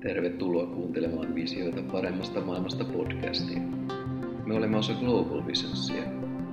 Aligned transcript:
Tervetuloa 0.00 0.66
kuuntelemaan 0.66 1.34
Visioita 1.34 1.82
paremmasta 1.92 2.40
maailmasta 2.40 2.84
podcastia. 2.84 3.58
Me 4.46 4.54
olemme 4.54 4.76
osa 4.76 4.92
Global 4.92 5.46
Visionsia, 5.46 6.02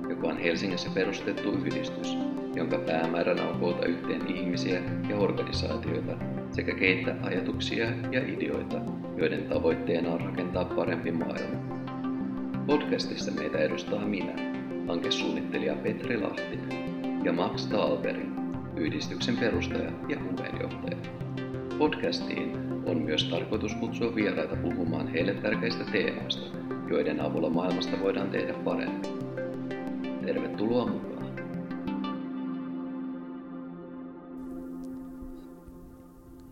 joka 0.08 0.26
on 0.28 0.38
Helsingissä 0.38 0.90
perustettu 0.94 1.52
yhdistys, 1.52 2.16
jonka 2.54 2.78
päämääränä 2.78 3.48
on 3.48 3.60
koota 3.60 3.86
yhteen 3.86 4.36
ihmisiä 4.36 4.82
ja 5.08 5.16
organisaatioita 5.16 6.12
sekä 6.50 6.74
keittää 6.74 7.16
ajatuksia 7.22 7.86
ja 8.12 8.22
ideoita, 8.26 8.80
joiden 9.16 9.44
tavoitteena 9.44 10.10
on 10.12 10.20
rakentaa 10.20 10.64
parempi 10.64 11.12
maailma. 11.12 11.76
Podcastissa 12.66 13.32
meitä 13.32 13.58
edustaa 13.58 14.06
minä, 14.06 14.34
hankesuunnittelija 14.88 15.74
Petri 15.74 16.20
Lahtinen, 16.20 17.24
ja 17.24 17.32
Max 17.32 17.66
Talberi, 17.66 18.26
yhdistyksen 18.76 19.36
perustaja 19.36 19.90
ja 20.08 20.16
puheenjohtaja. 20.16 20.96
Podcastiin 21.78 22.75
on 22.86 22.98
myös 22.98 23.24
tarkoitus 23.24 23.74
kutsua 23.74 24.14
vieraita 24.14 24.56
puhumaan 24.56 25.08
heille 25.08 25.34
tärkeistä 25.34 25.84
teemoista, 25.92 26.58
joiden 26.90 27.20
avulla 27.20 27.50
maailmasta 27.50 28.00
voidaan 28.00 28.30
tehdä 28.30 28.52
parempi. 28.52 29.08
Tervetuloa 30.26 30.86
mukaan! 30.86 31.16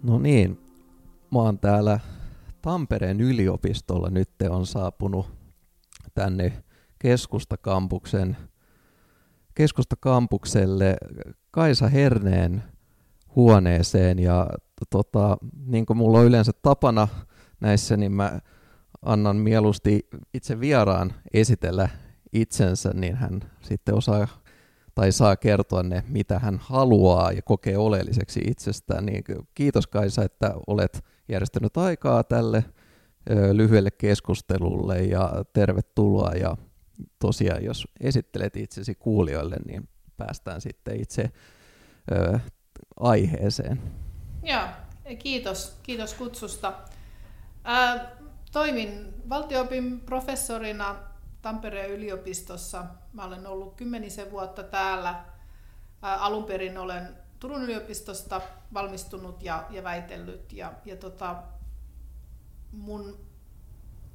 No 0.02 0.18
niin, 0.18 0.58
mä 1.32 1.38
oon 1.38 1.58
täällä 1.58 2.00
Tampereen 2.62 3.20
yliopistolla. 3.20 4.10
Nyt 4.10 4.30
on 4.50 4.66
saapunut 4.66 5.26
tänne 6.14 6.52
keskustakampuksen, 6.98 8.36
keskustakampukselle 9.54 10.96
Kaisa 11.50 11.88
Herneen 11.88 12.62
huoneeseen 13.36 14.18
ja 14.18 14.46
tota, 14.90 15.36
niin 15.66 15.86
kuin 15.86 15.96
mulla 15.96 16.18
on 16.18 16.26
yleensä 16.26 16.52
tapana 16.62 17.08
näissä, 17.60 17.96
niin 17.96 18.12
mä 18.12 18.40
annan 19.02 19.36
mieluusti 19.36 20.08
itse 20.34 20.60
vieraan 20.60 21.12
esitellä 21.34 21.88
itsensä, 22.32 22.90
niin 22.94 23.16
hän 23.16 23.40
sitten 23.60 23.94
osaa 23.94 24.28
tai 24.94 25.12
saa 25.12 25.36
kertoa 25.36 25.82
ne, 25.82 26.04
mitä 26.08 26.38
hän 26.38 26.58
haluaa 26.62 27.32
ja 27.32 27.42
kokee 27.42 27.78
oleelliseksi 27.78 28.40
itsestään. 28.46 29.06
Niin 29.06 29.24
kiitos 29.54 29.86
Kaisa, 29.86 30.22
että 30.22 30.54
olet 30.66 31.04
järjestänyt 31.28 31.76
aikaa 31.76 32.24
tälle 32.24 32.64
ö, 33.30 33.56
lyhyelle 33.56 33.90
keskustelulle 33.90 35.02
ja 35.02 35.44
tervetuloa. 35.52 36.32
Ja 36.32 36.56
tosiaan, 37.18 37.64
jos 37.64 37.88
esittelet 38.00 38.56
itsesi 38.56 38.94
kuulijoille, 38.94 39.56
niin 39.66 39.88
päästään 40.16 40.60
sitten 40.60 41.00
itse 41.00 41.30
ö, 42.12 42.38
aiheeseen. 42.96 43.82
Joo, 44.44 44.68
kiitos, 45.18 45.78
kiitos 45.82 46.14
kutsusta. 46.14 46.72
Ää, 47.64 48.16
toimin 48.52 49.14
valtioopin 49.28 50.00
professorina 50.00 50.96
Tampereen 51.42 51.90
yliopistossa. 51.90 52.84
Mä 53.12 53.24
olen 53.24 53.46
ollut 53.46 53.74
kymmenisen 53.74 54.30
vuotta 54.30 54.62
täällä. 54.62 55.24
Ää, 56.02 56.16
alun 56.16 56.44
perin 56.44 56.78
olen 56.78 57.16
Turun 57.40 57.62
yliopistosta 57.62 58.40
valmistunut 58.74 59.42
ja, 59.42 59.64
ja 59.70 59.84
väitellyt. 59.84 60.52
Ja, 60.52 60.72
ja 60.84 60.96
tota, 60.96 61.42
mun 62.72 63.18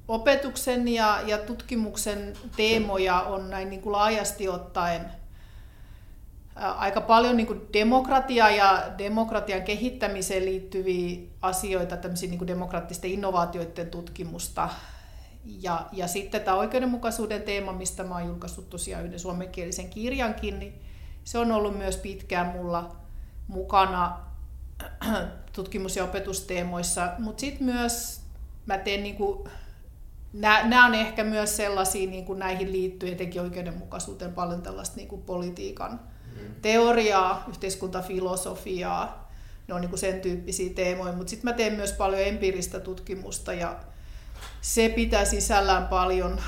opetuksen 0.08 0.88
ja, 0.88 1.20
ja 1.26 1.38
tutkimuksen 1.38 2.36
teemoja 2.56 3.20
on 3.20 3.50
näin 3.50 3.70
niin 3.70 3.82
kuin 3.82 3.92
laajasti 3.92 4.48
ottaen 4.48 5.19
aika 6.60 7.00
paljon 7.00 7.36
niin 7.36 7.46
kuin 7.46 7.60
demokratia 7.72 8.50
ja 8.50 8.82
demokratian 8.98 9.62
kehittämiseen 9.62 10.44
liittyviä 10.44 11.18
asioita, 11.42 11.96
tämmöisiä 11.96 12.30
niin 12.30 12.46
demokraattisten 12.46 13.10
innovaatioiden 13.10 13.90
tutkimusta. 13.90 14.68
Ja, 15.44 15.86
ja 15.92 16.08
sitten 16.08 16.40
tämä 16.40 16.56
oikeudenmukaisuuden 16.56 17.42
teema, 17.42 17.72
mistä 17.72 18.04
mä 18.04 18.14
oon 18.14 18.26
julkaissut 18.26 18.70
tosiaan 18.70 19.04
yhden 19.04 19.20
suomenkielisen 19.20 19.90
kirjankin, 19.90 20.58
niin 20.58 20.82
se 21.24 21.38
on 21.38 21.52
ollut 21.52 21.78
myös 21.78 21.96
pitkään 21.96 22.46
mulla 22.46 22.96
mukana 23.48 24.18
tutkimus- 25.52 25.96
ja 25.96 26.04
opetusteemoissa, 26.04 27.12
mutta 27.18 27.40
sitten 27.40 27.64
myös 27.64 28.20
mä 28.66 28.78
teen 28.78 29.02
niin 29.02 29.16
kuin, 29.16 29.48
nämä 30.32 30.86
on 30.86 30.94
ehkä 30.94 31.24
myös 31.24 31.56
sellaisia 31.56 32.10
niin 32.10 32.24
kuin 32.24 32.38
näihin 32.38 32.72
liittyen, 32.72 33.12
etenkin 33.12 33.42
oikeudenmukaisuuteen, 33.42 34.32
paljon 34.32 34.62
tällaista 34.62 34.96
niin 34.96 35.08
kuin 35.08 35.22
politiikan 35.22 36.00
teoriaa, 36.62 37.44
yhteiskuntafilosofiaa, 37.48 39.30
ne 39.68 39.74
on 39.74 39.80
niin 39.80 39.88
kuin 39.88 40.00
sen 40.00 40.20
tyyppisiä 40.20 40.74
teemoja, 40.74 41.12
mutta 41.12 41.30
sitten 41.30 41.50
mä 41.50 41.56
teen 41.56 41.72
myös 41.72 41.92
paljon 41.92 42.22
empiiristä 42.22 42.80
tutkimusta 42.80 43.52
ja 43.52 43.76
se 44.60 44.88
pitää 44.88 45.24
sisällään 45.24 45.88
paljon, 45.88 46.40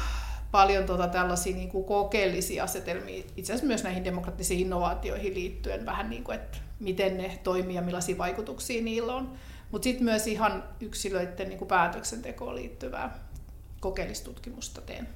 paljon 0.51 0.85
tota 0.85 1.09
tällaisia 1.09 1.57
niin 1.57 1.69
kuin 1.69 1.85
kokeellisia 1.85 2.65
asetelmia, 2.65 3.25
itse 3.37 3.53
asiassa 3.53 3.67
myös 3.67 3.83
näihin 3.83 4.05
demokraattisiin 4.05 4.61
innovaatioihin 4.61 5.35
liittyen 5.35 5.87
vähän 5.87 6.11
niin 6.11 6.25
kuin, 6.25 6.35
että 6.35 6.59
miten 6.81 7.17
ne 7.17 7.39
toimii 7.43 7.77
ja 7.77 7.83
millaisia 7.83 8.19
vaikutuksia 8.19 8.83
niillä 8.83 9.15
on. 9.15 9.33
Mutta 9.71 9.85
sitten 9.85 10.05
myös 10.05 10.27
ihan 10.27 10.65
yksilöiden 10.81 11.49
niin 11.49 11.59
kuin 11.59 11.69
päätöksentekoon 11.69 12.55
liittyvää 12.55 13.19
kokeellistutkimusta 13.81 14.81
teen. 14.81 15.09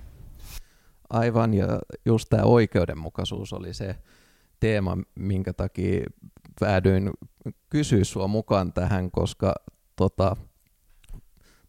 Aivan, 1.10 1.54
ja 1.54 1.66
just 2.04 2.28
tämä 2.30 2.42
oikeudenmukaisuus 2.42 3.52
oli 3.52 3.74
se, 3.74 3.96
teema, 4.60 4.98
minkä 5.14 5.52
takia 5.52 6.06
päädyin 6.60 7.10
kysyä 7.70 8.04
sua 8.04 8.28
mukaan 8.28 8.72
tähän, 8.72 9.10
koska 9.10 9.54
tota, 9.96 10.36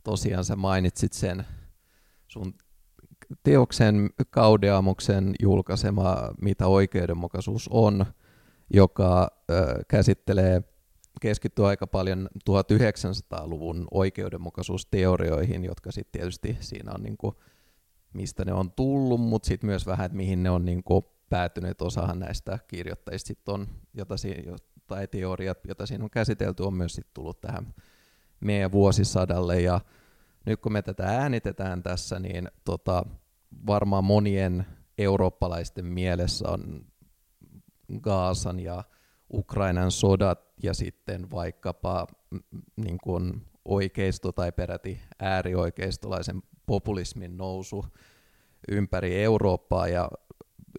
tosiaan 0.03 0.46
sä 0.46 0.56
mainitsit 0.56 1.14
sen 1.14 1.46
sun 2.28 2.53
teoksen 3.44 4.09
Kaudeamuksen 4.30 5.36
julkaisema 5.42 6.16
Mitä 6.42 6.68
oikeudenmukaisuus 6.68 7.68
on, 7.72 8.06
joka 8.74 9.28
ö, 9.52 9.84
käsittelee 9.88 10.64
keskittyy 11.22 11.68
aika 11.68 11.88
paljon 11.88 12.30
1900-luvun 12.50 13.88
oikeudenmukaisuusteorioihin, 13.92 15.66
jotka 15.66 15.92
sitten 15.92 16.19
tietysti 16.19 16.58
siinä 16.59 16.92
on 16.96 17.04
niinku, 17.04 17.34
mistä 18.14 18.46
ne 18.46 18.54
on 18.54 18.72
tullut, 18.72 19.22
mutta 19.22 19.48
sitten 19.48 19.68
myös 19.68 19.86
vähän, 19.86 20.06
että 20.06 20.16
mihin 20.16 20.44
ne 20.44 20.50
on 20.50 20.66
niinku 20.66 21.17
päätyneet 21.30 21.82
osahan 21.82 22.20
näistä 22.20 22.60
kirjoittajista 22.68 23.28
sit 23.28 23.50
on, 23.50 23.68
jota 23.94 24.18
si, 24.18 24.36
tai 24.88 25.08
teoriat, 25.08 25.58
joita 25.66 25.86
siinä 25.86 26.04
on 26.04 26.10
käsitelty, 26.10 26.64
on 26.64 26.74
myös 26.74 26.94
sit 26.96 27.08
tullut 27.14 27.42
tähän 27.42 27.74
meidän 28.40 28.72
vuosisadalle. 28.72 29.62
Ja 29.62 29.82
nyt 30.46 30.60
kun 30.62 30.72
me 30.72 30.82
tätä 30.82 31.04
äänitetään 31.04 31.84
tässä, 31.84 32.20
niin 32.20 32.52
tota, 32.66 33.06
varmaan 33.68 34.04
monien 34.04 34.66
eurooppalaisten 34.98 35.86
mielessä 35.86 36.50
on 36.50 36.86
Gaasan 38.02 38.60
ja 38.60 38.84
Ukrainan 39.34 39.92
sodat 39.92 40.40
ja 40.64 40.74
sitten 40.74 41.32
vaikkapa 41.32 42.08
niin 42.76 42.98
kuin 43.04 43.42
oikeisto 43.66 44.32
tai 44.32 44.52
peräti 44.52 45.00
äärioikeistolaisen 45.20 46.44
populismin 46.66 47.38
nousu 47.38 47.86
ympäri 48.72 49.24
Eurooppaa 49.24 49.88
ja 49.88 50.10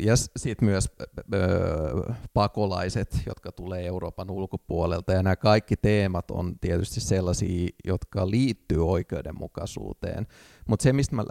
ja 0.00 0.16
sitten 0.16 0.68
myös 0.68 0.88
öö, 1.34 2.14
pakolaiset, 2.34 3.20
jotka 3.26 3.52
tulee 3.52 3.86
Euroopan 3.86 4.30
ulkopuolelta. 4.30 5.12
Ja 5.12 5.22
nämä 5.22 5.36
kaikki 5.36 5.76
teemat 5.76 6.30
on 6.30 6.58
tietysti 6.60 7.00
sellaisia, 7.00 7.68
jotka 7.84 8.30
liittyy 8.30 8.88
oikeudenmukaisuuteen. 8.88 10.26
Mutta 10.68 10.82
se, 10.82 10.92
mistä 10.92 11.16
mä 11.16 11.24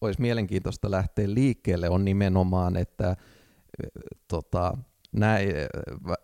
olisi 0.00 0.20
mielenkiintoista 0.20 0.90
lähteä 0.90 1.34
liikkeelle, 1.34 1.88
on 1.88 2.04
nimenomaan, 2.04 2.76
että 2.76 3.16
tota, 4.28 4.76
nämä 5.12 5.38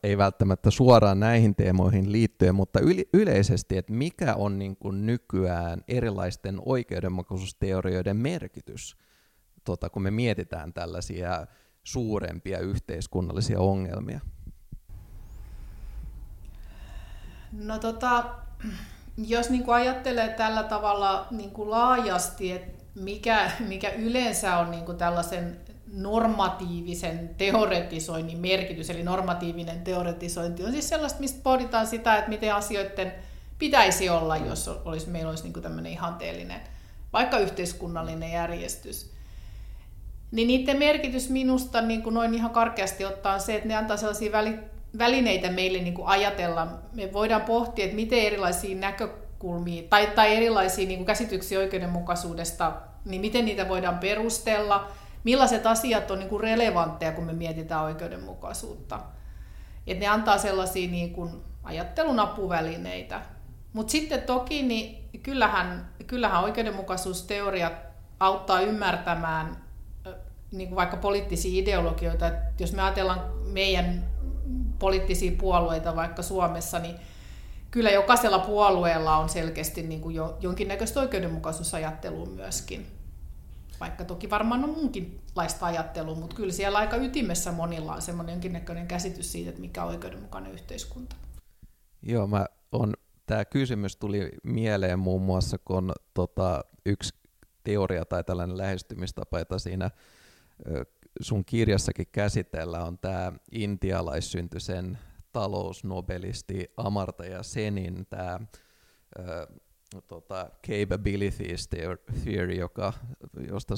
ei 0.02 0.18
välttämättä 0.18 0.70
suoraan 0.70 1.20
näihin 1.20 1.54
teemoihin 1.54 2.12
liittyen, 2.12 2.54
mutta 2.54 2.80
yleisesti, 3.12 3.76
että 3.76 3.92
mikä 3.92 4.34
on 4.34 4.58
niin 4.58 4.76
kuin 4.76 5.06
nykyään 5.06 5.80
erilaisten 5.88 6.58
oikeudenmukaisuusteorioiden 6.64 8.16
merkitys– 8.16 8.96
tota, 9.68 9.90
kun 9.90 10.02
me 10.02 10.10
mietitään 10.10 10.72
tällaisia 10.72 11.46
suurempia 11.84 12.58
yhteiskunnallisia 12.58 13.60
ongelmia? 13.60 14.20
No 17.52 17.78
tota, 17.78 18.24
jos 19.16 19.50
niin 19.50 19.64
kuin 19.64 19.74
ajattelee 19.74 20.28
tällä 20.28 20.62
tavalla 20.62 21.26
niin 21.30 21.50
kuin 21.50 21.70
laajasti, 21.70 22.52
että 22.52 22.84
mikä, 22.94 23.50
mikä 23.58 23.90
yleensä 23.90 24.58
on 24.58 24.70
niin 24.70 24.84
kuin 24.84 24.98
tällaisen 24.98 25.60
normatiivisen 25.92 27.34
teoretisoinnin 27.38 28.38
merkitys, 28.38 28.90
eli 28.90 29.02
normatiivinen 29.02 29.80
teoretisointi 29.80 30.64
on 30.64 30.72
siis 30.72 30.88
sellaista, 30.88 31.20
mistä 31.20 31.40
pohditaan 31.42 31.86
sitä, 31.86 32.16
että 32.16 32.30
miten 32.30 32.54
asioiden 32.54 33.12
pitäisi 33.58 34.08
olla, 34.08 34.36
jos 34.36 34.68
olisi, 34.68 35.08
meillä 35.08 35.30
olisi 35.30 35.42
niin 35.42 35.52
kuin 35.52 35.62
tämmöinen 35.62 35.92
ihanteellinen, 35.92 36.60
vaikka 37.12 37.38
yhteiskunnallinen 37.38 38.32
järjestys 38.32 39.17
niin 40.30 40.48
niiden 40.48 40.78
merkitys 40.78 41.30
minusta 41.30 41.80
niin 41.80 42.02
kuin 42.02 42.14
noin 42.14 42.34
ihan 42.34 42.50
karkeasti 42.50 43.04
ottaa 43.04 43.38
se, 43.38 43.54
että 43.54 43.68
ne 43.68 43.76
antaa 43.76 43.96
sellaisia 43.96 44.32
väli, 44.32 44.58
välineitä 44.98 45.50
meille 45.50 45.78
niin 45.78 45.94
kuin 45.94 46.08
ajatella. 46.08 46.66
Me 46.92 47.12
voidaan 47.12 47.42
pohtia, 47.42 47.84
että 47.84 47.96
miten 47.96 48.18
erilaisia 48.18 48.76
näkö, 48.76 49.08
näkökulmia 49.38 49.82
tai, 49.90 50.06
tai 50.06 50.36
erilaisia 50.36 50.88
niin 50.88 50.98
kuin 50.98 51.06
käsityksiä 51.06 51.58
oikeudenmukaisuudesta, 51.58 52.72
niin 53.04 53.20
miten 53.20 53.44
niitä 53.44 53.68
voidaan 53.68 53.98
perustella, 53.98 54.88
millaiset 55.24 55.66
asiat 55.66 56.10
on 56.10 56.18
niin 56.18 56.28
kuin 56.28 56.40
relevantteja, 56.40 57.12
kun 57.12 57.24
me 57.24 57.32
mietitään 57.32 57.84
oikeudenmukaisuutta. 57.84 59.00
Et 59.86 59.98
ne 59.98 60.06
antaa 60.06 60.38
sellaisia 60.38 60.90
niin 60.90 61.12
kuin 61.12 61.30
ajattelun 61.62 62.20
apuvälineitä. 62.20 63.22
Mutta 63.72 63.90
sitten 63.90 64.22
toki 64.22 64.62
niin 64.62 65.08
kyllähän, 65.22 65.88
kyllähän 66.06 66.44
oikeudenmukaisuusteoriat 66.44 67.72
auttaa 68.20 68.60
ymmärtämään 68.60 69.56
niin 70.52 70.68
kuin 70.68 70.76
vaikka 70.76 70.96
poliittisia 70.96 71.62
ideologioita. 71.62 72.26
Et 72.26 72.60
jos 72.60 72.72
me 72.72 72.82
ajatellaan 72.82 73.20
meidän 73.52 74.08
poliittisia 74.78 75.32
puolueita 75.38 75.96
vaikka 75.96 76.22
Suomessa, 76.22 76.78
niin 76.78 76.96
kyllä 77.70 77.90
jokaisella 77.90 78.38
puolueella 78.38 79.16
on 79.16 79.28
selkeästi 79.28 79.82
niin 79.82 80.00
kuin 80.00 80.14
jo, 80.14 80.38
jonkinnäköistä 80.40 81.00
oikeudenmukaisuusajattelua 81.00 82.26
myöskin. 82.26 82.86
Vaikka 83.80 84.04
toki 84.04 84.30
varmaan 84.30 84.64
on 84.64 84.70
muunkinlaista 84.70 85.66
ajattelua, 85.66 86.14
mutta 86.14 86.36
kyllä 86.36 86.52
siellä 86.52 86.78
aika 86.78 86.96
ytimessä 86.96 87.52
monilla 87.52 87.94
on 87.94 88.02
semmoinen 88.02 88.32
jonkinnäköinen 88.32 88.86
käsitys 88.86 89.32
siitä, 89.32 89.48
että 89.48 89.60
mikä 89.60 89.82
on 89.84 89.88
oikeudenmukainen 89.88 90.52
yhteiskunta. 90.52 91.16
Joo, 92.02 92.26
mä 92.26 92.46
on, 92.72 92.94
tämä 93.26 93.44
kysymys 93.44 93.96
tuli 93.96 94.30
mieleen 94.42 94.98
muun 94.98 95.22
muassa, 95.22 95.58
kun 95.64 95.92
tota, 96.14 96.64
yksi 96.86 97.14
teoria 97.64 98.04
tai 98.04 98.24
tällainen 98.24 98.58
lähestymistapa, 98.58 99.38
jota 99.38 99.58
siinä 99.58 99.90
sun 101.20 101.44
kirjassakin 101.44 102.06
käsitellään, 102.12 102.86
on 102.86 102.98
tämä 102.98 103.32
intialaissyntyisen 103.52 104.98
talousnobelisti 105.32 106.72
Amartya 106.76 107.42
Senin 107.42 108.06
tämä 108.10 108.40
tota, 110.06 110.50
capabilities 110.66 111.68
theory, 112.24 112.54
joka, 112.54 112.92
josta 113.48 113.74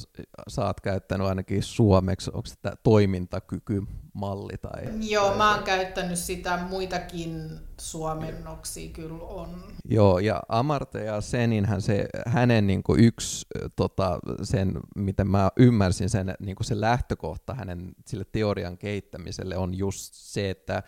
sä 0.48 0.64
oot 0.64 0.80
käyttänyt 0.80 1.26
ainakin 1.26 1.62
suomeksi, 1.62 2.30
onko 2.34 2.48
tämä 2.62 2.76
toimintakykymalli? 2.82 4.58
Tai, 4.62 4.82
Joo, 5.10 5.28
tai 5.28 5.36
mä 5.36 5.54
oon 5.54 5.64
käyttänyt 5.64 6.18
sitä, 6.18 6.58
muitakin 6.68 7.60
suomennoksia 7.80 8.90
kyllä 8.92 9.24
on. 9.24 9.62
Joo, 9.84 10.18
ja 10.18 10.42
Amartya 10.48 11.20
Seninhän 11.20 11.82
se, 11.82 12.08
hänen 12.26 12.66
niin 12.66 12.82
kuin 12.82 13.04
yksi, 13.04 13.46
tota, 13.76 14.18
sen, 14.42 14.72
miten 14.96 15.28
mä 15.28 15.50
ymmärsin 15.56 16.10
sen, 16.10 16.34
niin 16.40 16.56
kuin 16.56 16.66
se 16.66 16.80
lähtökohta 16.80 17.54
hänen 17.54 17.92
sille 18.06 18.24
teorian 18.32 18.78
kehittämiselle 18.78 19.56
on 19.56 19.74
just 19.74 20.14
se, 20.14 20.50
että 20.50 20.82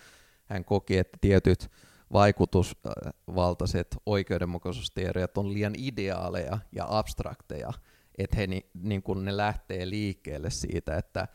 hän 0.45 0.65
koki, 0.65 0.99
että 0.99 1.19
tietyt 1.21 1.71
vaikutusvaltaiset 2.13 3.97
oikeudenmukaisuusteoriat 4.07 5.39
on 5.39 5.53
liian 5.53 5.75
ideaaleja 5.79 6.59
ja 6.73 6.87
abstrakteja, 6.89 7.73
että 8.19 8.37
he 8.37 8.47
ni, 8.47 8.67
niin 8.75 9.03
kun 9.03 9.25
ne 9.25 9.37
lähtee 9.37 9.91
liikkeelle 9.91 10.51
siitä, 10.51 10.97
että 10.97 11.29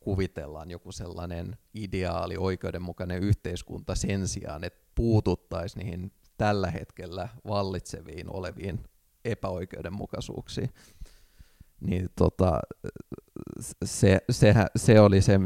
kuvitellaan 0.00 0.70
joku 0.70 0.92
sellainen 0.92 1.56
ideaali 1.74 2.36
oikeudenmukainen 2.36 3.22
yhteiskunta 3.22 3.94
sen 3.94 4.28
sijaan, 4.28 4.64
että 4.64 4.84
puututtaisiin 4.94 5.84
niihin 5.84 6.12
tällä 6.36 6.70
hetkellä 6.70 7.28
vallitseviin 7.48 8.30
oleviin 8.30 8.80
epäoikeudenmukaisuuksiin. 9.24 10.70
Niin 11.80 12.08
tota, 12.16 12.60
se, 13.84 14.18
se, 14.30 14.54
se 14.76 15.00
oli 15.00 15.22
se, 15.22 15.40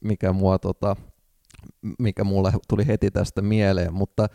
mikä 0.00 0.32
mua 0.32 0.58
tota, 0.58 0.96
mikä 1.98 2.24
mulle 2.24 2.52
tuli 2.68 2.86
heti 2.86 3.10
tästä 3.10 3.42
mieleen, 3.42 3.94
mutta 3.94 4.28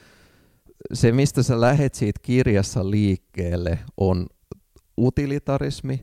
se, 0.93 1.11
mistä 1.11 1.43
sä 1.43 1.61
lähet 1.61 1.95
siitä 1.95 2.19
kirjassa 2.23 2.89
liikkeelle, 2.89 3.79
on 3.97 4.27
utilitarismi, 4.97 5.99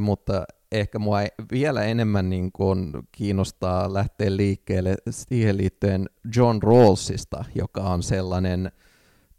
mutta 0.00 0.44
ehkä 0.72 0.98
mua 0.98 1.18
vielä 1.52 1.84
enemmän 1.84 2.30
niin 2.30 2.52
kuin 2.52 2.92
kiinnostaa 3.12 3.94
lähteä 3.94 4.36
liikkeelle 4.36 4.94
siihen 5.10 5.56
liittyen 5.56 6.08
John 6.36 6.62
Rawlsista, 6.62 7.44
joka 7.54 7.80
on 7.80 8.02
sellainen 8.02 8.72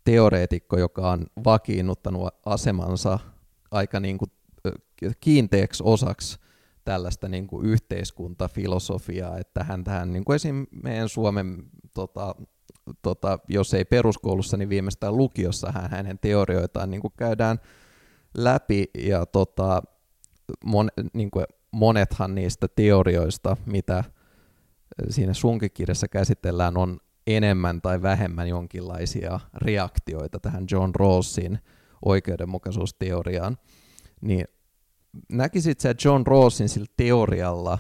teoreetikko, 0.03 0.77
joka 0.77 1.11
on 1.11 1.25
vakiinnuttanut 1.45 2.27
asemansa 2.45 3.19
aika 3.71 3.99
niin 3.99 4.17
kuin 4.17 4.31
kiinteäksi 5.19 5.83
osaksi 5.85 6.39
tällaista 6.89 7.29
niin 7.29 7.47
kuin 7.47 7.65
yhteiskuntafilosofiaa, 7.65 9.37
että 9.37 9.63
hän 9.63 9.83
tähän 9.83 10.13
niin 10.13 10.25
kuin 10.25 10.35
esim. 10.35 10.65
meidän 10.83 11.09
Suomen, 11.09 11.63
tota, 11.93 12.35
tota, 13.01 13.39
jos 13.47 13.73
ei 13.73 13.85
peruskoulussa, 13.85 14.57
niin 14.57 14.69
viimeistään 14.69 15.17
lukiossa 15.17 15.71
hän, 15.71 15.89
hänen 15.89 16.19
teorioitaan 16.19 16.91
niin 16.91 17.01
kuin 17.01 17.13
käydään 17.17 17.59
läpi 18.37 18.85
ja 18.97 19.25
tota, 19.25 19.81
mon, 20.65 20.89
niin 21.13 21.31
kuin 21.31 21.45
monethan 21.71 22.35
niistä 22.35 22.67
teorioista, 22.67 23.57
mitä 23.65 24.03
siinä 25.09 25.33
sunkin 25.33 25.71
kirjassa 25.71 26.07
käsitellään, 26.07 26.77
on 26.77 26.99
enemmän 27.27 27.81
tai 27.81 28.01
vähemmän 28.01 28.47
jonkinlaisia 28.47 29.39
reaktioita 29.53 30.39
tähän 30.39 30.65
John 30.71 30.91
Rawlsin 30.95 31.59
oikeudenmukaisuusteoriaan, 32.05 33.57
niin 34.21 34.45
näkisit 35.29 35.79
sä 35.79 35.95
John 36.05 36.27
Rawlsin 36.27 36.69
sillä 36.69 36.87
teorialla, 36.97 37.79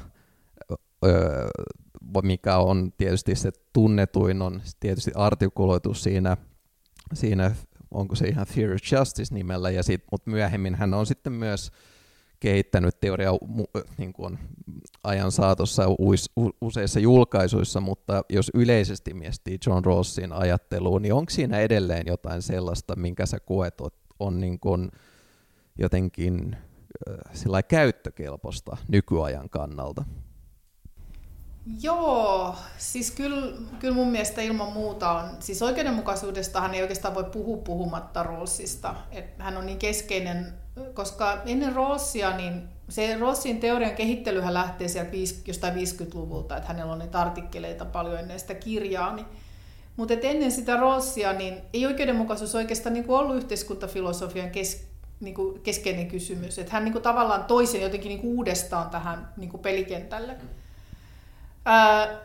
öö, 1.05 1.47
mikä 2.23 2.57
on 2.57 2.91
tietysti 2.97 3.35
se 3.35 3.51
tunnetuin, 3.73 4.41
on 4.41 4.61
tietysti 4.79 5.11
artikuloitu 5.15 5.93
siinä, 5.93 6.37
siinä 7.13 7.55
onko 7.91 8.15
se 8.15 8.27
ihan 8.27 8.47
Theory 8.53 8.73
of 8.73 8.81
Justice 8.91 9.35
nimellä, 9.35 9.69
ja 9.69 9.83
sit, 9.83 10.03
mutta 10.11 10.31
myöhemmin 10.31 10.75
hän 10.75 10.93
on 10.93 11.05
sitten 11.05 11.33
myös 11.33 11.71
kehittänyt 12.39 12.99
teoriaa 12.99 13.37
niin 13.97 14.13
kuin 14.13 14.39
ajan 15.03 15.31
saatossa 15.31 15.83
uis, 15.99 16.31
useissa 16.61 16.99
julkaisuissa, 16.99 17.79
mutta 17.79 18.23
jos 18.29 18.51
yleisesti 18.53 19.13
miettii 19.13 19.57
John 19.67 19.85
Rawlsin 19.85 20.33
ajatteluun, 20.33 21.01
niin 21.01 21.13
onko 21.13 21.29
siinä 21.29 21.59
edelleen 21.59 22.07
jotain 22.07 22.41
sellaista, 22.41 22.95
minkä 22.95 23.25
sä 23.25 23.39
koet 23.39 23.81
on 24.19 24.39
niin 24.39 24.59
kuin 24.59 24.91
jotenkin 25.77 26.57
sillä 27.33 27.63
käyttökelpoista 27.63 28.77
nykyajan 28.87 29.49
kannalta? 29.49 30.03
Joo, 31.81 32.55
siis 32.77 33.11
kyllä, 33.11 33.57
kyllä 33.79 33.95
mun 33.95 34.07
mielestä 34.07 34.41
ilman 34.41 34.73
muuta 34.73 35.11
on, 35.11 35.29
siis 35.39 35.61
oikeudenmukaisuudestahan 35.61 36.73
ei 36.75 36.81
oikeastaan 36.81 37.15
voi 37.15 37.23
puhua 37.23 37.57
puhumatta 37.57 38.23
Rawlsista, 38.23 38.95
että 39.11 39.43
hän 39.43 39.57
on 39.57 39.65
niin 39.65 39.79
keskeinen, 39.79 40.53
koska 40.93 41.41
ennen 41.45 41.75
Rawlsia, 41.75 42.37
niin 42.37 42.69
se 42.89 43.17
Rawlsin 43.19 43.59
teorian 43.59 43.95
kehittelyhän 43.95 44.53
lähtee 44.53 44.87
sieltä 44.87 45.11
jostain 45.47 45.73
50-luvulta, 45.73 46.57
että 46.57 46.67
hänellä 46.67 46.93
on 46.93 46.99
niitä 46.99 47.21
artikkeleita 47.21 47.85
paljon 47.85 48.19
ennen 48.19 48.39
sitä 48.39 48.53
kirjaa, 48.53 49.15
niin 49.15 49.25
mutta 49.95 50.13
ennen 50.21 50.51
sitä 50.51 50.77
Rawlsia, 50.77 51.33
niin 51.33 51.61
ei 51.73 51.85
oikeudenmukaisuus 51.85 52.55
oikeastaan 52.55 52.93
niin 52.93 53.05
ollut 53.07 53.35
yhteiskuntafilosofian 53.35 54.49
kes, 54.49 54.88
niin 55.19 55.35
kuin 55.35 55.61
keskeinen 55.61 56.07
kysymys. 56.07 56.59
Että 56.59 56.71
hän 56.73 56.85
niin 56.85 56.93
kuin 56.93 57.01
tavallaan 57.01 57.43
toisen 57.43 57.81
jotenkin 57.81 58.09
niin 58.09 58.21
kuin 58.21 58.33
uudestaan 58.33 58.89
tähän 58.89 59.33
niin 59.37 59.49
kuin 59.49 59.61
pelikentälle. 59.61 60.35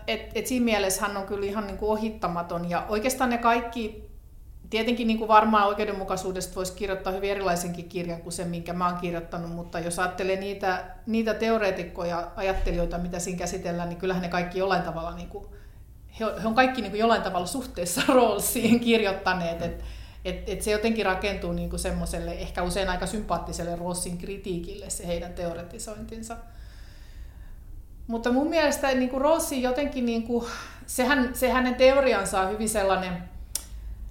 et, 0.06 0.30
et 0.34 0.46
siinä 0.46 0.64
mielessä 0.64 1.02
hän 1.02 1.16
on 1.16 1.26
kyllä 1.26 1.46
ihan 1.46 1.66
niin 1.66 1.78
kuin 1.78 1.90
ohittamaton. 1.90 2.70
Ja 2.70 2.86
oikeastaan 2.88 3.30
ne 3.30 3.38
kaikki, 3.38 4.10
tietenkin 4.70 5.06
niin 5.06 5.18
kuin 5.18 5.28
varmaan 5.28 5.68
oikeudenmukaisuudesta 5.68 6.54
voisi 6.54 6.72
kirjoittaa 6.72 7.12
hyvin 7.12 7.30
erilaisenkin 7.30 7.88
kirjan 7.88 8.20
kuin 8.20 8.32
se, 8.32 8.44
minkä 8.44 8.72
mä 8.72 8.88
oon 8.88 8.98
kirjoittanut, 8.98 9.50
mutta 9.50 9.80
jos 9.80 9.98
ajattelee 9.98 10.36
niitä, 10.36 10.84
niitä 11.06 11.34
teoreetikkoja, 11.34 12.30
ajattelijoita, 12.36 12.98
mitä 12.98 13.18
siinä 13.18 13.38
käsitellään, 13.38 13.88
niin 13.88 13.98
kyllähän 13.98 14.22
ne 14.22 14.28
kaikki 14.28 14.58
jollain 14.58 14.82
tavalla, 14.82 15.14
niin 15.14 15.28
kuin, 15.28 15.46
he, 16.20 16.26
on, 16.26 16.42
he 16.42 16.48
on 16.48 16.54
kaikki 16.54 16.80
niin 16.80 16.90
kuin 16.90 17.00
jollain 17.00 17.22
tavalla 17.22 17.46
suhteessa 17.46 18.02
roolisiin 18.14 18.80
kirjoittaneet. 18.80 19.62
Että 19.62 19.84
et, 20.25 20.49
et 20.49 20.62
se 20.62 20.71
jotenkin 20.71 21.07
rakentuu 21.07 21.52
niinku 21.52 21.78
semmoiselle 21.78 22.33
ehkä 22.33 22.62
usein 22.62 22.88
aika 22.88 23.07
sympaattiselle 23.07 23.76
Rossin 23.76 24.19
kritiikille 24.19 24.90
se 24.90 25.07
heidän 25.07 25.35
teoretisointinsa. 25.35 26.37
Mutta 28.07 28.33
mun 28.33 28.49
mielestä 28.49 28.95
niin 28.95 29.11
kuin 29.11 29.21
Rossi 29.21 29.62
jotenkin, 29.62 30.07
niin 30.07 30.23
kuin, 30.23 30.47
sehän, 30.87 31.31
se 31.35 31.50
hänen 31.50 31.75
teoriansa 31.75 32.40
on 32.40 32.50
hyvin 32.50 32.69
sellainen, 32.69 33.12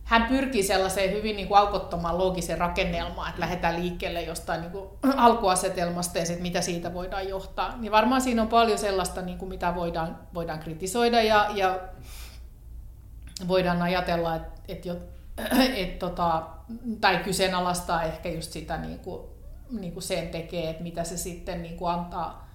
hän 0.04 0.24
pyrkii 0.24 0.64
sellaiseen 0.64 1.12
hyvin 1.12 1.36
niin 1.36 1.48
aukottomaan 1.56 2.18
loogiseen 2.18 2.58
rakennelmaan, 2.58 3.30
että 3.30 3.42
lähdetään 3.42 3.82
liikkeelle 3.82 4.22
jostain 4.22 4.62
niin 4.62 4.72
kuin 4.72 4.90
alkuasetelmasta 5.16 6.18
ja 6.18 6.26
sit 6.26 6.40
mitä 6.40 6.62
siitä 6.62 6.94
voidaan 6.94 7.30
johtaa. 7.30 7.78
Niin 7.78 7.92
varmaan 7.92 8.22
siinä 8.22 8.42
on 8.42 8.48
paljon 8.48 8.78
sellaista, 8.78 9.22
niin 9.22 9.38
kuin 9.38 9.50
mitä 9.50 9.76
voidaan, 9.76 10.20
voidaan 10.34 10.60
kritisoida 10.60 11.22
ja, 11.22 11.50
ja 11.56 11.80
voidaan 13.48 13.82
ajatella, 13.82 14.36
että, 14.36 14.62
että 14.68 14.88
et 15.76 16.00
tota, 16.00 16.44
tai 17.02 17.18
kyseenalaistaa 17.18 18.04
ehkä 18.04 18.30
just 18.30 18.52
sitä 18.52 18.78
niin 18.78 19.00
kuin, 19.00 19.22
niin 19.72 19.94
kuin 19.94 20.04
sen 20.04 20.28
tekee, 20.28 20.70
että 20.70 20.84
mitä 20.84 21.04
se 21.04 21.18
sitten 21.18 21.62
niin 21.64 21.78
kuin 21.78 21.92
antaa 21.92 22.50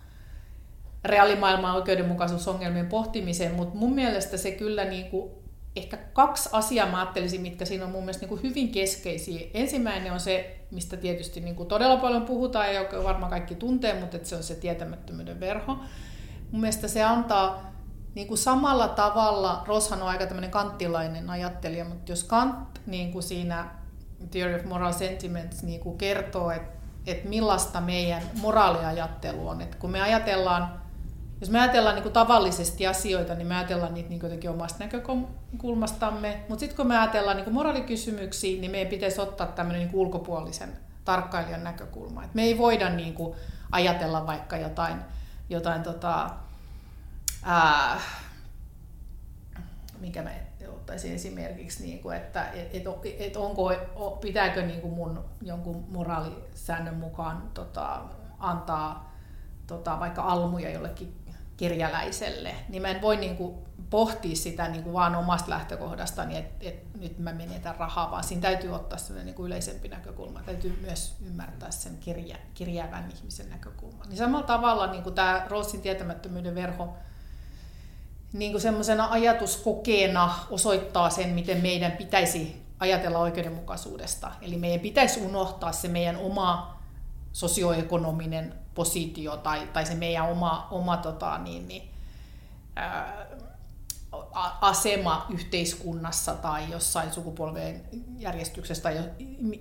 reaalimaailman 1.04 1.74
oikeudenmukaisuusongelmien 1.74 2.86
pohtimiseen, 2.86 3.54
mutta 3.54 3.78
mun 3.78 3.94
mielestä 3.94 4.36
se 4.36 4.50
kyllä 4.50 4.84
niin 4.84 5.10
kuin 5.10 5.30
ehkä 5.76 5.96
kaksi 5.96 6.48
asiaa 6.52 6.90
mä 6.90 7.00
ajattelisin, 7.00 7.40
mitkä 7.40 7.64
siinä 7.64 7.84
on 7.84 7.90
mun 7.90 8.02
mielestä 8.02 8.22
niin 8.22 8.28
kuin 8.28 8.42
hyvin 8.42 8.68
keskeisiä. 8.68 9.46
Ensimmäinen 9.54 10.12
on 10.12 10.20
se, 10.20 10.60
mistä 10.70 10.96
tietysti 10.96 11.40
niin 11.40 11.54
kuin 11.54 11.68
todella 11.68 11.96
paljon 11.96 12.22
puhutaan 12.22 12.66
ja 12.66 12.72
joka 12.72 13.04
varmaan 13.04 13.30
kaikki 13.30 13.54
tuntee, 13.54 14.00
mutta 14.00 14.16
että 14.16 14.28
se 14.28 14.36
on 14.36 14.42
se 14.42 14.54
tietämättömyyden 14.54 15.40
verho. 15.40 15.78
Mun 16.50 16.60
mielestä 16.60 16.88
se 16.88 17.02
antaa 17.02 17.67
niin 18.18 18.28
kuin 18.28 18.38
samalla 18.38 18.88
tavalla, 18.88 19.62
Roshan 19.66 20.02
on 20.02 20.08
aika 20.08 20.26
tämmöinen 20.26 20.50
kanttilainen 20.50 21.30
ajattelija, 21.30 21.84
mutta 21.84 22.12
jos 22.12 22.24
Kant 22.24 22.80
niin 22.86 23.12
kuin 23.12 23.22
siinä 23.22 23.70
Theory 24.30 24.54
of 24.54 24.64
Moral 24.64 24.92
Sentiments 24.92 25.62
niin 25.62 25.80
kuin 25.80 25.98
kertoo, 25.98 26.50
että, 26.50 26.78
että 27.06 27.28
millaista 27.28 27.80
meidän 27.80 28.22
moraaliajattelu 28.40 29.48
on, 29.48 29.60
että 29.60 29.76
kun 29.76 29.90
me 29.90 30.02
ajatellaan 30.02 30.80
jos 31.40 31.50
me 31.50 31.60
ajatellaan 31.60 31.94
niin 31.94 32.02
kuin 32.02 32.12
tavallisesti 32.12 32.86
asioita, 32.86 33.34
niin 33.34 33.46
me 33.46 33.56
ajatellaan 33.56 33.94
niitä 33.94 34.08
niin 34.08 34.20
jotenkin 34.22 34.50
omasta 34.50 34.84
näkökulmastamme, 34.84 36.40
mutta 36.48 36.60
sitten 36.60 36.76
kun 36.76 36.86
me 36.86 36.98
ajatellaan 36.98 37.36
niin 37.36 37.44
kuin 37.44 37.54
moraalikysymyksiä, 37.54 38.60
niin 38.60 38.70
meidän 38.70 38.90
pitäisi 38.90 39.20
ottaa 39.20 39.46
tämmöinen 39.46 39.82
niin 39.82 39.96
ulkopuolisen 39.96 40.78
tarkkailijan 41.04 41.64
näkökulma. 41.64 42.24
Et 42.24 42.34
me 42.34 42.42
ei 42.42 42.58
voida 42.58 42.90
niin 42.90 43.14
kuin 43.14 43.34
ajatella 43.72 44.26
vaikka 44.26 44.56
jotain, 44.56 44.96
jotain 45.50 45.82
tota, 45.82 46.30
ää, 47.42 48.00
mikä 50.00 50.22
mä 50.22 50.30
ottaisin 50.68 51.14
esimerkiksi, 51.14 51.82
niin 51.82 51.98
kuin, 51.98 52.16
että 52.16 52.50
et, 52.50 52.74
et, 52.76 52.84
et 53.18 53.36
onko, 53.36 53.72
pitääkö 54.20 54.66
niin 54.66 54.80
kuin 54.80 54.94
mun 54.94 55.24
jonkun 55.42 55.84
moraalisäännön 55.88 56.96
mukaan 56.96 57.50
tota, 57.54 58.00
antaa 58.38 59.14
tota, 59.66 60.00
vaikka 60.00 60.22
almuja 60.22 60.70
jollekin 60.70 61.16
kirjaläiselle, 61.56 62.54
niin 62.68 62.82
mä 62.82 62.88
en 62.88 63.02
voi 63.02 63.16
niin 63.16 63.36
kuin 63.36 63.58
pohtia 63.90 64.36
sitä 64.36 64.68
niin 64.68 64.82
kuin 64.82 64.92
vaan 64.92 65.16
omasta 65.16 65.50
lähtökohdastani, 65.50 66.36
että, 66.36 66.68
että 66.68 66.98
nyt 66.98 67.18
mä 67.18 67.32
menetän 67.32 67.76
rahaa, 67.76 68.10
vaan 68.10 68.24
siinä 68.24 68.42
täytyy 68.42 68.74
ottaa 68.74 68.98
sellainen 68.98 69.26
niin 69.26 69.34
kuin 69.34 69.46
yleisempi 69.46 69.88
näkökulma. 69.88 70.42
Täytyy 70.42 70.78
myös 70.82 71.16
ymmärtää 71.26 71.70
sen 71.70 71.98
kirja, 71.98 72.36
kirjäävän 72.54 73.10
ihmisen 73.16 73.50
näkökulma. 73.50 74.04
Niin 74.04 74.16
samalla 74.16 74.46
tavalla 74.46 74.86
niin 74.86 75.02
kuin 75.02 75.14
tämä 75.14 75.46
Rossin 75.48 75.80
tietämättömyyden 75.80 76.54
verho 76.54 76.94
niin 78.32 78.60
semmoisena 78.60 79.08
ajatuskokeena 79.10 80.34
osoittaa 80.50 81.10
sen, 81.10 81.28
miten 81.28 81.62
meidän 81.62 81.92
pitäisi 81.92 82.62
ajatella 82.80 83.18
oikeudenmukaisuudesta. 83.18 84.32
Eli 84.42 84.56
meidän 84.56 84.80
pitäisi 84.80 85.20
unohtaa 85.20 85.72
se 85.72 85.88
meidän 85.88 86.16
oma 86.16 86.78
sosioekonominen 87.32 88.54
positio 88.74 89.36
tai, 89.36 89.66
tai 89.72 89.86
se 89.86 89.94
meidän 89.94 90.28
oma, 90.30 90.68
oma 90.70 90.96
tota, 90.96 91.38
niin, 91.38 91.68
niin, 91.68 91.90
ää, 92.76 93.26
asema 94.60 95.26
yhteiskunnassa 95.30 96.34
tai 96.34 96.70
jossain 96.70 97.12
sukupolven 97.12 97.84
järjestyksessä 98.18 98.82
tai 98.82 99.10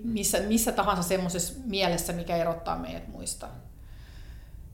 missä, 0.04 0.40
missä 0.40 0.72
tahansa 0.72 1.04
semmoisessa 1.04 1.54
mielessä, 1.66 2.14
mikä 2.14 2.36
erottaa 2.36 2.78
meidät 2.78 3.08
muista. 3.08 3.48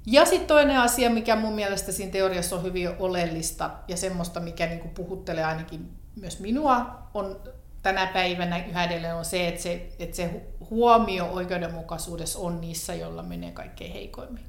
Ja 0.05 0.25
sitten 0.25 0.48
toinen 0.48 0.79
asia, 0.79 1.10
mikä 1.10 1.36
mun 1.36 1.53
mielestä 1.53 1.91
siinä 1.91 2.12
teoriassa 2.12 2.55
on 2.55 2.63
hyvin 2.63 2.89
oleellista 3.00 3.72
ja 3.88 3.98
semmoista, 3.98 4.39
mikä 4.39 4.65
niinku 4.65 4.88
puhuttelee 4.88 5.43
ainakin 5.43 5.91
myös 6.15 6.39
minua, 6.39 6.86
on 7.13 7.39
tänä 7.81 8.07
päivänä 8.07 8.65
yhä 8.65 8.83
edelleen 8.83 9.15
on 9.15 9.25
se, 9.25 9.48
että 9.48 9.62
se, 9.62 9.89
että 10.00 10.15
se 10.15 10.41
huomio 10.69 11.25
oikeudenmukaisuudessa 11.25 12.39
on 12.39 12.62
niissä, 12.62 12.95
joilla 12.95 13.24
menee 13.24 13.51
kaikkein 13.51 13.93
heikoimmin. 13.93 14.43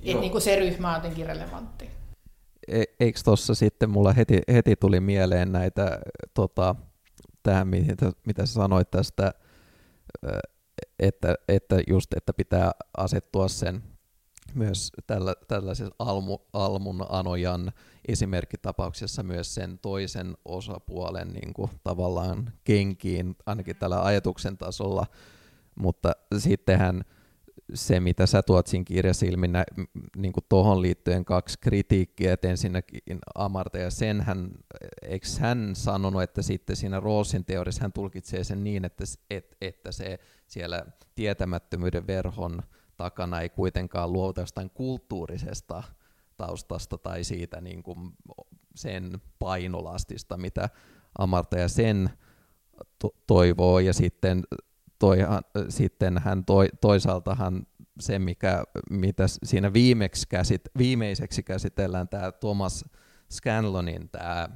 Että 0.00 0.20
niin 0.20 0.32
kuin 0.32 0.42
se 0.42 0.56
ryhmä 0.56 0.88
on 0.88 0.94
jotenkin 0.94 1.26
relevantti. 1.26 1.90
E- 2.68 2.82
eikö 3.00 3.20
tuossa 3.24 3.54
sitten 3.54 3.90
mulla 3.90 4.12
heti, 4.12 4.40
heti 4.52 4.76
tuli 4.76 5.00
mieleen 5.00 5.52
näitä, 5.52 6.00
tota, 6.34 6.74
tähän 7.42 7.68
mitä, 7.68 8.12
mitä 8.26 8.46
sä 8.46 8.52
sanoit 8.52 8.90
tästä, 8.90 9.32
että, 10.98 11.34
että 11.48 11.76
just, 11.88 12.14
että 12.16 12.32
pitää 12.32 12.70
asettua 12.96 13.48
sen 13.48 13.82
myös 14.54 14.92
tällä, 15.06 15.34
tällaisessa 15.48 15.94
almu, 15.98 16.38
almun 16.52 17.06
anojan 17.08 17.72
esimerkkitapauksessa 18.08 19.22
myös 19.22 19.54
sen 19.54 19.78
toisen 19.78 20.36
osapuolen 20.44 21.28
niin 21.28 21.54
kuin, 21.54 21.70
tavallaan 21.84 22.52
kenkiin, 22.64 23.36
ainakin 23.46 23.76
tällä 23.76 24.04
ajatuksen 24.04 24.58
tasolla, 24.58 25.06
mutta 25.74 26.12
sittenhän 26.38 27.04
se, 27.74 28.00
mitä 28.00 28.26
sä 28.26 28.42
tuot 28.42 28.66
siinä 28.66 28.84
kirjassa 28.84 29.26
ilmi, 29.26 29.48
niin 30.16 30.32
kuin 30.32 30.44
tuohon 30.48 30.82
liittyen 30.82 31.24
kaksi 31.24 31.58
kritiikkiä, 31.60 32.32
että 32.32 32.48
ensinnäkin 32.48 33.00
Amarta 33.34 33.78
ja 33.78 33.90
sen 33.90 34.20
hän, 34.20 34.50
eikö 35.02 35.26
hän 35.40 35.70
sanonut, 35.74 36.22
että 36.22 36.42
sitten 36.42 36.76
siinä 36.76 37.00
Roosin 37.00 37.44
teoriassa 37.44 37.82
hän 37.82 37.92
tulkitsee 37.92 38.44
sen 38.44 38.64
niin, 38.64 38.84
että, 38.84 39.04
että, 39.30 39.56
että 39.60 39.92
se 39.92 40.18
siellä 40.46 40.86
tietämättömyyden 41.14 42.06
verhon 42.06 42.62
takana 43.02 43.40
ei 43.40 43.48
kuitenkaan 43.48 44.12
luovuta 44.12 44.40
jostain 44.40 44.70
kulttuurisesta 44.70 45.82
taustasta 46.36 46.98
tai 46.98 47.24
siitä 47.24 47.60
niin 47.60 47.82
kuin 47.82 47.98
sen 48.74 49.20
painolastista, 49.38 50.36
mitä 50.36 50.68
Amarta 51.18 51.58
ja 51.58 51.68
sen 51.68 52.10
to- 52.98 53.14
toivoo, 53.26 53.78
ja 53.78 53.92
sitten, 53.92 54.42
toihan, 54.98 55.42
sitten 55.68 56.18
hän 56.18 56.44
toi, 56.44 56.68
toisaaltahan 56.80 57.66
se, 58.00 58.18
mikä, 58.18 58.64
mitä 58.90 59.24
siinä 59.42 59.72
viimeksi 59.72 60.26
käsit, 60.28 60.62
viimeiseksi 60.78 61.42
käsitellään, 61.42 62.08
tämä 62.08 62.32
Thomas 62.32 62.84
Scanlonin 63.32 64.08
tämä 64.08 64.48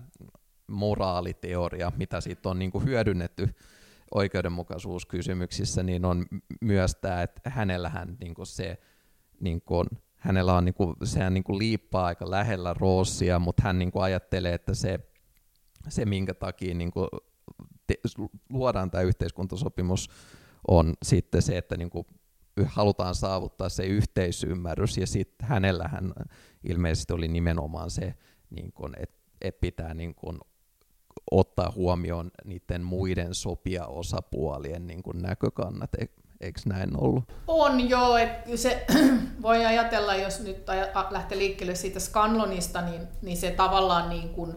moraaliteoria, 0.67 1.93
mitä 1.97 2.21
siitä 2.21 2.49
on 2.49 2.59
niin 2.59 2.71
kuin 2.71 2.85
hyödynnetty 2.85 3.55
oikeudenmukaisuuskysymyksissä, 4.15 5.83
niin 5.83 6.05
on 6.05 6.27
myös 6.61 6.95
tämä, 6.95 7.23
että 7.23 7.51
hänellähän 7.51 8.17
niin 8.21 8.35
kuin 8.35 8.47
se, 8.47 8.79
niin 9.41 9.61
kuin, 9.61 9.87
hänellä 10.17 10.55
on, 10.55 10.65
niin 10.65 10.75
kuin, 10.75 10.97
sehän 11.05 11.35
niin 11.35 11.45
kuin 11.45 11.59
liippaa 11.59 12.07
aika 12.07 12.31
lähellä 12.31 12.75
Roosia, 12.75 13.39
mutta 13.39 13.63
hän 13.63 13.79
niin 13.79 13.91
kuin 13.91 14.03
ajattelee, 14.03 14.55
että 14.55 14.75
se, 14.75 14.99
se 15.89 16.05
minkä 16.05 16.35
takia 16.35 16.75
niin 16.75 16.91
kuin 16.91 17.09
te, 17.87 17.95
luodaan 18.51 18.91
tämä 18.91 19.03
yhteiskuntasopimus, 19.03 20.11
on 20.69 20.95
sitten 21.03 21.43
se, 21.43 21.59
että 21.59 21.77
niin 21.77 21.91
kuin 21.91 22.07
halutaan 22.67 23.15
saavuttaa 23.15 23.69
se 23.69 23.87
yhteisymmärrys, 23.87 24.99
ja 24.99 25.07
sitten 25.07 25.49
hänellähän 25.49 26.13
ilmeisesti 26.65 27.13
oli 27.13 27.29
nimenomaan 27.29 27.91
se, 27.91 28.15
niin 28.51 28.73
kuin, 28.73 28.93
että, 28.99 29.17
että 29.41 29.61
pitää 29.61 29.95
niin 29.95 30.15
kuin 30.15 30.39
ottaa 31.31 31.73
huomioon 31.77 32.31
niiden 32.45 32.83
muiden 32.83 33.35
sopia 33.35 33.87
osapuolien 33.87 34.87
niin 34.87 35.03
kuin 35.03 35.23
näkökannat. 35.23 35.95
E, 35.95 36.07
eikö 36.41 36.61
näin 36.67 37.01
ollut? 37.01 37.25
On 37.47 37.89
joo, 37.89 38.17
että 38.17 38.57
se 38.57 38.87
voi 39.43 39.65
ajatella, 39.65 40.15
jos 40.15 40.41
nyt 40.41 40.67
lähtee 41.11 41.39
liikkeelle 41.39 41.75
siitä 41.75 42.01
Scanlonista, 42.01 42.81
niin, 42.81 43.09
niin 43.23 43.37
se 43.37 43.51
tavallaan 43.51 44.09
niin 44.09 44.29
kuin 44.29 44.55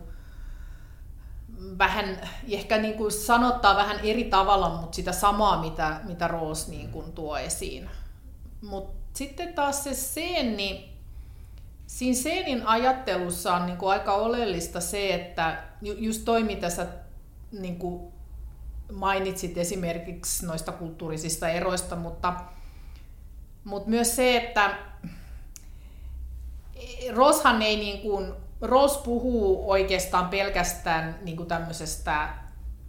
vähän, 1.78 2.20
ehkä 2.50 2.78
niin 2.78 2.94
kuin 2.94 3.12
sanottaa 3.12 3.76
vähän 3.76 4.00
eri 4.04 4.24
tavalla, 4.24 4.70
mutta 4.70 4.96
sitä 4.96 5.12
samaa, 5.12 5.62
mitä, 5.62 6.00
mitä 6.04 6.28
Roos 6.28 6.68
niin 6.68 6.90
kuin 6.90 7.12
tuo 7.12 7.38
esiin. 7.38 7.90
Mutta 8.62 9.00
sitten 9.14 9.54
taas 9.54 9.84
se 9.84 9.94
Seen, 9.94 10.58
niin 10.58 10.90
Siinä 11.90 12.16
Seenin 12.16 12.68
ajattelussa 12.68 13.56
on 13.56 13.66
niin 13.66 13.78
kuin 13.78 13.92
aika 13.92 14.14
oleellista 14.14 14.80
se, 14.80 15.14
että 15.14 15.64
just 15.82 16.26
toi, 16.26 16.44
mitä 16.44 16.70
sä 16.70 16.88
niin 17.52 17.80
kuin 17.80 18.14
mainitsit 18.92 19.58
esimerkiksi 19.58 20.46
noista 20.46 20.72
kulttuurisista 20.72 21.50
eroista, 21.50 21.96
mutta, 21.96 22.34
mutta 23.64 23.90
myös 23.90 24.16
se, 24.16 24.38
että 24.38 24.78
Roshan 27.16 27.62
ei 27.62 27.78
niin 27.78 28.02
kuin, 28.02 28.34
Ros 28.62 28.98
puhuu 28.98 29.72
oikeastaan 29.72 30.30
pelkästään 30.30 31.20
niin 31.22 31.38
kuin 31.38 31.48
tämmöisestä 31.48 32.30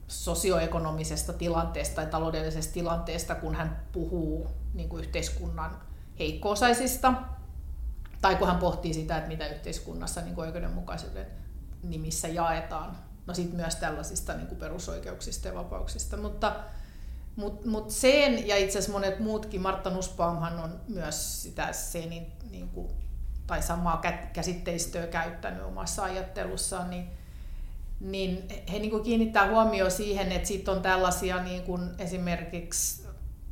sosioekonomisesta 0.09 1.33
tilanteesta 1.33 1.95
tai 1.95 2.07
taloudellisesta 2.07 2.73
tilanteesta, 2.73 3.35
kun 3.35 3.55
hän 3.55 3.83
puhuu 3.93 4.49
niin 4.75 4.89
kuin 4.89 5.05
yhteiskunnan 5.05 5.81
heikkoosaisista, 6.19 7.15
tai 8.23 8.37
kun 8.37 8.49
hän 8.49 8.59
pohtii 8.59 8.95
sitä, 8.95 9.17
että 9.17 9.29
mitä 9.29 9.49
yhteiskunnassa 9.49 10.21
niin 10.21 10.41
oikeudenmukaisuuden 10.41 11.27
nimissä 11.83 12.29
jaetaan. 12.29 12.97
No 13.27 13.35
sitten 13.35 13.57
myös 13.57 13.77
tällaisista 13.77 14.35
niin 14.35 14.47
kuin 14.47 14.59
perusoikeuksista 14.59 15.49
ja 15.49 15.55
vapauksista. 15.55 16.17
Mutta 16.17 16.57
mut, 17.37 17.65
mut 17.65 17.91
sen 17.91 18.49
ja 18.49 18.57
itse 18.57 18.79
asiassa 18.79 18.93
monet 18.93 19.19
muutkin, 19.19 19.61
Martta 19.61 19.91
Nussbaumhan 19.91 20.59
on 20.59 20.81
myös 20.89 21.43
sitä 21.43 21.73
senin, 21.73 22.27
niin 22.51 22.69
kuin, 22.69 22.91
tai 23.47 23.63
samaa 23.63 24.01
käsitteistöä 24.33 25.07
käyttänyt 25.07 25.63
omassa 25.63 26.05
ajattelussaan, 26.05 26.91
niin, 26.91 27.11
niin 28.01 28.49
he 28.73 28.79
niin 28.79 28.91
kuin 28.91 29.03
kiinnittää 29.03 29.51
huomioon 29.51 29.91
siihen, 29.91 30.33
että 30.33 30.49
sitten 30.49 30.75
on 30.75 30.83
tällaisia 30.83 31.43
niin 31.43 31.63
kuin 31.63 31.91
esimerkiksi 31.99 33.09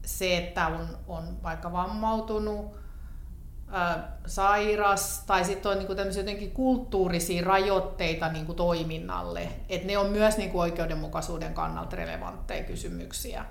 se, 0.06 0.37
että 0.37 0.66
on, 0.66 0.99
on 1.08 1.42
vaikka 1.42 1.73
vammautunut, 1.73 2.78
sairas, 4.27 5.25
tai 5.27 5.45
sitten 5.45 5.73
on 5.73 5.79
niin 5.79 5.87
kuin 5.87 5.99
jotenkin 6.17 6.51
kulttuurisia 6.51 7.45
rajoitteita 7.45 8.29
niin 8.29 8.47
kuin 8.47 8.57
toiminnalle. 8.57 9.49
Et 9.69 9.85
ne 9.85 9.99
on 9.99 10.11
myös 10.11 10.37
niin 10.37 10.51
kuin 10.51 10.63
oikeudenmukaisuuden 10.63 11.55
kannalta 11.55 11.97
relevantteja 11.97 12.65
kysymyksiä. 12.65 13.45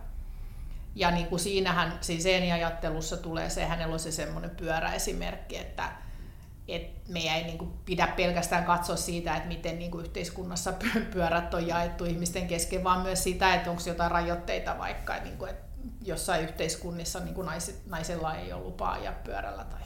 Ja 0.95 1.11
niin 1.11 1.27
kuin 1.27 1.39
siinähän, 1.39 1.97
siis 2.01 2.25
ajattelussa 2.53 3.17
tulee 3.17 3.49
se, 3.49 3.65
hänellä 3.65 3.93
on 3.93 3.99
se 3.99 4.11
semmoinen 4.11 4.49
pyöräesimerkki, 4.49 5.57
että 5.57 5.91
et 6.67 7.07
meidän 7.07 7.35
ei 7.35 7.43
niin 7.43 7.57
kuin 7.57 7.73
pidä 7.85 8.07
pelkästään 8.07 8.65
katsoa 8.65 8.95
siitä, 8.95 9.35
että 9.35 9.47
miten 9.47 9.79
niin 9.79 9.91
kuin 9.91 10.05
yhteiskunnassa 10.05 10.73
pyörät 11.13 11.53
on 11.53 11.67
jaettu 11.67 12.05
ihmisten 12.05 12.47
kesken, 12.47 12.83
vaan 12.83 13.01
myös 13.01 13.23
sitä, 13.23 13.55
että 13.55 13.69
onko 13.69 13.81
jotain 13.85 14.11
rajoitteita 14.11 14.77
vaikka, 14.77 15.15
että, 15.15 15.29
niin 15.29 15.37
kuin, 15.37 15.51
että 15.51 15.67
jossain 16.01 16.43
yhteiskunnissa 16.43 17.19
niin 17.19 17.35
kuin 17.35 17.45
naiset, 17.45 17.81
naisella 17.85 18.35
ei 18.35 18.53
ole 18.53 18.63
lupaa 18.63 18.91
ajaa 18.91 19.13
pyörällä 19.23 19.63
tai 19.63 19.81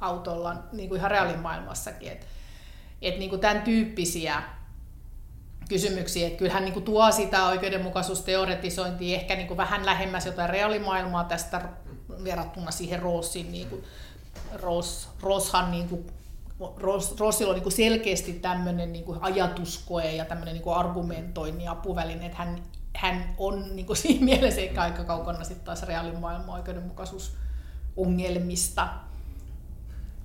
autolla 0.00 0.56
niin 0.72 0.88
kuin 0.88 0.98
ihan 0.98 1.10
reaalimaailmassakin. 1.10 2.12
Että 2.12 2.26
et, 3.02 3.18
niin 3.18 3.30
kuin 3.30 3.40
tämän 3.40 3.62
tyyppisiä 3.62 4.42
kysymyksiä, 5.68 6.26
että 6.26 6.38
kyllähän 6.38 6.64
niin 6.64 6.72
kuin 6.72 6.84
tuo 6.84 7.12
sitä 7.12 7.46
oikeudenmukaisuusteoretisointia 7.46 9.16
ehkä 9.16 9.36
niin 9.36 9.46
kuin 9.46 9.56
vähän 9.56 9.86
lähemmäs 9.86 10.26
jotain 10.26 10.50
reaalimaailmaa 10.50 11.24
tästä 11.24 11.68
verrattuna 12.24 12.70
siihen 12.70 13.02
Roosin 13.02 13.52
niin 13.52 13.68
kuin, 13.68 13.84
Ross, 14.54 15.08
Rosshan 15.22 15.70
niin 15.70 15.88
kuin, 15.88 16.06
Rossilla 17.18 17.50
on 17.50 17.54
niin 17.54 17.62
kuin 17.62 17.72
selkeästi 17.72 18.32
tämmöinen 18.32 18.92
niin 18.92 19.04
kuin 19.04 19.18
ajatuskoe 19.22 20.12
ja 20.12 20.24
tämmöinen 20.24 20.54
niin 20.54 20.62
kuin 20.62 20.76
argumentoinnin 20.76 21.68
apuväline, 21.68 22.26
että 22.26 22.38
hän, 22.38 22.62
hän 22.96 23.34
on 23.38 23.76
niin 23.76 23.86
kuin 23.86 23.96
siinä 23.96 24.24
mielessä 24.24 24.60
eikä 24.60 24.82
aika 24.82 25.04
kaukana 25.04 25.44
sitten 25.44 25.64
taas 25.64 25.82
reaalimaailman 25.82 26.54
oikeudenmukaisuusongelmista. 26.54 28.88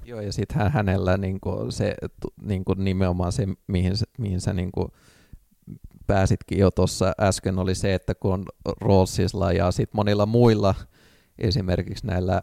Joo, 0.09 0.21
ja 0.21 0.33
sitten 0.33 0.71
hänellä 0.71 1.17
niin 1.17 1.39
kuin 1.39 1.71
se, 1.71 1.95
niin 2.41 2.65
kuin 2.65 2.83
nimenomaan 2.83 3.31
se, 3.31 3.47
mihin, 3.67 3.93
mihin 4.17 4.41
sä 4.41 4.53
niin 4.53 4.71
kuin 4.71 4.87
pääsitkin 6.07 6.59
jo 6.59 6.71
tuossa 6.71 7.13
äsken, 7.21 7.59
oli 7.59 7.75
se, 7.75 7.93
että 7.93 8.15
kun 8.15 8.33
on 8.33 8.45
Rawlsilla 8.81 9.51
ja 9.51 9.71
sitten 9.71 9.95
monilla 9.95 10.25
muilla, 10.25 10.75
esimerkiksi 11.37 12.07
näillä 12.07 12.41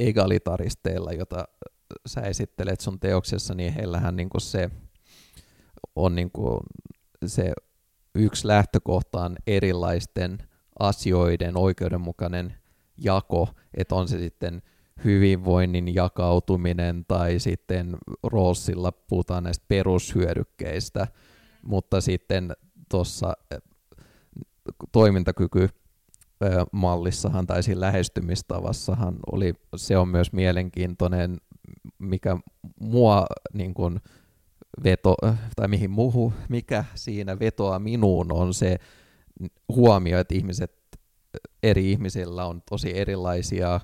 egalitaristeilla, 0.00 1.12
jota 1.12 1.48
sä 2.06 2.20
esittelet 2.20 2.80
sun 2.80 3.00
teoksessa, 3.00 3.54
niin 3.54 3.72
heillähän 3.72 4.16
niin 4.16 4.30
kuin 4.30 4.40
se 4.40 4.70
on 5.96 6.14
niin 6.14 6.30
kuin 6.30 6.60
se 7.26 7.52
yksi 8.14 8.48
lähtökohta 8.48 9.24
on 9.24 9.36
erilaisten 9.46 10.38
asioiden 10.78 11.56
oikeudenmukainen 11.56 12.54
jako, 12.96 13.48
että 13.74 13.94
on 13.94 14.08
se 14.08 14.18
sitten 14.18 14.62
hyvinvoinnin 15.04 15.94
jakautuminen 15.94 17.04
tai 17.08 17.38
sitten 17.38 17.96
Rawlsilla 18.32 18.92
puhutaan 18.92 19.44
näistä 19.44 19.64
perushyödykkeistä, 19.68 21.06
mutta 21.62 22.00
sitten 22.00 22.52
tuossa 22.90 23.32
toimintakyky 24.92 25.68
mallissahan 26.72 27.46
tai 27.46 27.62
siinä 27.62 27.80
lähestymistavassahan 27.80 29.16
oli, 29.32 29.54
se 29.76 29.96
on 29.96 30.08
myös 30.08 30.32
mielenkiintoinen, 30.32 31.40
mikä 31.98 32.36
mua 32.80 33.26
niin 33.52 33.74
kuin 33.74 34.00
veto, 34.84 35.14
tai 35.56 35.68
mihin 35.68 35.90
muuhun, 35.90 36.32
mikä 36.48 36.84
siinä 36.94 37.38
vetoaa 37.38 37.78
minuun 37.78 38.32
on 38.32 38.54
se 38.54 38.78
huomio, 39.68 40.18
että 40.18 40.34
ihmiset, 40.34 40.72
eri 41.62 41.92
ihmisillä 41.92 42.44
on 42.44 42.62
tosi 42.70 42.98
erilaisia 42.98 43.80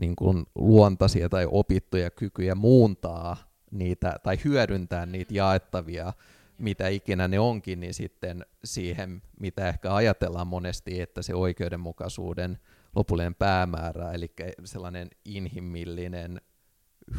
niin 0.00 0.16
kuin 0.16 0.46
luontaisia 0.54 1.28
tai 1.28 1.46
opittuja 1.50 2.10
kykyjä 2.10 2.54
muuntaa 2.54 3.36
niitä 3.70 4.16
tai 4.22 4.38
hyödyntää 4.44 5.06
niitä 5.06 5.34
jaettavia 5.34 6.12
mitä 6.58 6.88
ikinä 6.88 7.28
ne 7.28 7.38
onkin, 7.38 7.80
niin 7.80 7.94
sitten 7.94 8.46
siihen, 8.64 9.22
mitä 9.40 9.68
ehkä 9.68 9.94
ajatellaan 9.94 10.46
monesti, 10.46 11.00
että 11.00 11.22
se 11.22 11.34
oikeudenmukaisuuden 11.34 12.58
lopullinen 12.96 13.34
päämäärä, 13.34 14.12
eli 14.12 14.32
sellainen 14.64 15.10
inhimillinen 15.24 16.40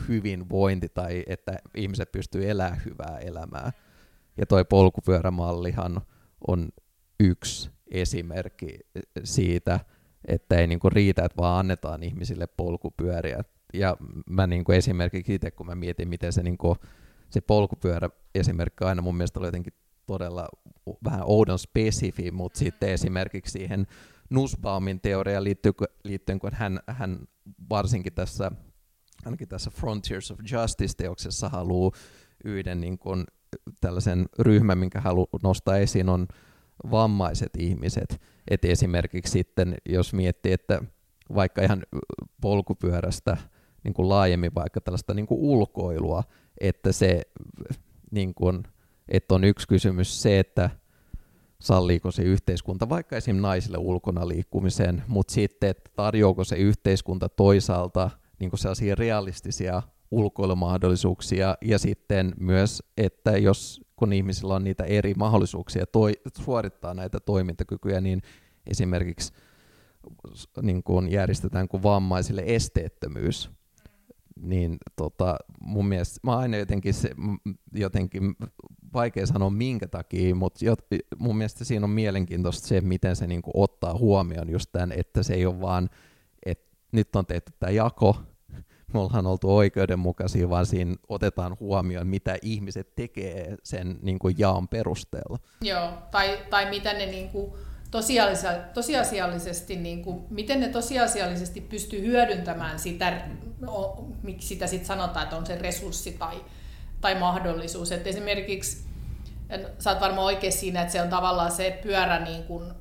hyvinvointi 0.08 0.90
tai 0.90 1.24
että 1.28 1.60
ihmiset 1.76 2.12
pystyy 2.12 2.50
elämään 2.50 2.82
hyvää 2.86 3.20
elämää. 3.20 3.72
Ja 4.38 4.46
toi 4.46 4.66
polkupyörämallihan 4.66 6.02
on 6.48 6.70
yksi 7.20 7.70
esimerkki 7.92 8.80
siitä, 9.24 9.80
että 10.28 10.58
ei 10.58 10.68
niinku 10.68 10.90
riitä, 10.90 11.26
että 11.26 11.38
vaan 11.38 11.60
annetaan 11.60 12.04
ihmisille 12.04 12.48
polkupyöriä. 12.48 13.44
Ja 13.74 13.98
mä 14.30 14.48
niinku 14.48 14.72
esimerkiksi 14.72 15.36
itse, 15.36 15.52
kun 15.52 15.66
mä 15.66 15.76
mietin, 15.76 16.10
miten 16.10 16.34
se 16.34 16.44
niinku 16.44 16.78
se 17.30 17.42
polkupyörä 17.42 18.10
esimerkki 18.36 18.84
aina 18.84 19.02
mun 19.02 19.18
mielestä 19.18 19.40
oli 19.40 19.48
jotenkin 19.48 19.74
todella 20.06 20.48
vähän 21.04 21.24
oudon 21.26 21.60
spesifi, 21.60 22.32
mutta 22.32 22.60
sitten 22.60 22.90
esimerkiksi 22.90 23.52
siihen 23.52 23.88
Nussbaumin 24.30 25.02
teoriaan 25.02 25.44
liittyen, 25.44 25.74
liittyen 26.04 26.40
kun 26.40 26.52
hän, 26.54 26.80
hän 26.88 27.20
varsinkin 27.70 28.14
tässä, 28.14 28.52
ainakin 29.26 29.48
tässä 29.48 29.70
Frontiers 29.70 30.32
of 30.32 30.40
Justice-teoksessa 30.52 31.50
haluaa 31.50 31.92
yhden 32.44 32.82
niin 32.82 32.98
kuin, 32.98 33.26
tällaisen 33.82 34.26
ryhmän, 34.40 34.78
minkä 34.78 35.02
haluaa 35.02 35.40
nostaa 35.44 35.78
esiin, 35.78 36.10
on 36.10 36.28
vammaiset 36.92 37.52
ihmiset. 37.58 38.22
Et 38.48 38.66
esimerkiksi 38.66 39.32
sitten, 39.32 39.76
jos 39.90 40.14
miettii, 40.14 40.52
että 40.52 40.82
vaikka 41.36 41.62
ihan 41.62 41.84
polkupyörästä 42.42 43.38
niin 43.84 43.94
kuin 43.94 44.10
laajemmin 44.10 44.56
vaikka 44.56 44.82
tällaista 44.82 45.14
niin 45.14 45.28
kuin 45.28 45.40
ulkoilua, 45.40 46.24
että 46.60 46.92
se 46.92 47.22
niin 48.12 48.34
kuin, 48.34 48.64
että 49.08 49.36
on 49.36 49.44
yksi 49.44 49.68
kysymys 49.68 50.22
se, 50.22 50.40
että 50.40 50.70
salliiko 51.62 52.12
se 52.12 52.24
yhteiskunta 52.24 52.90
vaikka 52.90 53.18
esim. 53.18 53.36
naisille 53.36 53.78
ulkona 53.78 54.28
liikkumiseen, 54.28 55.04
mutta 55.08 55.34
sitten, 55.34 55.70
että 55.70 55.92
tarjoako 55.96 56.44
se 56.44 56.56
yhteiskunta 56.56 57.30
toisaalta 57.30 58.10
niin 58.40 58.50
kuin 58.50 58.60
sellaisia 58.60 58.96
realistisia 58.96 59.84
ulkoilumahdollisuuksia 60.12 61.56
ja 61.62 61.80
sitten 61.80 62.34
myös, 62.40 62.84
että 62.98 63.38
jos 63.38 63.82
kun 63.96 64.14
ihmisillä 64.14 64.56
on 64.56 64.64
niitä 64.64 64.84
eri 64.84 65.14
mahdollisuuksia 65.14 65.86
toi, 65.86 66.14
suorittaa 66.38 66.94
näitä 66.94 67.20
toimintakykyjä, 67.20 68.02
niin 68.02 68.22
esimerkiksi 68.68 69.34
niin 70.62 70.84
kuin 70.84 71.12
järjestetään 71.12 71.68
kuin 71.68 71.84
vammaisille 71.84 72.44
esteettömyys, 72.46 73.52
niin 74.42 74.78
tota, 74.96 75.38
mun 75.62 75.88
mielestä, 75.88 76.20
mä 76.24 76.38
aina 76.38 76.58
jotenkin, 76.58 76.94
se, 76.94 77.10
jotenkin 77.74 78.36
vaikea 78.94 79.26
sanoa 79.26 79.50
minkä 79.50 79.88
takia, 79.88 80.36
mutta 80.36 80.66
jot, 80.66 80.80
mun 81.18 81.38
mielestä 81.38 81.66
siinä 81.66 81.84
on 81.84 81.90
mielenkiintoista 81.90 82.68
se, 82.68 82.82
miten 82.82 83.16
se 83.16 83.28
niinku 83.28 83.52
ottaa 83.54 83.98
huomioon 83.98 84.50
just 84.50 84.70
tämän, 84.72 84.92
että 84.92 85.24
se 85.24 85.34
ei 85.34 85.46
ole 85.46 85.62
vaan, 85.62 85.90
että 86.46 86.78
nyt 86.92 87.16
on 87.16 87.26
tehty 87.26 87.52
tämä 87.60 87.72
jako, 87.72 88.16
me 88.94 89.00
ollaan 89.00 89.28
oltu 89.28 89.56
oikeudenmukaisia, 89.56 90.50
vaan 90.50 90.66
siinä 90.66 90.96
otetaan 91.10 91.58
huomioon, 91.60 92.08
mitä 92.08 92.38
ihmiset 92.42 92.96
tekee 92.96 93.56
sen 93.64 94.00
niin 94.02 94.20
kuin 94.20 94.36
jaon 94.38 94.68
perusteella. 94.68 95.40
Joo, 95.62 95.90
tai, 96.12 96.40
tai 96.50 96.70
mitä 96.70 96.94
ne 96.94 97.06
niin 97.06 97.30
kuin 97.30 97.52
tosiasiallisesti, 98.74 99.76
niin 99.76 100.04
kuin, 100.04 100.24
miten 100.30 100.60
ne 100.60 100.68
tosiasiallisesti 100.68 101.62
pystyy 101.62 102.02
hyödyntämään 102.02 102.80
sitä, 102.80 103.28
miksi 104.24 104.48
sitä 104.48 104.68
sitten 104.68 104.88
sanotaan, 104.88 105.24
että 105.24 105.38
on 105.38 105.46
se 105.46 105.56
resurssi 105.56 106.12
tai, 106.12 106.36
tai 107.02 107.20
mahdollisuus. 107.20 107.92
Et 107.92 108.08
esimerkiksi, 108.08 108.86
sä 109.80 109.92
oot 109.92 110.02
varmaan 110.02 110.26
oikein 110.26 110.54
siinä, 110.54 110.82
että 110.82 110.92
se 110.92 111.02
on 111.02 111.10
tavallaan 111.10 111.52
se 111.52 111.80
pyörä, 111.84 112.20
niin 112.20 112.44
kuin, 112.44 112.74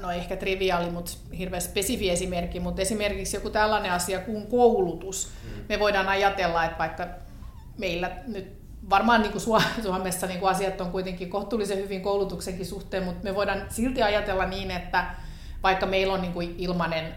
no 0.00 0.10
ehkä 0.10 0.36
triviaali, 0.36 0.90
mutta 0.90 1.12
hirveän 1.38 1.62
spesifi 1.62 2.10
esimerkki, 2.10 2.60
mutta 2.60 2.82
esimerkiksi 2.82 3.36
joku 3.36 3.50
tällainen 3.50 3.92
asia 3.92 4.20
kuin 4.20 4.46
koulutus. 4.46 5.30
Mm. 5.44 5.64
Me 5.68 5.78
voidaan 5.78 6.08
ajatella, 6.08 6.64
että 6.64 6.78
vaikka 6.78 7.06
meillä 7.78 8.10
nyt 8.26 8.56
varmaan 8.90 9.22
niin 9.22 9.32
kuin 9.32 9.42
Suomessa 9.82 10.26
niin 10.26 10.40
kuin 10.40 10.50
asiat 10.50 10.80
on 10.80 10.90
kuitenkin 10.90 11.30
kohtuullisen 11.30 11.78
hyvin 11.78 12.02
koulutuksenkin 12.02 12.66
suhteen, 12.66 13.04
mutta 13.04 13.24
me 13.24 13.34
voidaan 13.34 13.62
silti 13.68 14.02
ajatella 14.02 14.46
niin, 14.46 14.70
että 14.70 15.06
vaikka 15.62 15.86
meillä 15.86 16.14
on 16.14 16.20
niin 16.20 16.32
kuin 16.32 16.54
ilmainen, 16.58 17.14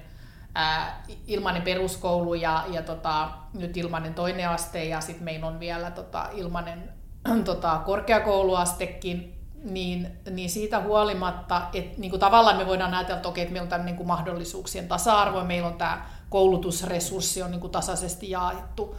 ää, 0.55 1.03
ilmainen 1.27 1.62
peruskoulu 1.62 2.33
ja, 2.33 2.65
ja 2.69 2.81
tota, 2.81 3.29
nyt 3.53 3.77
ilmainen 3.77 4.13
toinen 4.13 4.49
aste 4.49 4.85
ja 4.85 5.01
sitten 5.01 5.23
meillä 5.23 5.47
on 5.47 5.59
vielä 5.59 5.91
tota, 5.91 6.29
ilmainen 6.33 6.93
tota, 7.45 7.81
korkeakouluastekin, 7.85 9.38
niin, 9.63 10.08
niin 10.32 10.50
siitä 10.50 10.82
huolimatta, 10.82 11.62
että 11.74 12.02
niin 12.02 12.10
kuin 12.10 12.19
tavallaan 12.19 12.58
me 12.58 12.67
voidaan 12.67 12.93
ajatella, 12.93 13.17
että, 13.17 13.30
okei, 13.30 13.41
että 13.41 13.54
meillä 13.54 13.65
on 13.65 13.69
tämän 13.69 13.86
niin 13.86 13.95
kuin 13.95 14.08
mahdollisuuksien 14.08 14.88
tasa-arvo, 14.88 15.43
meillä 15.43 15.67
on 15.67 15.74
tämä 15.74 16.06
koulutusresurssi 16.30 17.41
on 17.41 17.52
niin 17.52 17.62
kuin 17.62 17.72
tasaisesti 17.72 18.30
jaettu, 18.30 18.95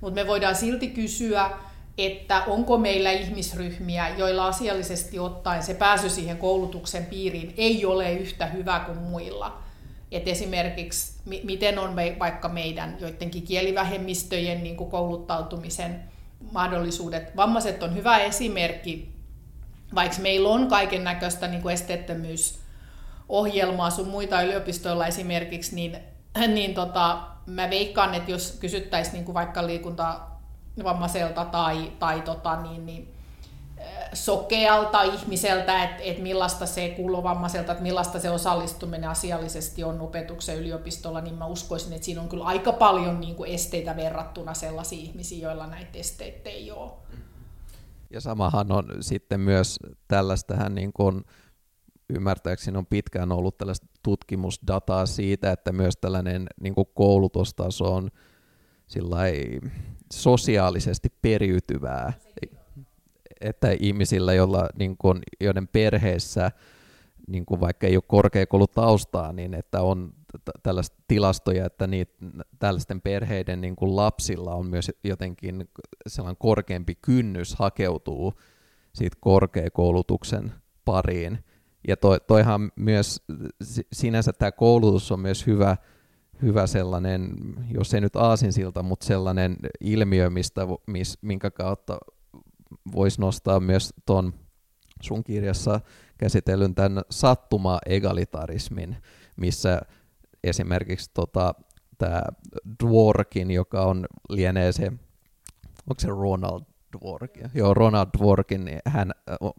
mutta 0.00 0.14
me 0.14 0.26
voidaan 0.26 0.54
silti 0.54 0.88
kysyä, 0.88 1.50
että 1.98 2.42
onko 2.46 2.78
meillä 2.78 3.10
ihmisryhmiä, 3.10 4.08
joilla 4.08 4.46
asiallisesti 4.46 5.18
ottaen 5.18 5.62
se 5.62 5.74
pääsy 5.74 6.10
siihen 6.10 6.38
koulutuksen 6.38 7.06
piiriin 7.06 7.54
ei 7.56 7.86
ole 7.86 8.12
yhtä 8.12 8.46
hyvä 8.46 8.80
kuin 8.86 8.98
muilla. 8.98 9.58
että 10.12 10.30
esimerkiksi 10.30 11.12
miten 11.44 11.78
on 11.78 11.96
vaikka 12.18 12.48
meidän 12.48 12.96
joidenkin 13.00 13.42
kielivähemmistöjen 13.42 14.62
niin 14.62 14.76
kuin 14.76 14.90
kouluttautumisen 14.90 16.02
mahdollisuudet. 16.52 17.36
Vammaiset 17.36 17.82
on 17.82 17.94
hyvä 17.94 18.18
esimerkki, 18.18 19.13
vaikka 19.94 20.22
meillä 20.22 20.48
on 20.48 20.68
kaiken 20.68 21.04
näköistä 21.04 21.46
niin 21.46 21.70
esteettömyysohjelmaa 21.70 23.90
sun 23.90 24.08
muita 24.08 24.42
yliopistoilla 24.42 25.06
esimerkiksi, 25.06 25.74
niin, 25.74 25.98
niin 26.48 26.74
tota, 26.74 27.18
mä 27.46 27.70
veikkaan, 27.70 28.14
että 28.14 28.30
jos 28.30 28.56
kysyttäisiin 28.60 29.14
niin 29.14 29.24
kuin 29.24 29.34
vaikka 29.34 29.66
liikuntavammaiselta 29.66 31.44
tai, 31.44 31.92
tai 31.98 32.20
tota, 32.20 32.62
niin, 32.62 32.86
niin, 32.86 33.14
sokealta 34.12 35.02
ihmiseltä, 35.02 35.84
että, 35.84 36.02
että 36.02 36.22
millaista 36.22 36.66
se 36.66 36.88
kuulovammaiselta, 36.88 37.72
että 37.72 37.82
millaista 37.82 38.20
se 38.20 38.30
osallistuminen 38.30 39.10
asiallisesti 39.10 39.84
on 39.84 40.00
opetuksen 40.00 40.58
yliopistolla, 40.58 41.20
niin 41.20 41.34
mä 41.34 41.46
uskoisin, 41.46 41.92
että 41.92 42.04
siinä 42.04 42.20
on 42.20 42.28
kyllä 42.28 42.44
aika 42.44 42.72
paljon 42.72 43.20
niin 43.20 43.34
kuin 43.34 43.50
esteitä 43.50 43.96
verrattuna 43.96 44.54
sellaisiin 44.54 45.02
ihmisiin, 45.02 45.40
joilla 45.40 45.66
näitä 45.66 45.98
esteitä 45.98 46.50
ei 46.50 46.70
ole. 46.70 46.90
Ja 48.14 48.20
samahan 48.20 48.72
on 48.72 48.84
sitten 49.00 49.40
myös 49.40 49.78
tällaistähän 50.08 50.74
niin 50.74 50.92
kuin 50.92 51.24
ymmärtääkseni 52.10 52.78
on 52.78 52.86
pitkään 52.86 53.32
ollut 53.32 53.58
tällaista 53.58 53.86
tutkimusdataa 54.02 55.06
siitä, 55.06 55.52
että 55.52 55.72
myös 55.72 55.96
tällainen 55.96 56.46
niin 56.60 56.74
kuin 56.74 56.86
koulutustaso 56.94 57.94
on 57.94 58.10
sosiaalisesti 60.12 61.08
periytyvää 61.22 62.12
että 63.40 63.76
ihmisillä, 63.80 64.32
joilla, 64.34 64.68
niin 64.78 64.96
kuin, 64.96 65.22
joiden 65.40 65.68
perheessä 65.68 66.50
niin 67.28 67.46
kuin 67.46 67.60
vaikka 67.60 67.86
ei 67.86 67.96
ole 67.96 68.04
korkeakoulutaustaa, 68.06 69.32
niin 69.32 69.54
että 69.54 69.82
on 69.82 70.12
tällaista 70.62 71.02
tilastoja, 71.08 71.66
että 71.66 71.86
niitä, 71.86 72.12
tällaisten 72.58 73.00
perheiden 73.00 73.60
niin 73.60 73.76
kuin 73.76 73.96
lapsilla 73.96 74.54
on 74.54 74.66
myös 74.66 74.90
jotenkin 75.04 75.68
sellainen 76.06 76.36
korkeampi 76.38 76.94
kynnys 76.94 77.54
hakeutuu 77.54 78.34
siitä 78.94 79.16
korkeakoulutuksen 79.20 80.52
pariin. 80.84 81.38
Ja 81.88 81.96
toi, 81.96 82.20
toihan 82.26 82.72
myös, 82.76 83.22
sinänsä 83.92 84.32
tämä 84.32 84.52
koulutus 84.52 85.12
on 85.12 85.20
myös 85.20 85.46
hyvä, 85.46 85.76
hyvä 86.42 86.66
sellainen, 86.66 87.34
jos 87.70 87.94
ei 87.94 88.00
nyt 88.00 88.16
aasinsilta, 88.16 88.82
mutta 88.82 89.06
sellainen 89.06 89.56
ilmiö, 89.80 90.30
mistä, 90.30 90.60
mis, 90.86 91.18
minkä 91.22 91.50
kautta 91.50 91.98
voisi 92.92 93.20
nostaa 93.20 93.60
myös 93.60 93.94
tuon 94.06 94.34
sun 95.02 95.24
kirjassa 95.24 95.80
käsitellyn 96.18 96.74
tämän 96.74 97.02
sattuma-egalitarismin, 97.10 98.96
missä 99.36 99.80
esimerkiksi 100.44 101.10
tota, 101.14 101.54
tämä 101.98 102.22
Dworkin, 102.84 103.50
joka 103.50 103.82
on 103.82 104.06
lienee 104.28 104.72
se, 104.72 104.86
onko 105.90 105.94
se 105.98 106.08
Ronald 106.08 106.62
Dworkin? 106.98 107.50
Joo, 107.54 107.74
Ronald 107.74 108.08
Dworkin, 108.18 108.64
niin 108.64 108.78
hän 108.86 109.12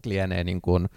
lienee 0.06 0.44
niin 0.44 0.62
kuin 0.62 0.88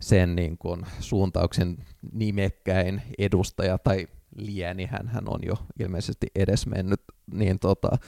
sen 0.00 0.36
niin 0.36 0.58
kuin 0.58 0.86
suuntauksen 1.00 1.76
nimekkäin 2.12 3.02
edustaja, 3.18 3.78
tai 3.78 4.08
lieni, 4.36 4.86
hän, 4.86 5.08
hän 5.08 5.24
on 5.28 5.40
jo 5.46 5.54
ilmeisesti 5.80 6.26
edesmennyt, 6.34 7.00
niin, 7.32 7.58
tota, 7.58 7.98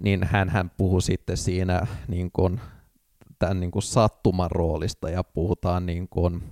niin 0.00 0.24
hän, 0.24 0.48
hän 0.48 0.70
puhui 0.70 1.02
sitten 1.02 1.36
siinä 1.36 1.86
niin 2.08 2.30
kuin 2.32 2.60
tämän 3.38 3.60
niin 3.60 3.70
kuin 3.70 3.82
sattuman 3.82 4.50
roolista 4.50 5.10
ja 5.10 5.24
puhutaan 5.24 5.86
niin 5.86 6.08
kuin, 6.08 6.42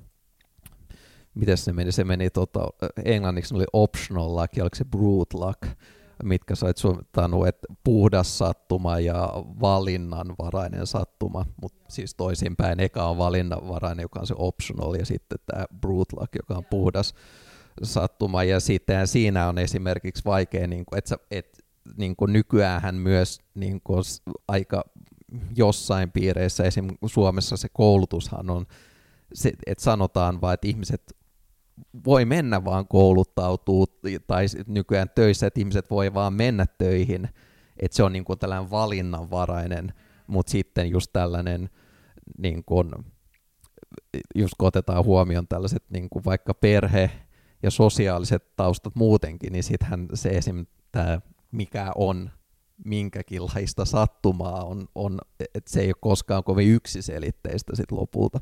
miten 1.36 1.56
se 1.56 1.72
meni, 1.72 1.92
se 1.92 2.04
meni 2.04 2.30
tota, 2.30 2.68
englanniksi 3.04 3.54
oli 3.54 3.64
optional 3.72 4.36
luck 4.36 4.56
ja 4.56 4.64
oliko 4.64 4.76
se 4.76 4.84
brute 4.84 5.36
luck, 5.38 5.62
mitkä 6.22 6.54
sait 6.54 6.76
suunnittanut, 6.76 7.46
että 7.46 7.66
puhdas 7.84 8.38
sattuma 8.38 9.00
ja 9.00 9.32
valinnanvarainen 9.60 10.86
sattuma, 10.86 11.46
mutta 11.62 11.84
siis 11.88 12.14
toisinpäin, 12.14 12.80
eka 12.80 13.04
on 13.04 13.18
valinnanvarainen, 13.18 14.02
joka 14.02 14.20
on 14.20 14.26
se 14.26 14.34
optional, 14.38 14.94
ja 14.94 15.06
sitten 15.06 15.38
tämä 15.46 15.64
brute 15.80 16.16
luck, 16.20 16.34
joka 16.34 16.54
on 16.54 16.64
puhdas 16.64 17.14
sattuma, 17.82 18.44
ja 18.44 18.60
sitten 18.60 19.06
siinä 19.06 19.48
on 19.48 19.58
esimerkiksi 19.58 20.24
vaikea, 20.24 20.66
niin 20.66 20.84
kuin, 20.84 20.98
että, 20.98 21.18
että 21.30 21.58
niin 21.96 22.16
kuin 22.16 22.32
nykyään 22.32 22.94
myös 22.94 23.38
niin 23.54 23.80
kuin 23.84 24.02
aika 24.48 24.84
jossain 25.56 26.12
piireissä, 26.12 26.64
esim. 26.64 26.88
Suomessa 27.06 27.56
se 27.56 27.68
koulutushan 27.72 28.50
on, 28.50 28.66
se, 29.34 29.52
että 29.66 29.84
sanotaan 29.84 30.40
vaan, 30.40 30.54
että 30.54 30.68
ihmiset 30.68 31.16
voi 32.04 32.24
mennä 32.24 32.64
vaan 32.64 32.88
kouluttautuu, 32.88 33.86
tai 34.26 34.46
nykyään 34.66 35.10
töissä, 35.14 35.46
että 35.46 35.60
ihmiset 35.60 35.90
voi 35.90 36.14
vaan 36.14 36.32
mennä 36.32 36.66
töihin, 36.78 37.28
että 37.78 37.96
se 37.96 38.02
on 38.02 38.12
niin 38.12 38.24
kuin 38.24 38.38
tällainen 38.38 38.70
valinnanvarainen, 38.70 39.92
mutta 40.26 40.50
sitten 40.50 40.90
just 40.90 41.10
tällainen, 41.12 41.70
niin 42.38 42.64
kuin, 42.64 42.90
just 44.34 44.54
kun 44.58 44.68
otetaan 44.68 45.04
huomioon 45.04 45.48
tällaiset 45.48 45.84
niin 45.90 46.10
kuin 46.10 46.24
vaikka 46.24 46.54
perhe 46.54 47.10
ja 47.62 47.70
sosiaaliset 47.70 48.56
taustat 48.56 48.94
muutenkin, 48.94 49.52
niin 49.52 49.64
sittenhän 49.64 50.08
se 50.14 50.28
esim. 50.28 50.66
tämä, 50.92 51.20
mikä 51.52 51.92
on 51.94 52.30
minkäkinlaista 52.84 53.84
sattumaa 53.84 54.64
on, 54.64 54.88
on 54.94 55.18
että 55.54 55.70
se 55.70 55.80
ei 55.80 55.88
ole 55.88 55.94
koskaan 56.00 56.44
kovin 56.44 56.68
yksiselitteistä 56.68 57.76
sit 57.76 57.92
lopulta. 57.92 58.40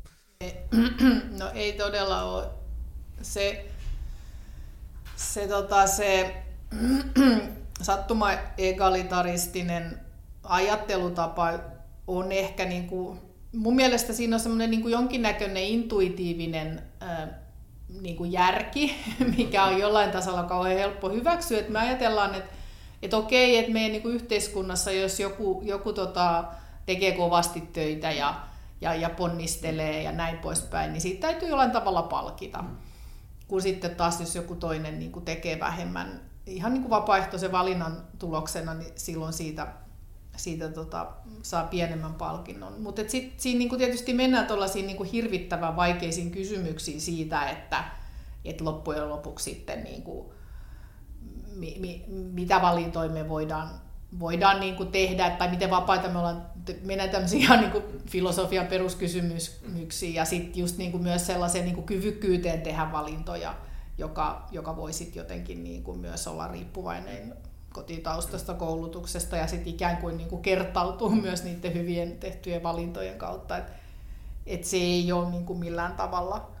No 1.39 1.49
ei 1.53 1.73
todella 1.73 2.23
ole. 2.23 2.64
Se, 3.25 3.65
se, 5.15 5.47
tota, 5.47 5.87
se 5.87 6.35
sattuma-egalitaristinen 7.81 9.99
ajattelutapa 10.43 11.53
on 12.07 12.31
ehkä 12.31 12.65
niin 12.65 12.87
kuin, 12.87 13.19
mun 13.55 13.75
mielestä 13.75 14.13
siinä 14.13 14.35
on 14.35 14.39
semmoinen 14.39 14.71
niin 14.71 14.89
jonkinnäköinen 14.89 15.63
intuitiivinen 15.63 16.81
niin 18.01 18.15
kuin 18.15 18.31
järki, 18.31 18.95
mikä 19.37 19.63
on 19.63 19.79
jollain 19.79 20.11
tasolla 20.11 20.43
kauhean 20.43 20.77
helppo 20.77 21.09
hyväksyä. 21.09 21.59
Että 21.59 21.71
me 21.71 21.79
ajatellaan, 21.79 22.35
että 22.35 22.55
että 23.01 23.17
okei, 23.17 23.57
että 23.57 23.71
meidän 23.71 23.91
niin 23.91 24.15
yhteiskunnassa, 24.15 24.91
jos 24.91 25.19
joku, 25.19 25.61
joku 25.65 25.93
tota, 25.93 26.43
tekee 26.85 27.11
kovasti 27.11 27.61
töitä 27.61 28.11
ja, 28.11 28.35
ja, 28.81 28.95
ja 28.95 29.09
ponnistelee 29.09 30.03
ja 30.03 30.11
näin 30.11 30.37
poispäin, 30.37 30.93
niin 30.93 31.01
siitä 31.01 31.27
täytyy 31.27 31.49
jollain 31.49 31.71
tavalla 31.71 32.03
palkita. 32.03 32.63
Kun 33.47 33.61
sitten 33.61 33.95
taas, 33.95 34.19
jos 34.19 34.35
joku 34.35 34.55
toinen 34.55 34.99
niin 34.99 35.11
kuin 35.11 35.25
tekee 35.25 35.59
vähemmän 35.59 36.21
ihan 36.45 36.73
niin 36.73 36.81
kuin 36.81 36.89
vapaaehtoisen 36.89 37.51
valinnan 37.51 38.07
tuloksena, 38.19 38.73
niin 38.73 38.91
silloin 38.95 39.33
siitä, 39.33 39.67
siitä 40.37 40.69
tota, 40.69 41.11
saa 41.41 41.63
pienemmän 41.63 42.13
palkinnon. 42.13 42.81
Mutta 42.81 43.01
sitten 43.07 43.39
siinä 43.39 43.57
niin 43.57 43.69
kuin 43.69 43.79
tietysti 43.79 44.13
mennään 44.13 44.47
tuollaisiin 44.47 44.87
niin 44.87 44.97
kuin 44.97 45.09
hirvittävän 45.09 45.75
vaikeisiin 45.75 46.31
kysymyksiin 46.31 47.01
siitä, 47.01 47.49
että 47.49 47.83
et 48.45 48.61
loppujen 48.61 49.09
lopuksi 49.09 49.43
sitten 49.43 49.83
niin 49.83 50.01
kuin, 50.01 50.33
mi, 51.55 51.77
mi, 51.79 52.05
mitä 52.07 52.61
valintoja 52.61 53.09
me 53.09 53.29
voidaan, 53.29 53.69
voidaan 54.19 54.59
niin 54.59 54.75
kuin 54.75 54.91
tehdä, 54.91 55.29
tai 55.29 55.49
miten 55.49 55.69
vapaita 55.69 56.09
me 56.09 56.19
ollaan, 56.19 56.45
mennään 56.83 57.09
tämmöisiä 57.09 57.39
ihan 57.39 57.59
niin 57.59 57.71
kuin 57.71 57.83
filosofian 58.09 58.67
peruskysymyksiä, 58.67 60.09
ja 60.13 60.25
sitten 60.25 60.59
just 60.59 60.77
niin 60.77 60.91
kuin 60.91 61.03
myös 61.03 61.27
sellaiseen 61.27 61.65
niin 61.65 61.75
kuin 61.75 61.85
kyvykkyyteen 61.85 62.61
tehdä 62.61 62.91
valintoja, 62.91 63.53
joka, 63.97 64.47
joka 64.51 64.75
voi 64.75 64.93
sitten 64.93 65.19
jotenkin 65.19 65.63
niin 65.63 65.83
kuin 65.83 65.99
myös 65.99 66.27
olla 66.27 66.47
riippuvainen 66.47 67.33
kotitaustasta, 67.73 68.53
koulutuksesta, 68.53 69.37
ja 69.37 69.47
sitten 69.47 69.73
ikään 69.73 69.97
kuin, 69.97 70.17
niin 70.17 70.29
kuin 70.29 70.41
kertautuu 70.41 71.09
myös 71.25 71.43
niiden 71.43 71.73
hyvien 71.73 72.17
tehtyjen 72.17 72.63
valintojen 72.63 73.17
kautta, 73.17 73.57
että 73.57 73.71
et 74.45 74.63
se 74.63 74.77
ei 74.77 75.11
ole 75.11 75.29
niin 75.29 75.45
kuin 75.45 75.59
millään 75.59 75.93
tavalla 75.93 76.51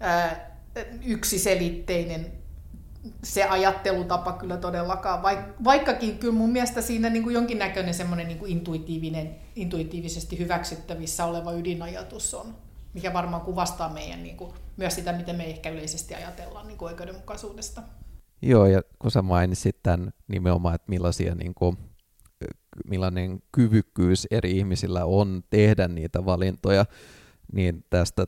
ää, 0.00 0.58
yksiselitteinen 1.04 2.32
se 3.24 3.44
ajattelutapa 3.44 4.32
kyllä 4.32 4.56
todellakaan, 4.56 5.22
vaikkakin 5.64 6.18
kyllä 6.18 6.34
mun 6.34 6.50
mielestä 6.50 6.82
siinä 6.82 7.10
niin 7.10 7.22
kuin 7.22 7.34
jonkinnäköinen 7.34 7.94
semmoinen 7.94 8.28
niin 8.28 8.38
kuin 8.38 8.52
intuitiivinen, 8.52 9.34
intuitiivisesti 9.56 10.38
hyväksyttävissä 10.38 11.24
oleva 11.24 11.52
ydinajatus 11.52 12.34
on, 12.34 12.54
mikä 12.94 13.12
varmaan 13.12 13.42
kuvastaa 13.42 13.92
meidän 13.92 14.22
niin 14.22 14.36
kuin, 14.36 14.52
myös 14.76 14.94
sitä, 14.94 15.12
miten 15.12 15.36
me 15.36 15.44
ehkä 15.44 15.70
yleisesti 15.70 16.14
ajatellaan 16.14 16.68
niin 16.68 16.78
kuin 16.78 16.90
oikeudenmukaisuudesta. 16.90 17.82
Joo, 18.42 18.66
ja 18.66 18.82
kun 18.98 19.10
sä 19.10 19.22
mainitsit 19.22 19.82
tämän 19.82 20.12
nimenomaan, 20.28 20.74
että 20.74 20.90
millaisia 20.90 21.34
niin 21.34 21.54
kuin, 21.54 21.76
millainen 22.90 23.42
kyvykkyys 23.52 24.26
eri 24.30 24.58
ihmisillä 24.58 25.04
on 25.04 25.42
tehdä 25.50 25.88
niitä 25.88 26.24
valintoja, 26.24 26.84
niin 27.52 27.84
tästä 27.90 28.26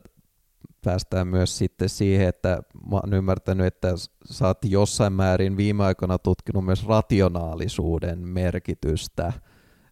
päästään 0.85 1.27
myös 1.27 1.57
sitten 1.57 1.89
siihen, 1.89 2.27
että 2.27 2.63
mä 2.89 2.95
oon 2.95 3.13
ymmärtänyt, 3.13 3.65
että 3.65 3.87
sä 4.25 4.47
oot 4.47 4.57
jossain 4.65 5.13
määrin 5.13 5.57
viime 5.57 5.83
aikoina 5.83 6.17
tutkinut 6.17 6.65
myös 6.65 6.87
rationaalisuuden 6.87 8.19
merkitystä 8.19 9.33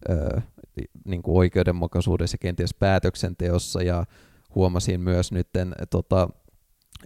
ö, 0.10 0.42
niin 1.06 1.22
kuin 1.22 1.38
oikeudenmukaisuudessa 1.38 2.36
ja 2.36 2.40
kenties 2.40 2.74
päätöksenteossa, 2.74 3.82
ja 3.82 4.04
huomasin 4.56 5.02
myös 5.02 5.32
nyt 5.32 5.48
tota, 5.90 6.30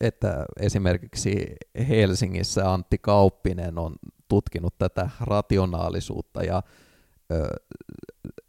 että 0.01 0.45
esimerkiksi 0.59 1.55
Helsingissä 1.89 2.73
Antti 2.73 2.97
Kauppinen 2.97 3.77
on 3.77 3.95
tutkinut 4.27 4.77
tätä 4.77 5.09
rationaalisuutta. 5.21 6.43
Ja 6.43 6.63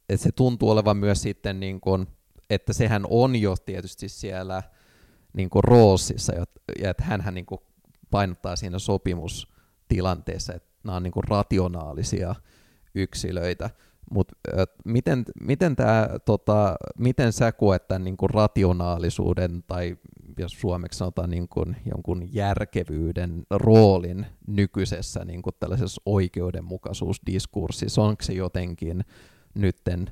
että 0.08 0.22
se 0.22 0.32
tuntuu 0.32 0.70
olevan 0.70 0.96
myös 0.96 1.22
sitten 1.22 1.60
niin 1.60 1.80
kuin, 1.80 2.06
että 2.50 2.72
sehän 2.72 3.04
on 3.10 3.36
jo 3.36 3.54
tietysti 3.66 4.08
siellä 4.08 4.62
niin 5.36 5.50
kuin 5.50 5.64
Roosissa, 5.64 6.32
ja 6.82 6.90
että 6.90 7.04
hänhän 7.04 7.34
niin 7.34 7.46
kuin 7.46 7.60
painottaa 8.10 8.56
siinä 8.56 8.78
sopimustilanteessa, 8.78 10.54
että 10.54 10.68
nämä 10.84 10.96
on 10.96 11.02
niin 11.02 11.12
kuin 11.12 11.24
rationaalisia 11.24 12.34
yksilöitä. 12.94 13.70
Mutta 14.10 14.36
miten, 14.84 15.24
miten, 15.40 15.76
tää, 15.76 16.18
tota, 16.24 16.76
miten 16.98 17.32
sä 17.32 17.52
koet 17.52 17.88
tämän 17.88 18.04
niin 18.04 18.16
kuin 18.16 18.30
rationaalisuuden 18.30 19.64
tai 19.66 19.96
jos 20.38 20.52
suomeksi 20.60 20.98
sanotaan 20.98 21.30
niin 21.30 21.48
kuin 21.48 21.76
jonkun 21.94 22.34
järkevyyden 22.34 23.42
roolin 23.50 24.26
nykyisessä 24.46 25.24
niin 25.24 25.42
kuin 25.42 25.54
tällaisessa 25.60 26.02
oikeudenmukaisuusdiskurssissa? 26.06 28.02
Onko 28.02 28.22
se 28.22 28.32
jotenkin 28.32 29.04
nytten 29.54 30.10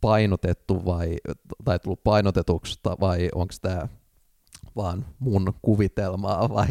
painotettu 0.00 0.84
vai, 0.84 1.16
tai 1.64 1.78
tullut 1.78 2.04
painotetuksi 2.04 2.80
vai 3.00 3.28
onko 3.34 3.54
tämä 3.62 3.88
vaan 4.76 5.06
mun 5.18 5.54
kuvitelmaa 5.62 6.48
vai 6.48 6.66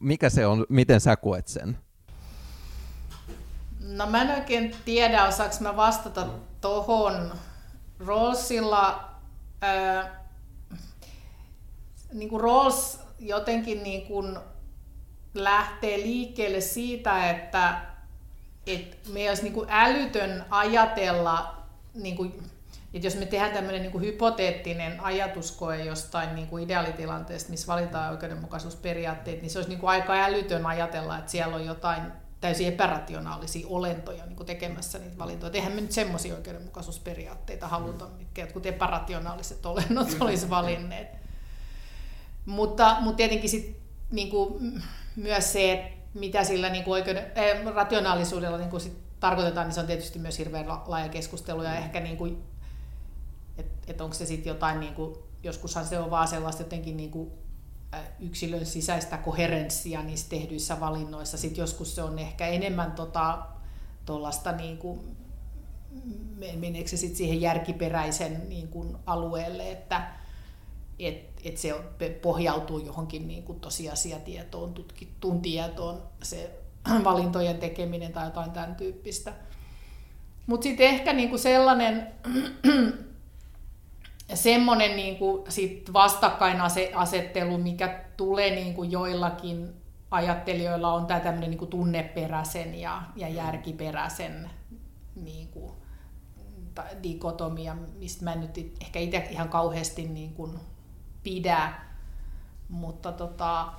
mikä 0.00 0.30
se 0.30 0.46
on, 0.46 0.66
miten 0.68 1.00
sä 1.00 1.16
koet 1.16 1.48
sen? 1.48 1.78
No 3.80 4.06
mä 4.06 4.22
en 4.22 4.30
oikein 4.30 4.76
tiedä, 4.84 5.28
osaanko 5.28 5.56
mä 5.60 5.76
vastata 5.76 6.26
tohon. 6.60 7.32
Rawlsilla, 8.06 9.10
ää, 9.60 10.24
niin 12.12 12.28
kuin 12.28 12.40
Rawls 12.40 13.00
jotenkin 13.18 13.82
niin 13.82 14.06
kuin 14.06 14.38
lähtee 15.34 15.98
liikkeelle 15.98 16.60
siitä, 16.60 17.30
että, 17.30 17.80
että 18.66 18.96
me 19.12 19.28
olisi 19.28 19.42
niin 19.42 19.52
kuin 19.52 19.70
älytön 19.70 20.44
ajatella, 20.50 21.54
niin 21.94 22.16
kuin, 22.16 22.50
että 22.94 23.06
jos 23.06 23.16
me 23.16 23.26
tehdään 23.26 23.52
tämmöinen 23.52 23.82
niin 23.82 23.92
kuin 23.92 24.04
hypoteettinen 24.04 25.00
ajatuskoe 25.00 25.84
jostain 25.84 26.34
niin 26.34 26.46
kuin 26.46 26.64
ideaalitilanteesta, 26.64 27.50
missä 27.50 27.66
valitaan 27.66 28.12
oikeudenmukaisuusperiaatteet, 28.12 29.42
niin 29.42 29.50
se 29.50 29.58
olisi 29.58 29.68
niin 29.68 29.80
kuin 29.80 29.90
aika 29.90 30.12
älytön 30.12 30.66
ajatella, 30.66 31.18
että 31.18 31.30
siellä 31.30 31.56
on 31.56 31.66
jotain 31.66 32.02
täysin 32.40 32.68
epärationaalisia 32.68 33.66
olentoja 33.70 34.26
niin 34.26 34.36
kuin 34.36 34.46
tekemässä 34.46 34.98
niitä 34.98 35.18
valintoja. 35.18 35.52
eihän 35.52 35.72
me 35.72 35.80
nyt 35.80 35.92
semmoisia 35.92 36.34
oikeudenmukaisuusperiaatteita 36.34 37.68
haluta, 37.68 38.06
mitkä 38.18 38.42
jotkut 38.42 38.66
epärationaaliset 38.66 39.66
olennot 39.66 40.16
olisi 40.20 40.50
valinneet. 40.50 41.08
Mutta, 42.46 42.96
mutta 43.00 43.16
tietenkin 43.16 43.50
sit, 43.50 43.76
niin 44.10 44.30
kuin, 44.30 44.82
myös 45.16 45.52
se, 45.52 45.72
että 45.72 45.90
mitä 46.14 46.44
sillä 46.44 46.68
niin 46.68 46.84
kuin 46.84 46.92
oikeuden, 46.92 47.24
äh, 47.24 47.74
rationaalisuudella 47.74 48.58
niin 48.58 48.70
kuin 48.70 48.80
sit 48.80 48.98
tarkoitetaan, 49.20 49.66
niin 49.66 49.74
se 49.74 49.80
on 49.80 49.86
tietysti 49.86 50.18
myös 50.18 50.38
hirveän 50.38 50.66
laaja 50.86 51.08
keskustelu 51.08 51.62
ja 51.62 51.74
ehkä 51.74 52.00
niin 52.00 52.16
kuin, 52.16 52.42
että 53.84 53.92
et 53.92 54.00
onko 54.00 54.14
se 54.14 54.26
sitten 54.26 54.50
jotain, 54.50 54.80
niin 54.80 54.94
kuin, 54.94 55.14
joskushan 55.42 55.86
se 55.86 55.98
on 55.98 56.10
vaan 56.10 56.28
sellaista 56.28 56.62
jotenkin 56.62 56.96
niin 56.96 57.10
kuin 57.10 57.30
yksilön 58.20 58.66
sisäistä 58.66 59.16
koherenssia 59.16 60.02
niissä 60.02 60.28
tehdyissä 60.28 60.80
valinnoissa. 60.80 61.38
Sitten 61.38 61.62
joskus 61.62 61.94
se 61.94 62.02
on 62.02 62.18
ehkä 62.18 62.46
enemmän 62.46 62.92
tota, 62.92 63.38
tuollaista 64.06 64.52
niin 64.52 64.78
kuin, 64.78 65.16
meneekö 66.56 66.88
se 66.88 66.96
sitten 66.96 67.16
siihen 67.16 67.40
järkiperäisen 67.40 68.48
niin 68.48 68.68
kuin 68.68 68.96
alueelle, 69.06 69.72
että 69.72 70.10
et, 70.98 71.32
et 71.44 71.58
se 71.58 71.74
pohjautuu 72.22 72.78
johonkin 72.78 73.28
niin 73.28 73.42
kuin 73.42 73.60
tosiasiatietoon, 73.60 74.74
tutkittuun 74.74 75.42
tietoon, 75.42 76.02
se 76.22 76.50
valintojen 77.04 77.58
tekeminen 77.58 78.12
tai 78.12 78.26
jotain 78.26 78.50
tämän 78.50 78.74
tyyppistä. 78.74 79.32
Mutta 80.46 80.64
sitten 80.64 80.86
ehkä 80.86 81.12
niin 81.12 81.28
kuin 81.28 81.38
sellainen 81.38 82.12
semmoinen 84.34 84.96
niin 84.96 85.16
kuin 85.16 85.52
sit 85.52 85.92
vastakkainasettelu, 85.92 87.58
mikä 87.58 88.04
tulee 88.16 88.54
niin 88.54 88.74
kuin 88.74 88.92
joillakin 88.92 89.74
ajattelijoilla 90.10 90.92
on 90.92 91.06
tämä 91.06 91.20
tämmöinen 91.20 91.50
niin 91.50 91.58
kuin 91.58 91.70
tunneperäisen 91.70 92.74
ja, 92.74 93.02
ja 93.16 93.28
järkiperäisen 93.28 94.50
niin 95.16 95.48
kuin, 95.48 95.72
dikotomia, 97.02 97.74
mistä 97.74 98.24
mä 98.24 98.32
en 98.32 98.40
nyt 98.40 98.76
ehkä 98.80 98.98
itse 98.98 99.28
ihan 99.30 99.48
kauheasti 99.48 100.08
niin 100.08 100.34
kuin 100.34 100.60
pidä, 101.22 101.72
mutta 102.68 103.12
tota, 103.12 103.72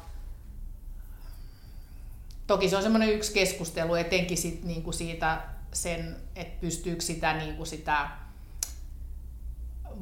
toki 2.48 2.70
se 2.70 2.78
on 2.78 2.84
semmoinen 2.84 3.14
yksi 3.14 3.34
keskustelu, 3.34 3.96
etenkin 3.96 4.38
sit, 4.38 4.64
niin 4.64 4.84
kuin 4.84 4.94
siitä 4.94 5.42
sen, 5.74 6.16
että 6.36 6.62
pystyykö 6.62 7.02
sitä, 7.02 7.34
niin 7.34 7.56
kuin 7.56 7.68
sitä 7.68 8.10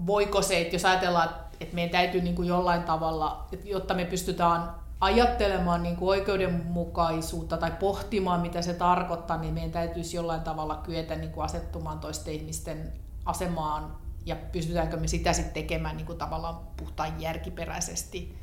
voiko 0.06 0.42
se, 0.42 0.62
että 0.62 0.76
jos 0.76 0.86
ajatellaan, 0.86 1.30
että 1.60 1.76
meidän 1.76 1.92
täytyy 1.92 2.22
niin 2.22 2.36
kuin 2.36 2.48
jollain 2.48 2.84
tavalla, 2.84 3.48
jotta 3.64 3.94
me 3.94 4.06
pystytään 4.06 4.70
ajattelemaan 5.02 5.84
niin 5.84 5.96
kuin 5.96 6.10
oikeudenmukaisuutta 6.10 7.58
tai 7.58 7.72
pohtimaan, 7.80 8.42
mitä 8.42 8.62
se 8.62 8.74
tarkoittaa, 8.74 9.38
niin 9.38 9.54
meidän 9.54 9.72
täytyisi 9.72 10.18
jollain 10.18 10.42
tavalla 10.42 10.76
kyetä 10.76 11.16
niin 11.16 11.32
kuin 11.32 11.46
asettumaan 11.46 12.00
toisten 12.00 12.34
ihmisten 12.34 12.94
asemaan 13.26 13.96
ja 14.26 14.36
pystytäänkö 14.36 14.98
me 14.98 15.08
sitä 15.08 15.34
sitten 15.34 15.54
tekemään 15.54 15.98
niin 15.98 16.06
kuin 16.06 16.18
tavallaan 16.18 16.60
puhtaan 16.78 17.22
järkiperäisesti. 17.22 18.38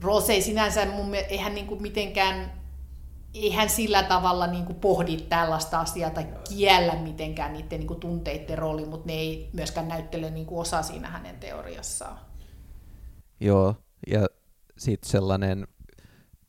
Rose 0.00 0.32
ei 0.32 0.42
sinänsä 0.42 0.86
mun 0.86 1.14
eihän 1.14 1.54
niin 1.54 1.66
kuin 1.66 1.82
mitenkään 1.82 2.52
eihän 3.34 3.70
sillä 3.70 4.02
tavalla 4.02 4.46
niin 4.46 4.64
kuin 4.64 4.80
pohdi 4.80 5.16
tällaista 5.16 5.80
asiaa 5.80 6.10
tai 6.10 6.26
kiellä 6.48 6.96
mitenkään 6.96 7.52
niiden 7.52 7.80
niin 7.80 7.86
kuin 7.86 8.00
tunteiden 8.00 8.58
rooli, 8.58 8.84
mutta 8.84 9.06
ne 9.06 9.12
ei 9.12 9.50
myöskään 9.52 9.88
näyttele 9.88 10.30
niin 10.30 10.46
kuin 10.46 10.60
osa 10.60 10.82
siinä 10.82 11.10
hänen 11.10 11.36
teoriassaan. 11.36 12.18
Joo, 13.40 13.74
ja 14.06 14.26
sitten 14.78 15.10
sellainen 15.10 15.66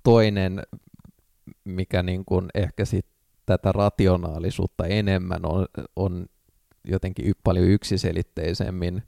toinen, 0.03 0.63
mikä 1.63 2.03
niin 2.03 2.25
kuin 2.25 2.45
ehkä 2.55 2.85
sit 2.85 3.05
tätä 3.45 3.71
rationaalisuutta 3.71 4.85
enemmän 4.85 5.45
on, 5.45 5.65
on 5.95 6.25
jotenkin 6.87 7.33
paljon 7.43 7.65
yksiselitteisemmin, 7.67 9.03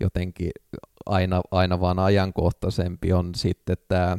jotenkin 0.00 0.50
aina, 1.06 1.40
aina 1.50 1.80
vaan 1.80 1.98
ajankohtaisempi 1.98 3.12
on 3.12 3.34
sitten 3.34 3.76
tämä 3.88 4.18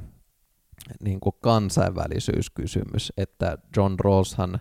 niin 1.03 1.19
kuin 1.19 1.35
kansainvälisyyskysymys, 1.41 3.13
että 3.17 3.57
John 3.77 3.95
Rawlshan 3.99 4.59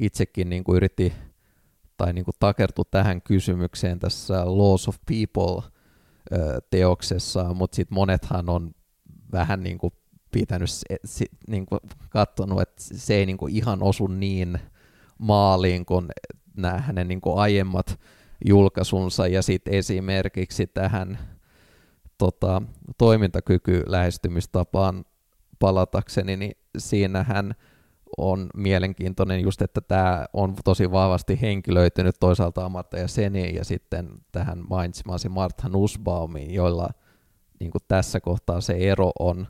itsekin 0.00 0.50
niin 0.50 0.64
kuin 0.64 0.76
yritti 0.76 1.12
tai 1.96 2.12
niin 2.12 2.24
kuin 2.24 2.34
takertui 2.38 2.84
tähän 2.90 3.22
kysymykseen 3.22 3.98
tässä 3.98 4.44
Laws 4.44 4.88
of 4.88 4.96
People 5.06 5.70
teoksessa, 6.70 7.54
mutta 7.54 7.76
sitten 7.76 7.94
monethan 7.94 8.48
on 8.48 8.70
vähän 9.32 9.62
niin 9.62 9.78
kuin 9.78 9.92
pitänyt, 10.30 10.68
niin 11.48 11.66
kuin 11.66 11.80
katsonut, 12.10 12.60
että 12.60 12.82
se 12.94 13.14
ei 13.14 13.26
niin 13.26 13.38
kuin 13.38 13.56
ihan 13.56 13.82
osu 13.82 14.06
niin 14.06 14.58
maaliin 15.18 15.86
kuin 15.86 16.08
nämä 16.56 16.78
hänen 16.78 17.08
niin 17.08 17.20
kuin 17.20 17.38
aiemmat 17.38 18.00
julkaisunsa, 18.46 19.26
ja 19.26 19.42
sitten 19.42 19.74
esimerkiksi 19.74 20.66
tähän 20.66 21.18
tota, 22.18 22.62
toimintakyky 22.98 23.82
lähestymistapaan 23.86 25.04
palatakseni, 25.58 26.36
niin 26.36 26.56
siinähän 26.78 27.54
on 28.16 28.46
mielenkiintoinen 28.56 29.40
just, 29.40 29.62
että 29.62 29.80
tämä 29.80 30.26
on 30.32 30.54
tosi 30.64 30.90
vahvasti 30.90 31.40
henkilöitynyt 31.40 32.16
toisaalta 32.20 32.64
Amartya 32.64 33.08
Seniin 33.08 33.54
ja 33.54 33.64
sitten 33.64 34.08
tähän 34.32 34.64
mainitsemasi 34.70 35.28
Martha 35.28 35.68
Nussbaumiin, 35.68 36.54
joilla 36.54 36.88
niin 37.60 37.70
kuin 37.70 37.82
tässä 37.88 38.20
kohtaa 38.20 38.60
se 38.60 38.72
ero 38.72 39.10
on 39.18 39.46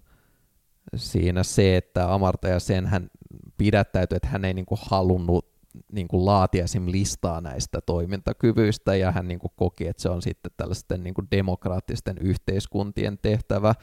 siinä 0.97 1.43
se, 1.43 1.77
että 1.77 2.15
Amartya 2.15 2.61
Sen 2.61 2.87
hän 2.87 3.11
pidättäytyi, 3.59 4.17
että 4.17 4.29
hän 4.29 4.45
ei 4.45 4.55
niin 4.55 4.67
kuin 4.67 4.81
halunnut 4.83 5.59
niin 5.93 6.09
kuin 6.09 6.25
laatia 6.25 6.65
esim. 6.65 6.91
listaa 6.91 7.41
näistä 7.41 7.81
toimintakyvyistä, 7.81 8.97
ja 8.97 9.13
hän 9.13 9.29
niin 9.29 9.39
kuin 9.39 9.53
koki, 9.57 9.87
että 9.87 10.03
se 10.03 10.09
on 10.09 10.23
sitten 10.23 10.53
tällaisten 10.57 11.05
niin 11.05 11.15
kuin 11.15 11.29
demokraattisten 11.31 12.19
yhteiskuntien 12.19 13.19
tehtävä 13.23 13.75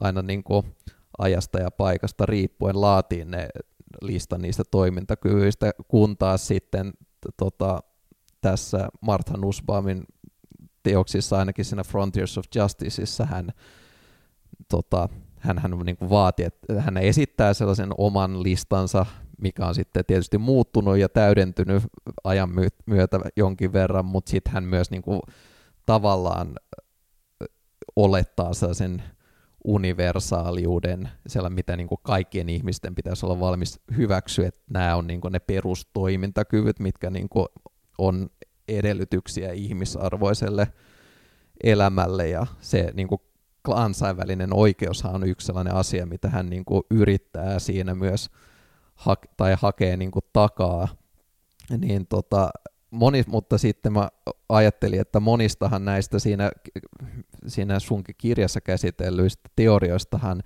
aina 0.00 0.22
niin 0.22 0.44
kuin 0.44 0.66
ajasta 1.18 1.60
ja 1.60 1.70
paikasta 1.70 2.26
riippuen 2.26 2.80
laatiin 2.80 3.30
ne 3.30 3.48
lista 4.02 4.38
niistä 4.38 4.62
toimintakyvyistä, 4.70 5.72
kun 5.88 6.16
taas 6.16 6.46
sitten 6.46 6.92
tota, 7.36 7.80
tässä 8.40 8.88
Martha 9.00 9.36
Nussbaumin 9.36 10.04
teoksissa, 10.82 11.38
ainakin 11.38 11.64
siinä 11.64 11.84
Frontiers 11.84 12.38
of 12.38 12.44
Justiceissa, 12.56 13.24
hän, 13.24 13.48
tota, 14.68 15.08
hän, 15.38 15.58
hän 15.58 15.70
niin 15.84 15.96
kuin 15.96 16.10
vaati, 16.10 16.44
että 16.44 16.80
hän 16.80 16.96
esittää 16.96 17.54
sellaisen 17.54 17.90
oman 17.98 18.42
listansa, 18.42 19.06
mikä 19.42 19.66
on 19.66 19.74
sitten 19.74 20.04
tietysti 20.04 20.38
muuttunut 20.38 20.98
ja 20.98 21.08
täydentynyt 21.08 21.82
ajan 22.24 22.50
myötä 22.86 23.20
jonkin 23.36 23.72
verran, 23.72 24.04
mutta 24.04 24.30
sitten 24.30 24.52
hän 24.52 24.64
myös 24.64 24.90
niin 24.90 25.02
kuin 25.02 25.20
tavallaan 25.86 26.54
olettaa 27.96 28.54
sellaisen 28.54 29.02
universaaliuden, 29.64 31.08
sellainen, 31.26 31.54
mitä 31.54 31.76
niin 31.76 31.88
kuin 31.88 32.00
kaikkien 32.02 32.48
ihmisten 32.48 32.94
pitäisi 32.94 33.26
olla 33.26 33.40
valmis 33.40 33.80
hyväksyä, 33.96 34.48
että 34.48 34.60
nämä 34.70 34.96
on 34.96 35.06
niin 35.06 35.20
kuin 35.20 35.32
ne 35.32 35.38
perustoimintakyvyt, 35.38 36.80
mitkä 36.80 37.10
niin 37.10 37.28
kuin 37.28 37.46
on 37.98 38.30
edellytyksiä 38.68 39.52
ihmisarvoiselle 39.52 40.72
elämälle 41.64 42.28
ja 42.28 42.46
se 42.60 42.90
niin 42.94 43.08
kuin 43.08 43.20
kansainvälinen 43.62 44.54
oikeushan 44.54 45.14
on 45.14 45.28
yksi 45.28 45.46
sellainen 45.46 45.74
asia, 45.74 46.06
mitä 46.06 46.28
hän 46.28 46.50
niin 46.50 46.64
kuin 46.64 46.82
yrittää 46.90 47.58
siinä 47.58 47.94
myös 47.94 48.30
ha- 48.94 49.16
tai 49.36 49.56
hakee 49.60 49.96
niin 49.96 50.10
kuin 50.10 50.24
takaa. 50.32 50.88
Niin 51.78 52.06
tota, 52.06 52.50
moni, 52.90 53.22
mutta 53.26 53.58
sitten 53.58 53.92
mä 53.92 54.08
ajattelin, 54.48 55.00
että 55.00 55.20
monistahan 55.20 55.84
näistä 55.84 56.18
siinä, 56.18 56.50
siinä 57.46 57.78
sunkin 57.78 58.14
kirjassa 58.18 58.60
käsitellyistä 58.60 59.50
teorioistahan 59.56 60.42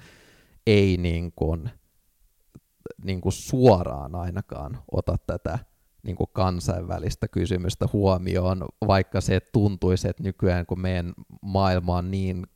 ei 0.67 0.97
niin 0.97 1.33
kuin, 1.37 1.71
niin 3.05 3.21
kuin 3.21 3.33
suoraan 3.33 4.15
ainakaan 4.15 4.79
ota 4.93 5.17
tätä 5.27 5.59
niin 6.03 6.17
kuin 6.17 6.31
kansainvälistä 6.33 7.29
kysymystä 7.29 7.87
huomioon, 7.93 8.65
vaikka 8.87 9.21
se 9.21 9.41
tuntuisi, 9.41 10.09
että 10.09 10.23
nykyään 10.23 10.67
kun 10.67 10.81
meidän 10.81 11.13
maailma 11.43 11.97
on 11.97 12.11
niin, 12.11 12.47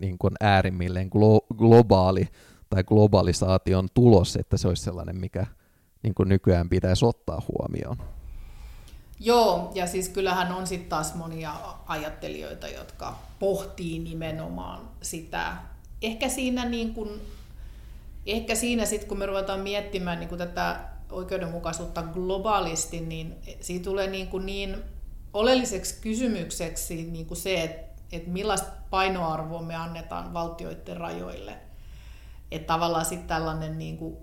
niin 0.00 0.18
kuin 0.18 0.34
äärimmilleen 0.40 1.10
glo- 1.16 1.56
globaali 1.56 2.28
tai 2.70 2.84
globalisaation 2.84 3.88
tulos, 3.94 4.36
että 4.36 4.56
se 4.56 4.68
olisi 4.68 4.82
sellainen, 4.82 5.20
mikä 5.20 5.46
niin 6.02 6.14
kuin 6.14 6.28
nykyään 6.28 6.68
pitäisi 6.68 7.04
ottaa 7.04 7.42
huomioon. 7.48 8.19
Joo, 9.22 9.72
ja 9.74 9.86
siis 9.86 10.08
kyllähän 10.08 10.52
on 10.52 10.66
sitten 10.66 10.88
taas 10.88 11.14
monia 11.14 11.54
ajattelijoita, 11.86 12.68
jotka 12.68 13.18
pohtii 13.38 13.98
nimenomaan 13.98 14.88
sitä. 15.02 15.56
Ehkä 16.02 16.28
siinä, 16.28 16.64
niin 16.64 16.94
kun, 16.94 17.20
ehkä 18.26 18.54
siinä 18.54 18.86
sit, 18.86 19.04
kun 19.04 19.18
me 19.18 19.26
ruvetaan 19.26 19.60
miettimään 19.60 20.20
niin 20.20 20.28
kun 20.28 20.38
tätä 20.38 20.80
oikeudenmukaisuutta 21.10 22.02
globaalisti, 22.02 23.00
niin 23.00 23.34
siitä 23.60 23.84
tulee 23.84 24.06
niin, 24.06 24.28
kuin 24.28 24.46
niin 24.46 24.76
oleelliseksi 25.32 26.00
kysymykseksi 26.00 27.02
niin 27.02 27.26
kuin 27.26 27.38
se, 27.38 27.62
että, 27.62 28.02
että 28.12 28.30
millaista 28.30 28.68
painoarvoa 28.90 29.62
me 29.62 29.74
annetaan 29.74 30.32
valtioiden 30.32 30.96
rajoille. 30.96 31.56
Että 32.50 32.66
tavallaan 32.66 33.04
sitten 33.04 33.28
tällainen 33.28 33.78
niin 33.78 33.98
kuin 33.98 34.16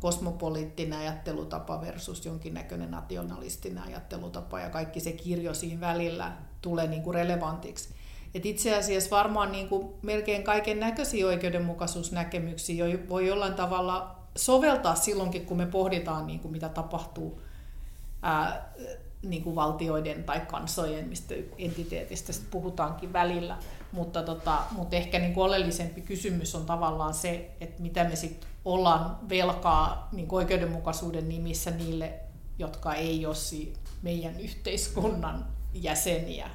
kosmopoliittinen 0.00 0.98
ajattelutapa 0.98 1.80
versus 1.80 2.26
jonkinnäköinen 2.26 2.90
nationalistinen 2.90 3.82
ajattelutapa 3.82 4.60
ja 4.60 4.70
kaikki 4.70 5.00
se 5.00 5.12
kirjo 5.12 5.54
siinä 5.54 5.80
välillä 5.80 6.32
tulee 6.62 6.86
niin 6.86 7.02
kuin 7.02 7.14
relevantiksi. 7.14 7.88
Et 8.34 8.46
itse 8.46 8.76
asiassa 8.76 9.16
varmaan 9.16 9.52
niin 9.52 9.68
kuin 9.68 9.88
melkein 10.02 10.44
kaiken 10.44 10.80
näköisiä 10.80 11.26
oikeudenmukaisuusnäkemyksiä 11.26 12.84
voi 13.08 13.26
jollain 13.26 13.54
tavalla 13.54 14.16
soveltaa 14.36 14.94
silloinkin, 14.94 15.46
kun 15.46 15.56
me 15.56 15.66
pohditaan, 15.66 16.26
niin 16.26 16.40
kuin 16.40 16.52
mitä 16.52 16.68
tapahtuu 16.68 17.40
ää, 18.22 18.72
niin 19.22 19.42
kuin 19.42 19.56
valtioiden 19.56 20.24
tai 20.24 20.40
kansojen, 20.40 21.08
mistä 21.08 21.34
entiteetistä 21.58 22.32
puhutaankin 22.50 23.12
välillä. 23.12 23.56
Mutta, 23.92 24.22
tota, 24.22 24.58
mutta 24.72 24.96
ehkä 24.96 25.18
niin 25.18 25.34
kuin 25.34 25.44
oleellisempi 25.44 26.00
kysymys 26.00 26.54
on 26.54 26.66
tavallaan 26.66 27.14
se, 27.14 27.50
että 27.60 27.82
mitä 27.82 28.04
me 28.04 28.16
sitten 28.16 28.48
ollaan 28.72 29.28
velkaa 29.28 30.08
niin 30.12 30.28
oikeudenmukaisuuden 30.30 31.28
nimissä 31.28 31.70
niille, 31.70 32.20
jotka 32.58 32.94
ei 32.94 33.26
ole 33.26 33.34
meidän 34.02 34.40
yhteiskunnan 34.40 35.46
jäseniä. 35.74 36.50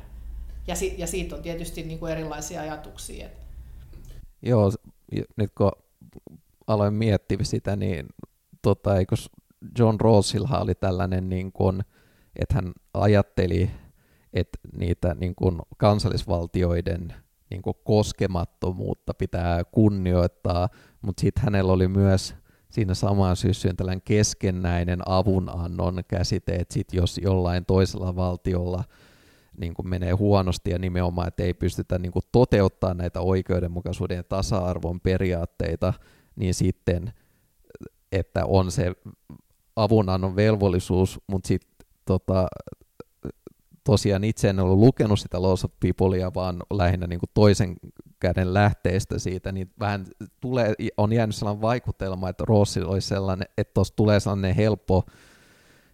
Ja, 0.67 0.75
si- 0.75 0.95
ja 0.97 1.07
siitä 1.07 1.35
on 1.35 1.41
tietysti 1.41 1.83
niin 1.83 1.99
kuin 1.99 2.11
erilaisia 2.11 2.61
ajatuksia. 2.61 3.29
Joo, 4.41 4.71
nyt 5.35 5.51
kun 5.57 5.71
aloin 6.67 6.93
miettiä 6.93 7.37
sitä, 7.41 7.75
niin 7.75 8.05
tota, 8.61 8.91
John 9.79 9.99
Rawlsilla 9.99 10.59
oli 10.59 10.75
tällainen, 10.75 11.29
niin 11.29 11.51
kuin, 11.51 11.81
että 12.35 12.55
hän 12.55 12.73
ajatteli, 12.93 13.71
että 14.33 14.59
niitä 14.77 15.13
niin 15.13 15.35
kuin 15.35 15.59
kansallisvaltioiden 15.77 17.13
niin 17.49 17.61
kuin 17.61 17.75
koskemattomuutta 17.83 19.13
pitää 19.13 19.63
kunnioittaa, 19.63 20.69
mutta 21.03 21.21
sitten 21.21 21.43
hänellä 21.43 21.73
oli 21.73 21.87
myös 21.87 22.35
siinä 22.69 22.93
samaan 22.93 23.35
syssyyn 23.35 23.75
tällainen 23.75 24.01
keskennäinen 24.05 24.99
avunannon 25.05 26.03
käsite, 26.07 26.55
että 26.55 26.73
sit 26.73 26.93
jos 26.93 27.17
jollain 27.17 27.65
toisella 27.65 28.15
valtiolla 28.15 28.83
niin 29.57 29.73
kuin 29.73 29.89
menee 29.89 30.11
huonosti 30.11 30.71
ja 30.71 30.79
nimenomaan, 30.79 31.27
että 31.27 31.43
ei 31.43 31.53
pystytä 31.53 31.99
niin 31.99 32.11
kuin 32.11 32.23
toteuttaa 32.31 32.93
näitä 32.93 33.21
oikeudenmukaisuuden 33.21 34.17
ja 34.17 34.23
tasa-arvon 34.23 34.99
periaatteita, 34.99 35.93
niin 36.35 36.53
sitten, 36.53 37.13
että 38.11 38.45
on 38.45 38.71
se 38.71 38.91
avunannon 39.75 40.35
velvollisuus, 40.35 41.19
mutta 41.27 41.47
sitten 41.47 41.87
tota, 42.05 42.47
tosiaan 43.83 44.23
itse 44.23 44.49
en 44.49 44.59
ollut 44.59 44.79
lukenut 44.79 45.19
sitä 45.19 45.41
Laws 45.41 45.65
of 45.65 45.71
Peoplea, 45.79 46.33
vaan 46.33 46.63
lähinnä 46.73 47.07
niin 47.07 47.19
kuin 47.19 47.29
toisen 47.33 47.75
käden 48.19 48.53
lähteestä 48.53 49.19
siitä, 49.19 49.51
niin 49.51 49.71
vähän 49.79 50.05
tulee, 50.39 50.73
on 50.97 51.13
jäänyt 51.13 51.35
sellainen 51.35 51.61
vaikutelma, 51.61 52.29
että 52.29 52.43
Rossi 52.47 52.81
olisi 52.81 53.07
sellainen, 53.07 53.47
että 53.57 53.73
tuossa 53.73 53.95
tulee 53.95 54.19
sellainen 54.19 54.55
helppo 54.55 55.05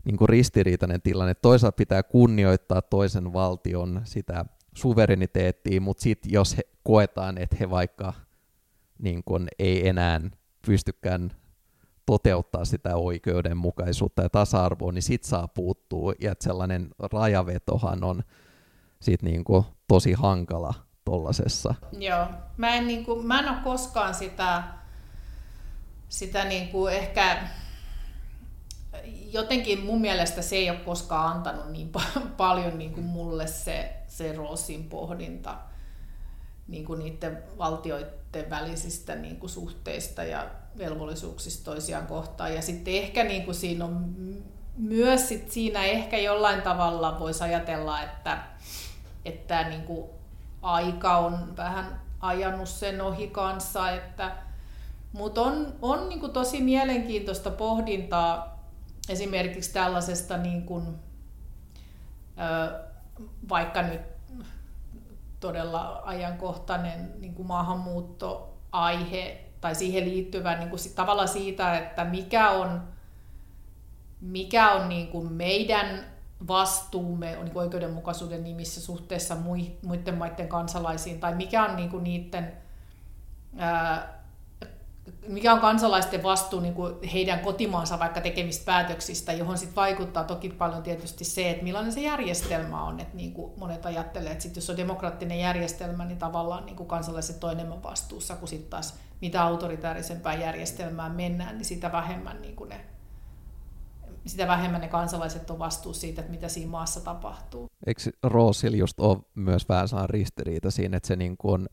niin 0.06 0.18
kuin 0.18 0.30
ristiriitainen 0.30 1.02
tilanne. 1.02 1.34
Toisaalta 1.34 1.76
pitää 1.76 2.04
kunnioittaa 2.04 2.82
toisen 2.82 3.34
valtion 3.34 4.02
sitä 4.04 4.46
suvereniteettia, 4.76 5.82
mutta 5.82 6.04
sitten 6.04 6.32
jos 6.32 6.58
he 6.58 6.64
koetaan, 6.84 7.38
että 7.38 7.56
he 7.60 7.70
vaikka 7.70 8.14
niin 9.00 9.24
kuin 9.26 9.48
ei 9.60 9.88
enää 9.88 10.22
pystykään 10.66 11.32
toteuttaa 12.10 12.66
sitä 12.66 12.96
oikeudenmukaisuutta 12.96 14.22
ja 14.22 14.30
tasa-arvoa, 14.30 14.92
niin 14.92 15.02
sit 15.04 15.24
saa 15.24 15.48
puuttua, 15.48 16.14
ja 16.20 16.32
että 16.32 16.44
sellainen 16.44 16.90
rajavetohan 17.14 18.04
on 18.04 18.24
sit 19.02 19.22
niin 19.22 19.44
kuin 19.44 19.64
tosi 19.88 20.14
hankala 20.14 20.74
tollasessa. 21.06 21.76
Joo, 21.92 22.26
mä 22.58 22.76
en, 22.76 22.88
niin 22.88 23.06
kuin, 23.06 23.28
mä 23.28 23.40
en 23.40 23.50
ole 23.50 23.58
koskaan 23.64 24.16
sitä, 24.16 24.64
sitä 26.10 26.46
niin 26.46 26.68
kuin 26.68 26.94
ehkä, 26.94 27.48
jotenkin 29.32 29.86
mun 29.86 30.02
mielestä 30.02 30.42
se 30.42 30.56
ei 30.56 30.70
ole 30.70 30.80
koskaan 30.80 31.32
antanut 31.32 31.72
niin 31.72 31.92
paljon 32.38 32.78
niin 32.78 32.94
kuin 32.94 33.06
mulle 33.06 33.48
se, 33.48 33.94
se 34.08 34.36
Roosin 34.36 34.84
pohdinta 34.84 35.58
niin 36.70 36.86
kuin 36.86 37.00
niiden 37.00 37.44
valtioiden 37.58 38.50
välisistä 38.50 39.16
niin 39.16 39.38
kuin 39.38 39.50
suhteista 39.50 40.24
ja 40.24 40.50
velvollisuuksista 40.78 41.72
toisiaan 41.72 42.08
kohtaan. 42.08 42.56
Ja 42.56 42.62
sitten 42.62 42.94
ehkä 42.94 43.24
niin 43.24 43.46
kuin 43.46 43.56
siinä 43.56 43.86
on 43.86 44.16
myös 44.78 45.28
sit 45.28 45.52
siinä 45.52 45.84
ehkä 45.84 46.18
jollain 46.18 46.62
tavalla 46.62 47.20
voisi 47.20 47.44
ajatella, 47.44 48.02
että, 48.02 48.44
että 49.26 49.70
niin 49.70 49.84
kuin 49.84 50.10
aika 50.62 51.18
on 51.18 51.58
vähän 51.58 52.02
ajanut 52.20 52.70
sen 52.70 53.02
ohi 53.02 53.28
kanssa, 53.28 53.92
että, 53.92 54.32
mutta 55.14 55.42
on, 55.42 55.74
on 55.82 56.10
niin 56.10 56.20
kuin 56.20 56.32
tosi 56.32 56.62
mielenkiintoista 56.62 57.52
pohdintaa 57.52 58.60
esimerkiksi 59.10 59.74
tällaisesta 59.74 60.38
niin 60.38 60.64
kuin, 60.64 60.96
vaikka 63.50 63.82
nyt 63.82 64.02
todella 65.40 66.02
ajankohtainen 66.06 67.14
niin 67.20 67.34
kuin 67.34 67.48
maahanmuuttoaihe 67.48 69.46
tai 69.62 69.76
siihen 69.76 70.06
liittyvä 70.06 70.56
niin 70.56 70.70
kuin 70.70 70.80
tavalla 70.96 71.28
siitä, 71.28 71.78
että 71.78 72.06
mikä 72.06 72.50
on, 72.50 72.84
mikä 74.22 74.72
on 74.72 74.90
niin 74.90 75.08
kuin 75.08 75.34
meidän 75.34 76.06
vastuumme 76.48 77.38
on 77.38 77.46
niin 77.46 77.54
kuin 77.54 77.64
oikeudenmukaisuuden 77.64 78.44
nimissä 78.44 78.82
suhteessa 78.82 79.38
muiden 79.84 80.18
maiden 80.18 80.48
kansalaisiin, 80.48 81.20
tai 81.20 81.36
mikä 81.36 81.66
on 81.66 81.76
niin 81.76 81.90
kuin 81.90 82.04
niiden, 82.04 82.54
ää, 83.58 84.19
mikä 85.28 85.54
on 85.54 85.60
kansalaisten 85.60 86.24
vastuu 86.24 86.60
niin 86.60 86.74
kuin 86.74 87.04
heidän 87.14 87.40
kotimaansa 87.40 88.00
vaikka 88.00 88.22
tekemistä 88.22 88.66
päätöksistä, 88.66 89.34
johon 89.34 89.58
sit 89.58 89.76
vaikuttaa 89.76 90.24
toki 90.24 90.50
paljon 90.50 90.84
tietysti 90.84 91.26
se, 91.26 91.50
että 91.50 91.64
millainen 91.64 91.92
se 91.92 92.02
järjestelmä 92.02 92.84
on. 92.84 93.00
Että 93.00 93.18
niin 93.18 93.34
kuin 93.34 93.60
monet 93.60 93.86
ajattelee, 93.86 94.32
että 94.32 94.44
sit 94.44 94.56
jos 94.56 94.70
on 94.70 94.78
demokraattinen 94.78 95.40
järjestelmä, 95.40 96.06
niin 96.06 96.18
tavallaan 96.18 96.66
niin 96.66 96.76
kuin 96.76 96.88
kansalaiset 96.88 97.44
on 97.44 97.52
enemmän 97.52 97.84
vastuussa, 97.84 98.36
kuin 98.36 98.50
sitten 98.50 98.70
taas 98.70 99.00
mitä 99.22 99.44
autoritäärisempään 99.44 100.40
järjestelmään 100.40 101.12
mennään, 101.12 101.58
niin 101.58 101.66
sitä 101.66 101.92
vähemmän, 101.92 102.42
niin 102.42 102.56
kuin 102.56 102.70
ne, 102.70 102.86
sitä 104.26 104.48
vähemmän 104.48 104.82
ne 104.82 104.88
kansalaiset 104.88 105.50
on 105.50 105.60
vastuussa 105.60 106.02
siitä, 106.02 106.22
että 106.22 106.32
mitä 106.32 106.48
siinä 106.48 106.72
maassa 106.72 107.02
tapahtuu. 107.02 107.68
Eikö 107.88 108.02
Roosil 108.24 108.74
just 108.74 109.00
ole 109.00 109.18
myös 109.36 109.70
vähän 109.70 110.10
ristiriita 110.10 110.72
siinä, 110.72 110.98
että 110.98 111.08
se 111.08 111.16
niin 111.16 111.38
kuin 111.38 111.54
on 111.54 111.68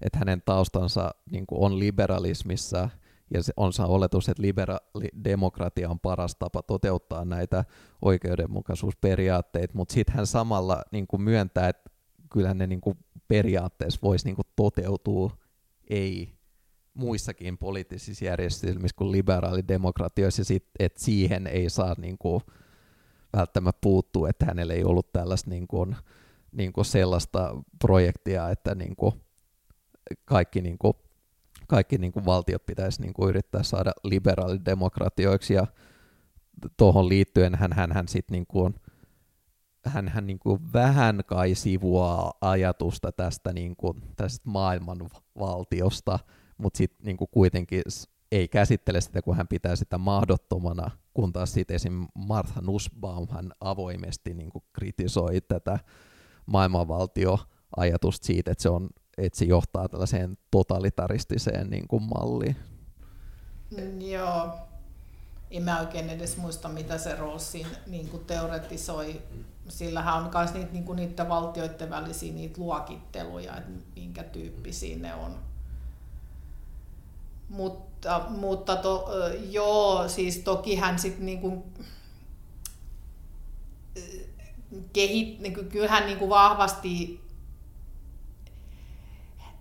että 0.00 0.18
hänen 0.18 0.42
taustansa 0.44 1.10
niin 1.30 1.46
kuin 1.46 1.60
on 1.64 1.78
liberalismissa 1.78 2.88
ja 3.34 3.42
se 3.42 3.52
on 3.56 3.72
se 3.72 3.82
oletus, 3.82 4.28
että 4.28 4.42
liberaalidemokratia 4.42 5.90
on 5.90 6.00
paras 6.00 6.36
tapa 6.36 6.62
toteuttaa 6.62 7.24
näitä 7.24 7.64
oikeudenmukaisuusperiaatteita, 8.02 9.74
mutta 9.76 9.94
sitten 9.94 10.14
hän 10.16 10.26
samalla 10.26 10.82
niin 10.92 11.06
kuin 11.06 11.22
myöntää, 11.22 11.68
että 11.68 11.90
kyllä 12.32 12.54
ne 12.54 12.66
niin 12.66 12.80
kuin 12.80 12.98
periaatteessa 13.28 14.00
voisi 14.02 14.26
niin 14.26 14.36
kuin 14.36 14.46
toteutua 14.56 15.36
ei 15.90 16.38
muissakin 16.94 17.58
poliittisissa 17.58 18.24
järjestelmissä 18.24 18.96
kuin 18.96 19.12
liberaalidemokratioissa, 19.12 20.42
että 20.78 21.04
siihen 21.04 21.46
ei 21.46 21.70
saa 21.70 21.94
niin 21.98 22.18
kuin, 22.18 22.42
välttämättä 23.36 23.78
puuttua, 23.80 24.28
että 24.28 24.46
hänellä 24.46 24.74
ei 24.74 24.84
ollut 24.84 25.12
tällaista 25.12 25.50
niin 25.50 25.68
kuin, 25.68 25.96
niin 26.52 26.72
kuin 26.72 26.84
sellaista 26.84 27.62
projektia, 27.78 28.50
että 28.50 28.74
niin 28.74 28.96
kuin 28.96 29.12
kaikki, 30.24 30.60
niin 30.60 30.78
kuin, 30.78 30.94
kaikki 31.68 31.98
niin 31.98 32.12
kuin 32.12 32.24
valtiot 32.24 32.66
pitäisi 32.66 33.02
niin 33.02 33.12
kuin 33.12 33.28
yrittää 33.28 33.62
saada 33.62 33.92
liberaalidemokratioiksi, 34.04 35.54
ja 35.54 35.66
tuohon 36.76 37.08
liittyen 37.08 37.54
hän, 37.54 37.72
hän, 37.72 37.92
hän 37.92 38.08
sitten 38.08 38.32
niin 38.32 38.46
kuin, 38.46 38.74
hän, 39.84 40.08
hän 40.08 40.26
niin 40.26 40.38
kuin 40.38 40.72
vähän 40.72 41.20
kai 41.26 41.54
sivuaa 41.54 42.32
ajatusta 42.40 43.12
tästä, 43.12 43.52
niin 43.52 43.76
kuin, 43.76 44.02
tästä 44.16 44.50
maailmanvaltiosta, 44.50 46.18
mutta 46.58 46.78
sitten 46.78 47.06
niin 47.06 47.16
kuitenkin 47.30 47.82
ei 48.32 48.48
käsittele 48.48 49.00
sitä, 49.00 49.22
kun 49.22 49.36
hän 49.36 49.48
pitää 49.48 49.76
sitä 49.76 49.98
mahdottomana, 49.98 50.90
kun 51.14 51.32
taas 51.32 51.52
sitten 51.52 51.74
esim. 51.74 52.06
Martha 52.14 52.60
Nussbaum 52.60 53.26
hän 53.30 53.52
avoimesti 53.60 54.34
niin 54.34 54.50
kuin 54.50 54.64
kritisoi 54.72 55.40
tätä 55.40 55.78
maailmanvaltioajatusta 56.46 58.26
siitä, 58.26 58.50
että 58.50 58.62
se, 58.62 58.68
on, 58.68 58.88
että 59.18 59.38
se 59.38 59.44
johtaa 59.44 59.88
tällaiseen 59.88 60.38
totalitaristiseen 60.50 61.70
niin 61.70 61.88
kuin 61.88 62.02
malliin. 62.02 62.56
Mm, 63.70 64.00
joo, 64.00 64.58
en 65.50 65.62
mä 65.62 65.80
oikein 65.80 66.10
edes 66.10 66.36
muista, 66.36 66.68
mitä 66.68 66.98
se 66.98 67.14
Rossin 67.16 67.66
niin 67.86 68.08
kuin 68.08 68.24
teoretisoi. 68.24 69.22
Sillähän 69.68 70.14
on 70.14 70.30
myös 70.34 70.54
niitä, 70.54 70.72
niin 70.72 70.84
kuin 70.84 70.96
niitä 70.96 71.28
valtioiden 71.28 71.90
välisiä 71.90 72.32
niitä 72.32 72.60
luokitteluja, 72.60 73.56
että 73.56 73.70
minkä 73.96 74.22
tyyppisiä 74.22 74.96
ne 74.96 75.14
on. 75.14 75.38
Mutta, 77.48 78.22
mutta 78.28 78.76
to, 78.76 79.08
joo, 79.50 80.08
siis 80.08 80.38
toki 80.38 80.76
hän 80.76 80.98
sitten 80.98 81.26
niin 81.26 81.40
kuin, 81.40 81.62
kehit, 84.92 85.40
niin 85.40 85.54
kuin, 85.54 85.68
kyllähän 85.68 86.06
niin 86.06 86.18
kuin 86.18 86.30
vahvasti 86.30 87.20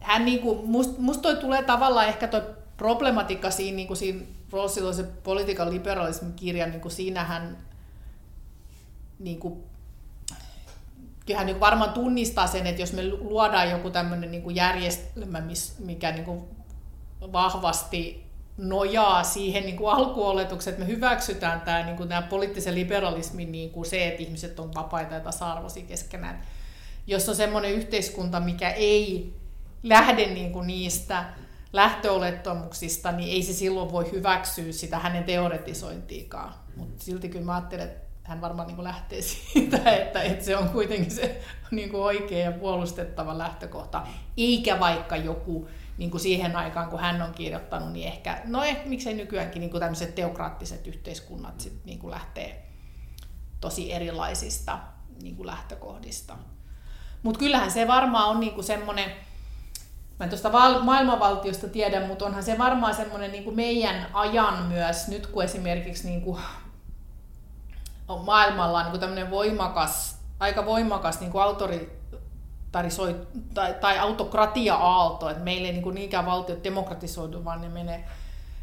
hän 0.07 0.25
niin 0.25 0.39
kuin, 0.39 0.65
must, 0.65 0.97
musta 0.97 1.21
toi 1.21 1.35
tulee 1.35 1.63
tavallaan 1.63 2.07
ehkä 2.07 2.27
toi 2.27 2.41
problematiikka 2.77 3.51
siinä, 3.51 3.75
niin 3.75 3.87
kuin 3.87 3.97
siinä 3.97 4.21
Rossilla 4.51 4.91
politiikan 5.23 5.69
liberalismin 5.69 6.33
kirja, 6.33 6.67
niin 6.67 6.81
kuin 6.81 6.91
siinähän 6.91 7.57
niin 9.19 9.39
kuin, 9.39 9.63
kyllähän 11.25 11.45
niin 11.45 11.59
varmaan 11.59 11.93
tunnistaa 11.93 12.47
sen, 12.47 12.67
että 12.67 12.81
jos 12.81 12.93
me 12.93 13.09
luodaan 13.09 13.69
joku 13.69 13.89
tämmöinen 13.89 14.31
niin 14.31 14.55
järjestelmä, 14.55 15.43
mikä 15.79 16.11
niin 16.11 16.25
kuin 16.25 16.43
vahvasti 17.21 18.25
nojaa 18.57 19.23
siihen 19.23 19.63
niin 19.63 19.77
kuin 19.77 19.91
alkuoletukseen, 19.93 20.73
että 20.73 20.85
me 20.85 20.91
hyväksytään 20.91 21.61
tämä, 21.61 21.83
niin 21.83 21.97
kuin, 21.97 22.09
tämä 22.09 22.21
poliittisen 22.21 22.75
liberalismin 22.75 23.51
niin 23.51 23.69
kuin 23.69 23.85
se, 23.85 24.07
että 24.07 24.23
ihmiset 24.23 24.59
on 24.59 24.73
vapaita 24.75 25.13
ja 25.13 25.19
tasa-arvoisia 25.19 25.85
keskenään. 25.85 26.43
Jos 27.07 27.29
on 27.29 27.35
semmoinen 27.35 27.71
yhteiskunta, 27.71 28.39
mikä 28.39 28.69
ei 28.69 29.33
lähde 29.83 30.27
niin 30.27 30.51
kuin 30.51 30.67
niistä 30.67 31.25
lähtöolettamuksista, 31.73 33.11
niin 33.11 33.29
ei 33.29 33.43
se 33.43 33.53
silloin 33.53 33.91
voi 33.91 34.11
hyväksyä 34.11 34.71
sitä 34.71 34.99
hänen 34.99 35.23
teoretisointiikaan. 35.23 36.53
Mutta 36.75 37.03
silti 37.03 37.29
kyllä 37.29 37.45
mä 37.45 37.55
ajattelen, 37.55 37.87
että 37.87 38.07
hän 38.23 38.41
varmaan 38.41 38.67
niin 38.67 38.83
lähtee 38.83 39.21
siitä, 39.21 39.77
että, 40.01 40.21
että 40.21 40.45
se 40.45 40.57
on 40.57 40.69
kuitenkin 40.69 41.11
se 41.11 41.41
niin 41.71 41.89
kuin 41.89 42.03
oikea 42.03 42.39
ja 42.39 42.51
puolustettava 42.51 43.37
lähtökohta, 43.37 44.07
eikä 44.37 44.79
vaikka 44.79 45.15
joku 45.15 45.69
niin 45.97 46.11
kuin 46.11 46.21
siihen 46.21 46.55
aikaan, 46.55 46.89
kun 46.89 46.99
hän 46.99 47.21
on 47.21 47.33
kirjoittanut, 47.33 47.91
niin 47.91 48.07
ehkä, 48.07 48.41
no 48.45 48.63
ehkä 48.63 48.89
miksei 48.89 49.13
nykyäänkin 49.13 49.59
niin 49.59 49.69
kuin 49.69 49.81
tämmöiset 49.81 50.15
teokraattiset 50.15 50.87
yhteiskunnat 50.87 51.61
sit 51.61 51.85
niin 51.85 51.99
kuin 51.99 52.11
lähtee 52.11 52.65
tosi 53.61 53.93
erilaisista 53.93 54.79
niin 55.21 55.35
kuin 55.35 55.47
lähtökohdista. 55.47 56.37
Mutta 57.23 57.39
kyllähän 57.39 57.71
se 57.71 57.87
varmaan 57.87 58.29
on 58.29 58.39
niin 58.39 58.53
kuin 58.53 58.63
semmoinen, 58.63 59.11
mä 60.19 60.23
en 60.23 60.29
tuosta 60.29 60.51
val- 60.51 60.83
maailmanvaltiosta 60.83 61.67
tiedä, 61.67 62.07
mutta 62.07 62.25
onhan 62.25 62.43
se 62.43 62.57
varmaan 62.57 62.95
semmoinen 62.95 63.31
niin 63.31 63.55
meidän 63.55 64.07
ajan 64.13 64.63
myös, 64.63 65.07
nyt 65.07 65.27
kun 65.27 65.43
esimerkiksi 65.43 66.07
niin 66.07 66.21
kuin 66.21 66.39
on 68.07 68.25
maailmalla 68.25 68.83
niin 68.83 68.99
tämmöinen 68.99 69.31
voimakas, 69.31 70.19
aika 70.39 70.65
voimakas 70.65 71.19
niin 71.19 71.31
kuin 71.31 71.41
autori, 71.41 71.99
tai, 73.53 73.75
tai 73.81 73.99
autokratia-aalto, 73.99 75.29
että 75.29 75.43
meillä 75.43 75.67
ei 75.67 75.73
niin 75.73 75.95
niinkään 75.95 76.25
valtiot 76.25 76.63
demokratisoidu, 76.63 77.45
vaan 77.45 77.61
ne 77.61 77.69
menee, 77.69 78.07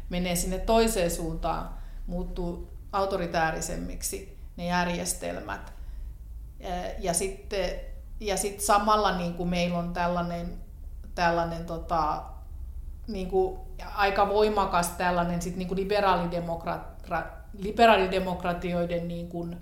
menee 0.09 0.35
sinne 0.35 0.59
toiseen 0.59 1.11
suuntaan, 1.11 1.69
muuttuu 2.07 2.69
autoritäärisemmiksi 2.91 4.37
ne 4.57 4.65
järjestelmät. 4.65 5.73
Ja 6.99 7.13
sitten 7.13 7.69
ja 8.19 8.37
sit 8.37 8.61
samalla 8.61 9.17
niin 9.17 9.33
kuin 9.33 9.49
meillä 9.49 9.77
on 9.77 9.93
tällainen, 9.93 10.64
tällainen 11.15 11.65
tota, 11.65 12.23
niin 13.07 13.27
kuin 13.27 13.59
aika 13.95 14.29
voimakas 14.29 14.89
tällainen 14.89 15.41
sit 15.41 15.55
niin 15.55 15.67
kuin 15.67 15.79
liberaalidemokratioiden 17.63 19.07
niin 19.07 19.27
kuin, 19.27 19.57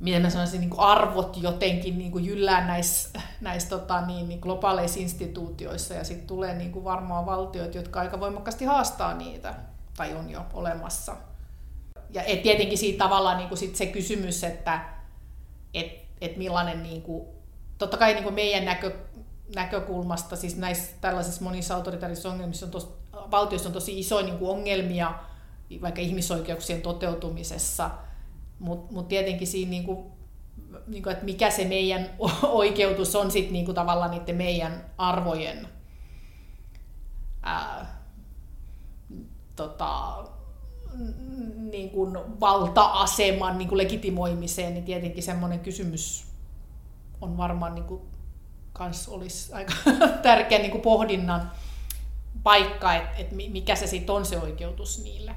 miten 0.00 0.22
mä 0.22 0.30
sanoisin, 0.30 0.60
niin 0.60 0.70
kuin 0.70 0.80
arvot 0.80 1.36
jotenkin 1.36 1.98
niin 1.98 2.12
kuin 2.12 2.24
jyllää 2.24 2.66
näissä 2.66 3.20
näis, 3.40 3.64
tota, 3.64 4.00
niin, 4.00 4.28
niin 4.28 4.40
globaaleissa 4.40 5.00
instituutioissa 5.00 5.94
ja 5.94 6.04
sitten 6.04 6.26
tulee 6.26 6.54
niin 6.54 6.72
kuin 6.72 6.84
varmaan 6.84 7.26
valtioita, 7.26 7.76
jotka 7.76 8.00
aika 8.00 8.20
voimakkaasti 8.20 8.64
haastaa 8.64 9.14
niitä 9.14 9.54
tai 9.96 10.14
on 10.14 10.30
jo 10.30 10.46
olemassa. 10.52 11.16
Ja 12.10 12.22
et 12.22 12.42
tietenkin 12.42 12.78
siitä 12.78 13.04
tavallaan 13.04 13.36
niin 13.36 13.48
kuin 13.48 13.58
sit 13.58 13.76
se 13.76 13.86
kysymys, 13.86 14.44
että 14.44 14.80
et, 15.74 15.92
et 16.20 16.36
millainen, 16.36 16.82
niin 16.82 17.02
kuin, 17.02 17.26
totta 17.78 17.96
kai 17.96 18.12
niin 18.12 18.24
kuin 18.24 18.34
meidän 18.34 18.64
näkö, 18.64 18.92
näkökulmasta, 19.54 20.36
siis 20.36 20.56
näissä 20.56 20.92
tällaisissa 21.00 21.44
monissa 21.44 21.74
autoritaarisissa 21.74 22.30
ongelmissa 22.30 22.66
on 22.66 22.72
tos, 22.72 22.98
valtioissa 23.30 23.68
on 23.68 23.72
tosi 23.72 23.98
isoja 23.98 24.26
niin 24.26 24.38
kuin 24.38 24.50
ongelmia 24.50 25.14
vaikka 25.82 26.00
ihmisoikeuksien 26.00 26.82
toteutumisessa– 26.82 27.90
mutta 28.58 28.92
mut 28.92 29.08
tietenkin 29.08 29.46
siinä, 29.46 29.70
niinku, 29.70 30.12
niinku, 30.86 31.08
että 31.08 31.24
mikä 31.24 31.50
se 31.50 31.64
meidän 31.64 32.10
oikeutus 32.42 33.16
on 33.16 33.30
sitten 33.30 33.52
niinku, 33.52 33.74
tavallaan 33.74 34.10
niiden 34.10 34.36
meidän 34.36 34.84
arvojen 34.98 35.68
ää, 37.42 38.02
tota, 39.56 40.24
niin 41.70 41.90
kuin 41.90 42.18
valta-aseman 42.40 43.58
niin 43.58 43.68
kuin 43.68 43.78
legitimoimiseen, 43.78 44.74
niin 44.74 44.84
tietenkin 44.84 45.22
semmoinen 45.22 45.60
kysymys 45.60 46.26
on 47.20 47.36
varmaan 47.36 47.74
niin 47.74 47.84
kuin, 47.84 48.02
kans 48.76 49.08
olisi 49.08 49.52
aika 49.52 49.72
tärkeä 50.22 50.58
niin 50.58 50.70
kuin 50.70 50.80
pohdinnan 50.80 51.50
paikka, 52.42 52.94
että 52.94 53.10
et 53.18 53.32
mikä 53.32 53.76
se 53.76 53.86
sitten 53.86 54.14
on 54.14 54.26
se 54.26 54.38
oikeutus 54.38 55.02
niille. 55.04 55.36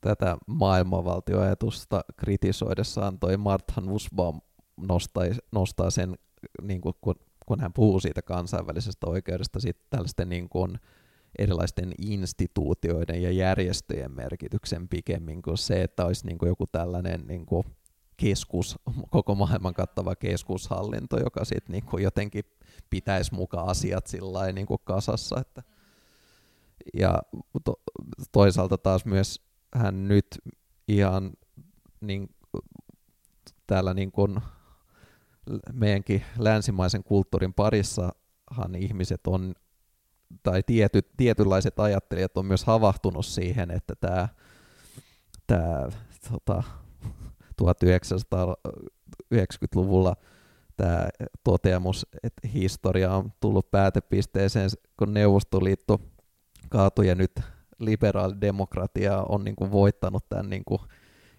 Tätä 0.00 0.36
maailmanvaltioajatusta 0.46 2.04
kritisoidessaan 2.16 3.18
toi 3.18 3.36
Martha 3.36 3.80
Nussbaum 3.80 4.40
nostai, 4.76 5.30
nostaa 5.52 5.90
sen, 5.90 6.18
niin 6.62 6.80
kuin, 6.80 6.94
kun, 7.00 7.14
kun 7.46 7.60
hän 7.60 7.72
puhuu 7.72 8.00
siitä 8.00 8.22
kansainvälisestä 8.22 9.06
oikeudesta, 9.06 9.60
sit 9.60 9.76
tällaisten 9.90 10.28
niin 10.28 10.48
kuin, 10.48 10.78
erilaisten 11.38 11.92
instituutioiden 11.98 13.22
ja 13.22 13.30
järjestöjen 13.30 14.12
merkityksen 14.12 14.88
pikemmin 14.88 15.42
kuin 15.42 15.58
se, 15.58 15.82
että 15.82 16.04
olisi 16.04 16.26
niin 16.26 16.38
kuin 16.38 16.48
joku 16.48 16.66
tällainen 16.66 17.26
niin 17.26 17.46
kuin 17.46 17.64
keskus, 18.16 18.78
koko 19.10 19.34
maailman 19.34 19.74
kattava 19.74 20.16
keskushallinto, 20.16 21.18
joka 21.18 21.44
sitten 21.44 21.72
niin 21.72 21.84
kuin 21.84 22.02
jotenkin 22.02 22.44
pitäisi 22.90 23.34
mukaan 23.34 23.68
asiat 23.68 24.06
sillä 24.06 24.52
niin 24.52 24.66
kuin 24.66 24.80
kasassa. 24.84 25.40
Että 25.40 25.62
ja 26.94 27.22
to, 27.64 27.74
toisaalta 28.32 28.78
taas 28.78 29.04
myös 29.04 29.40
hän 29.74 30.08
nyt 30.08 30.26
ihan 30.88 31.32
niin, 32.00 32.34
täällä 33.66 33.94
niin 33.94 34.12
kuin 34.12 34.40
meidänkin 35.72 36.22
länsimaisen 36.38 37.04
kulttuurin 37.04 37.54
parissahan 37.54 38.74
ihmiset 38.78 39.26
on, 39.26 39.54
tai 40.42 40.62
tietyt, 40.62 41.08
tietynlaiset 41.16 41.80
ajattelijat 41.80 42.36
on 42.36 42.46
myös 42.46 42.64
havahtunut 42.64 43.26
siihen, 43.26 43.70
että 43.70 43.94
tämä, 44.00 44.28
tämä 45.46 45.88
tota, 46.30 46.62
1990-luvulla 47.62 50.16
tämä 50.76 51.08
toteamus, 51.44 52.06
että 52.22 52.48
historia 52.48 53.14
on 53.14 53.32
tullut 53.40 53.70
päätepisteeseen, 53.70 54.70
kun 54.98 55.14
Neuvostoliitto 55.14 56.00
kaatui 56.68 57.08
ja 57.08 57.14
nyt 57.14 57.32
liberaalidemokratia 57.78 59.24
on 59.28 59.44
niin 59.44 59.56
kuin 59.56 59.72
voittanut 59.72 60.28
tämän 60.28 60.50
niin 60.50 60.64
kuin 60.64 60.80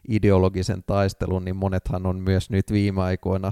ideologisen 0.09 0.83
taistelun, 0.83 1.45
niin 1.45 1.55
monethan 1.55 2.05
on 2.05 2.19
myös 2.19 2.49
nyt 2.49 2.71
viime 2.71 3.01
aikoina, 3.01 3.51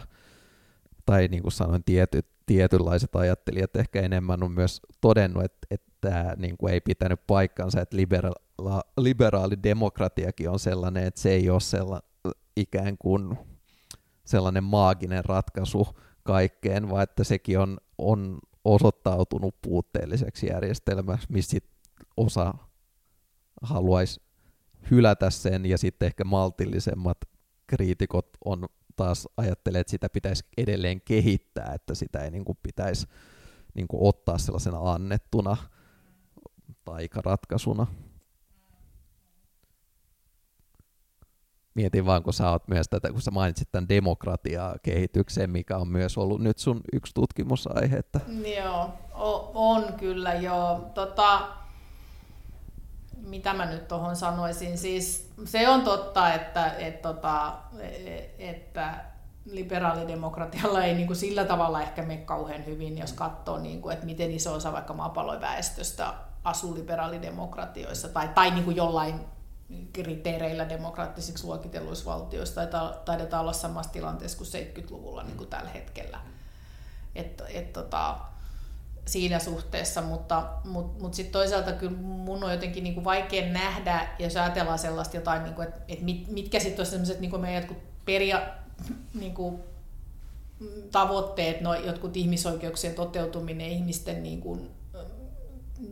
tai 1.05 1.28
niin 1.28 1.41
kuin 1.41 1.51
sanoin, 1.51 1.84
tietyt, 1.84 2.26
tietynlaiset 2.45 3.16
ajattelijat 3.16 3.76
ehkä 3.76 4.01
enemmän 4.01 4.43
on 4.43 4.51
myös 4.51 4.82
todennut, 5.01 5.43
että, 5.43 5.68
että 5.72 5.91
tämä 6.01 6.34
niin 6.38 6.57
kuin 6.57 6.74
ei 6.74 6.82
pitänyt 6.82 7.20
paikkansa, 7.28 7.82
että 7.82 7.97
liberaali, 7.97 8.82
liberaali 8.97 9.55
demokratiakin 9.63 10.49
on 10.49 10.59
sellainen, 10.59 11.03
että 11.03 11.22
se 11.22 11.32
ei 11.32 11.49
ole 11.49 11.59
sella, 11.59 12.01
ikään 12.56 12.97
kuin 12.97 13.38
sellainen 14.26 14.64
maaginen 14.64 15.26
ratkaisu 15.26 15.88
kaikkeen, 16.24 16.89
vaan 16.89 17.03
että 17.03 17.24
sekin 17.24 17.60
on, 17.60 17.78
on 17.97 18.39
osoittautunut 18.66 19.56
puutteelliseksi 19.62 20.47
järjestelmäksi, 20.47 21.28
missä 21.30 21.58
osa 22.18 22.53
haluaisi 23.62 24.22
hylätä 24.91 25.30
sen 25.30 25.66
ja 25.66 25.78
sitten 25.78 26.06
ehkä 26.06 26.24
maltillisemmat 26.24 27.18
kriitikot 27.68 28.30
on 28.45 28.66
taas 28.95 29.28
ajattelee, 29.38 29.82
että 29.82 29.91
sitä 29.91 30.10
pitäisi 30.10 30.43
edelleen 30.58 31.01
kehittää, 31.01 31.72
että 31.74 31.95
sitä 31.95 32.20
ei 32.20 32.32
niin 32.32 32.45
kuin 32.45 32.58
pitäisi 32.64 33.08
niin 33.74 33.88
kuin 33.88 34.08
ottaa 34.08 34.38
sellaisena 34.38 34.91
annettuna 34.93 35.58
taikaratkaisuna. 36.86 37.88
Mietin 41.76 42.05
vaan, 42.05 42.23
kun 42.23 42.34
sä 42.34 42.49
oot 42.49 42.67
myös 42.67 42.88
tätä, 42.89 43.11
kun 43.11 43.21
sä 43.21 43.32
mainitsit 43.32 43.71
tämän 43.71 43.89
demokratiaa 43.89 44.76
kehitykseen, 44.84 45.49
mikä 45.49 45.78
on 45.78 45.88
myös 45.88 46.17
ollut 46.17 46.41
nyt 46.41 46.57
sun 46.57 46.82
yksi 46.93 47.13
tutkimusaihe. 47.13 47.97
Että... 47.97 48.19
Joo, 48.57 48.93
on 49.53 49.93
kyllä 49.93 50.34
joo. 50.34 50.91
Tota, 50.93 51.47
mitä 53.21 53.53
mä 53.53 53.65
nyt 53.65 53.88
tuohon 53.88 54.15
sanoisin, 54.15 54.78
siis 54.78 55.32
se 55.45 55.69
on 55.69 55.82
totta, 55.82 56.34
että, 56.34 56.73
että, 56.73 57.09
tota, 57.09 57.53
että 58.39 59.05
liberaalidemokratialla 59.45 60.84
ei 60.84 60.93
niin 60.93 61.07
kuin 61.07 61.17
sillä 61.17 61.45
tavalla 61.45 61.82
ehkä 61.82 62.01
mene 62.01 62.21
kauhean 62.21 62.65
hyvin, 62.65 62.97
jos 62.97 63.13
katsoo, 63.13 63.57
niin 63.57 63.82
kuin, 63.82 63.93
että 63.93 64.05
miten 64.05 64.32
iso 64.32 64.53
osa 64.53 64.73
vaikka 64.73 64.93
maapallon 64.93 65.41
väestöstä 65.41 66.13
asuu 66.43 66.76
liberaalidemokratioissa 66.76 68.09
tai, 68.09 68.28
tai 68.28 68.51
niin 68.51 68.63
kuin 68.63 68.76
jollain 68.76 69.34
kriteereillä 69.93 70.70
demokraattisiksi 70.70 71.43
luokitelluissa 71.43 72.11
valtioissa, 72.11 72.66
tai 72.66 72.93
taidetaan 73.05 73.41
olla 73.41 73.53
samassa 73.53 73.91
tilanteessa 73.91 74.38
kuin 74.38 74.47
70-luvulla 74.47 75.24
niin 75.24 75.38
kuin 75.38 75.49
tällä 75.49 75.70
hetkellä. 75.70 76.20
Et, 77.16 77.41
et, 77.49 77.74
tota, 77.74 78.20
siinä 79.05 79.39
suhteessa, 79.39 80.01
mutta, 80.01 80.49
mutta, 80.63 81.01
mutta 81.01 81.16
sitten 81.16 81.34
toisaalta 81.34 81.72
kyllä 81.72 81.97
mun 81.97 82.43
on 82.43 82.51
jotenkin 82.51 82.84
niin 82.84 82.93
kuin 82.93 83.03
vaikea 83.03 83.53
nähdä, 83.53 84.07
jos 84.20 84.38
ajatellaan 84.38 84.80
sellaista 84.80 85.18
jotain, 85.18 85.43
niin 85.43 85.55
kuin, 85.55 85.68
että, 85.68 85.82
että 85.88 86.05
mit, 86.05 86.28
mitkä 86.28 86.59
sitten 86.59 86.80
on 86.80 86.86
sellaiset 86.86 87.20
niin 87.20 87.41
meidän 87.41 87.61
jotkut 87.61 88.05
peria, 88.05 88.41
niin 89.13 89.34
kuin, 89.34 89.63
tavoitteet, 90.91 91.61
no, 91.61 91.76
jotkut 91.76 92.18
ihmisoikeuksien 92.18 92.95
toteutuminen, 92.95 93.70
ihmisten 93.70 94.24
niin 94.24 94.41
kuin, 94.41 94.72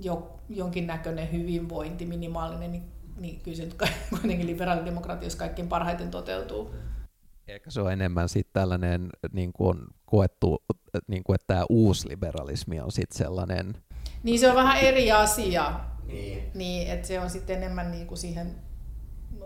jo, 0.02 0.40
jonkinnäköinen 0.50 1.32
hyvinvointi, 1.32 2.06
minimaalinen, 2.06 2.72
niin, 2.72 2.93
niin 3.18 3.40
kyllä 3.40 3.58
se 3.58 3.64
nyt 3.66 3.76
kuitenkin 4.10 4.48
liberaalidemokratiassa 4.48 5.40
kaikkein 5.40 5.68
parhaiten 5.68 6.12
toteutuu. 6.12 6.76
Ehkä 7.48 7.72
se 7.72 7.82
on 7.82 7.92
enemmän 7.92 8.30
sitten 8.30 8.54
tällainen 8.54 9.10
niin 9.32 9.54
kuin 9.54 9.70
on 9.70 9.88
koettu, 10.06 10.64
niin 11.08 11.24
kuin, 11.24 11.36
että 11.36 11.48
tämä 11.48 11.66
uusliberalismi 11.70 12.80
on 12.80 12.92
sitten 12.92 13.18
sellainen... 13.18 13.76
Niin 14.24 14.40
se 14.40 14.50
on 14.50 14.56
vähän 14.56 14.78
eri 14.78 15.12
asia. 15.12 15.80
Niin. 16.08 16.52
niin 16.54 16.92
että 16.92 17.08
se 17.08 17.20
on 17.20 17.30
sitten 17.30 17.58
enemmän 17.58 17.92
niin 17.92 18.08
kuin 18.08 18.18
siihen, 18.18 18.56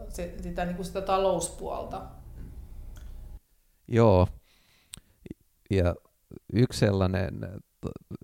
se, 0.09 0.35
sitä, 0.41 0.65
niin 0.65 0.75
kuin 0.75 0.85
sitä 0.85 1.01
talouspuolta. 1.01 2.01
Joo. 3.87 4.27
Ja 5.69 5.95
yksi 6.53 6.79
sellainen 6.79 7.39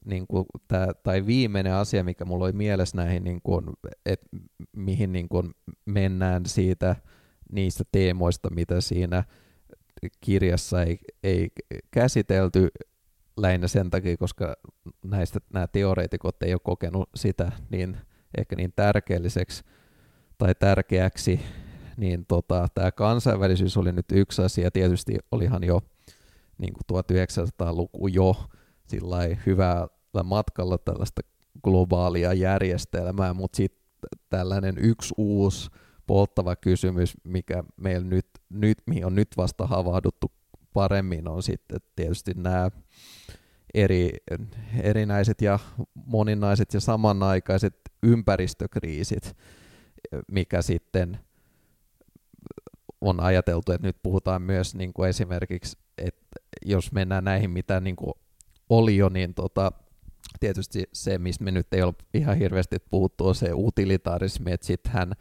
niin 0.06 0.28
kuin 0.28 0.46
tää, 0.68 0.94
tai 1.04 1.26
viimeinen 1.26 1.74
asia, 1.74 2.04
mikä 2.04 2.26
mulla 2.26 2.46
oli 2.46 2.54
mielessä 2.54 2.98
näihin, 2.98 3.24
niin 3.24 3.42
kuin, 3.44 3.66
että 4.06 4.28
mihin 4.76 5.12
niin 5.12 5.30
kuin 5.30 5.52
mennään 5.86 6.46
siitä 6.46 6.96
niistä 7.52 7.84
teemoista, 7.92 8.50
mitä 8.50 8.82
siinä 8.82 9.24
kirjassa 10.22 10.84
ei, 10.84 11.00
ei 11.24 11.50
käsitelty 11.92 12.70
lähinnä 13.38 13.68
sen 13.68 13.90
takia, 13.90 14.18
koska 14.18 14.56
näistä 15.06 15.40
nämä 15.54 15.68
teoreetikot 15.68 16.44
ei 16.44 16.54
ole 16.54 16.62
kokenut 16.64 17.10
sitä 17.16 17.52
niin 17.70 17.98
ehkä 18.38 18.56
niin 18.56 18.74
tärkeelliseksi 18.76 19.64
tai 20.38 20.56
tärkeäksi, 20.56 21.40
niin 21.98 22.26
tota, 22.26 22.68
tämä 22.74 22.92
kansainvälisyys 22.92 23.78
oli 23.78 23.92
nyt 23.92 24.06
yksi 24.12 24.42
asia. 24.42 24.72
Tietysti 24.72 25.16
olihan 25.32 25.64
jo 25.64 25.82
niin 26.58 26.74
kuin 26.74 27.04
1900-luku 27.04 28.08
jo 28.08 28.36
sillä 28.88 29.18
hyvällä 29.46 30.24
matkalla 30.24 30.78
tällaista 30.78 31.22
globaalia 31.64 32.34
järjestelmää, 32.34 33.34
mutta 33.34 33.56
sitten 33.56 33.84
tällainen 34.30 34.76
yksi 34.78 35.14
uusi 35.18 35.70
polttava 36.08 36.56
kysymys, 36.56 37.14
mikä 37.24 37.64
meillä 37.78 38.08
nyt, 38.08 38.28
nyt, 38.50 38.78
mihin 38.88 39.06
on 39.06 39.16
nyt 39.16 39.30
vasta 39.38 39.68
havahduttu 39.68 40.32
paremmin, 40.74 41.28
on 41.28 41.44
sitten 41.44 41.80
tietysti 41.96 42.32
nämä 42.36 42.72
eri, 43.74 44.10
erinäiset 44.82 45.42
ja 45.42 45.60
moninaiset 46.06 46.74
ja 46.74 46.80
samanaikaiset 46.80 47.76
ympäristökriisit, 48.04 49.38
mikä 50.32 50.62
sitten 50.62 51.20
on 53.02 53.20
ajateltu, 53.20 53.72
että 53.72 53.88
nyt 53.88 53.98
puhutaan 54.04 54.42
myös 54.42 54.76
niin 54.76 54.94
kuin 54.94 55.10
esimerkiksi, 55.10 55.78
että 55.98 56.40
jos 56.66 56.92
mennään 56.92 57.24
näihin, 57.24 57.50
mitä 57.52 57.80
niin 57.80 57.96
kuin 57.96 58.14
oli 58.70 58.98
jo, 58.98 59.10
niin 59.10 59.34
tota, 59.34 59.72
tietysti 60.40 60.84
se, 60.94 61.18
mistä 61.18 61.44
me 61.44 61.52
nyt 61.52 61.74
ei 61.74 61.82
ole 61.82 61.94
ihan 62.14 62.38
hirveästi 62.38 62.78
puhuttu, 62.80 63.28
on 63.28 63.36
se 63.36 63.50
utilitarismi, 63.54 64.52
että 64.52 64.68
sitten 64.68 64.92
hän 64.92 65.14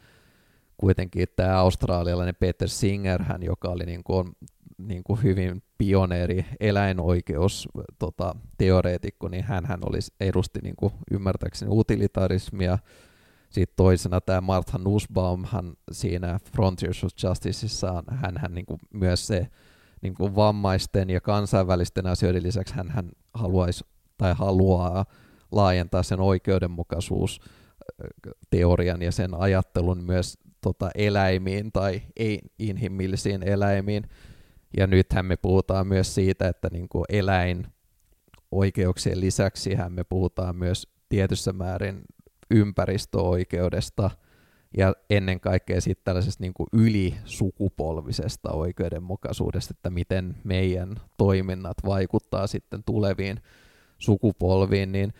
kuitenkin 0.77 1.27
tämä 1.35 1.59
australialainen 1.59 2.35
Peter 2.39 2.69
Singer, 2.69 3.23
hän, 3.23 3.43
joka 3.43 3.69
oli 3.69 3.85
niin 3.85 4.03
kuin, 4.03 4.35
niin 4.77 5.03
kuin 5.03 5.23
hyvin 5.23 5.63
pioneeri 5.77 6.45
eläinoikeus 6.59 7.69
tota, 7.99 8.35
teoreetikko, 8.57 9.27
niin 9.27 9.43
hän, 9.43 9.65
hän 9.65 9.79
olisi, 9.85 10.13
edusti 10.19 10.59
niin 10.63 10.75
kuin 10.75 10.93
ymmärtääkseni 11.11 11.71
utilitarismia. 11.71 12.77
Sitten 13.49 13.75
toisena 13.75 14.21
tämä 14.21 14.41
Martha 14.41 14.77
Nussbaum, 14.77 15.45
hän 15.45 15.73
siinä 15.91 16.39
Frontiers 16.55 17.03
of 17.03 17.11
Justiceissa, 17.23 18.03
hän, 18.07 18.37
hän 18.37 18.53
niin 18.55 18.65
kuin 18.65 18.79
myös 18.93 19.27
se 19.27 19.47
niin 20.03 20.13
kuin 20.13 20.35
vammaisten 20.35 21.09
ja 21.09 21.21
kansainvälisten 21.21 22.05
asioiden 22.05 22.43
lisäksi 22.43 22.75
hän, 22.75 22.89
hän 22.89 23.09
haluaisi 23.33 23.85
tai 24.17 24.33
haluaa 24.37 25.05
laajentaa 25.51 26.03
sen 26.03 26.19
oikeudenmukaisuus 26.19 27.39
teorian 28.49 29.01
ja 29.01 29.11
sen 29.11 29.33
ajattelun 29.33 30.03
myös 30.03 30.37
tota, 30.61 30.89
eläimiin 30.95 31.71
tai 31.71 32.01
ei-inhimillisiin 32.15 33.43
eläimiin. 33.43 34.03
Ja 34.77 34.87
nythän 34.87 35.25
me 35.25 35.37
puhutaan 35.37 35.87
myös 35.87 36.15
siitä, 36.15 36.47
että 36.47 36.67
niin 36.71 36.89
kuin 36.89 37.05
eläinoikeuksien 37.09 39.21
lisäksi 39.21 39.69
me 39.89 40.03
puhutaan 40.03 40.55
myös 40.55 40.87
tietyssä 41.09 41.53
määrin 41.53 42.01
ympäristöoikeudesta 42.51 44.11
ja 44.77 44.93
ennen 45.09 45.39
kaikkea 45.39 45.81
sitten 45.81 46.03
tällaisesta 46.03 46.43
niin 46.43 46.53
kuin 46.53 46.67
ylisukupolvisesta 46.73 48.51
oikeudenmukaisuudesta, 48.51 49.73
että 49.77 49.89
miten 49.89 50.35
meidän 50.43 50.95
toiminnat 51.17 51.77
vaikuttaa 51.85 52.47
sitten 52.47 52.83
tuleviin 52.83 53.41
sukupolviin, 53.97 54.91
niin 54.91 55.13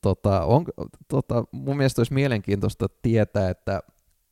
tota, 0.00 0.44
on, 0.44 0.64
tota, 1.08 1.44
mun 1.52 1.76
mielestä 1.76 2.00
olisi 2.00 2.14
mielenkiintoista 2.14 2.86
tietää, 3.02 3.50
että 3.50 3.80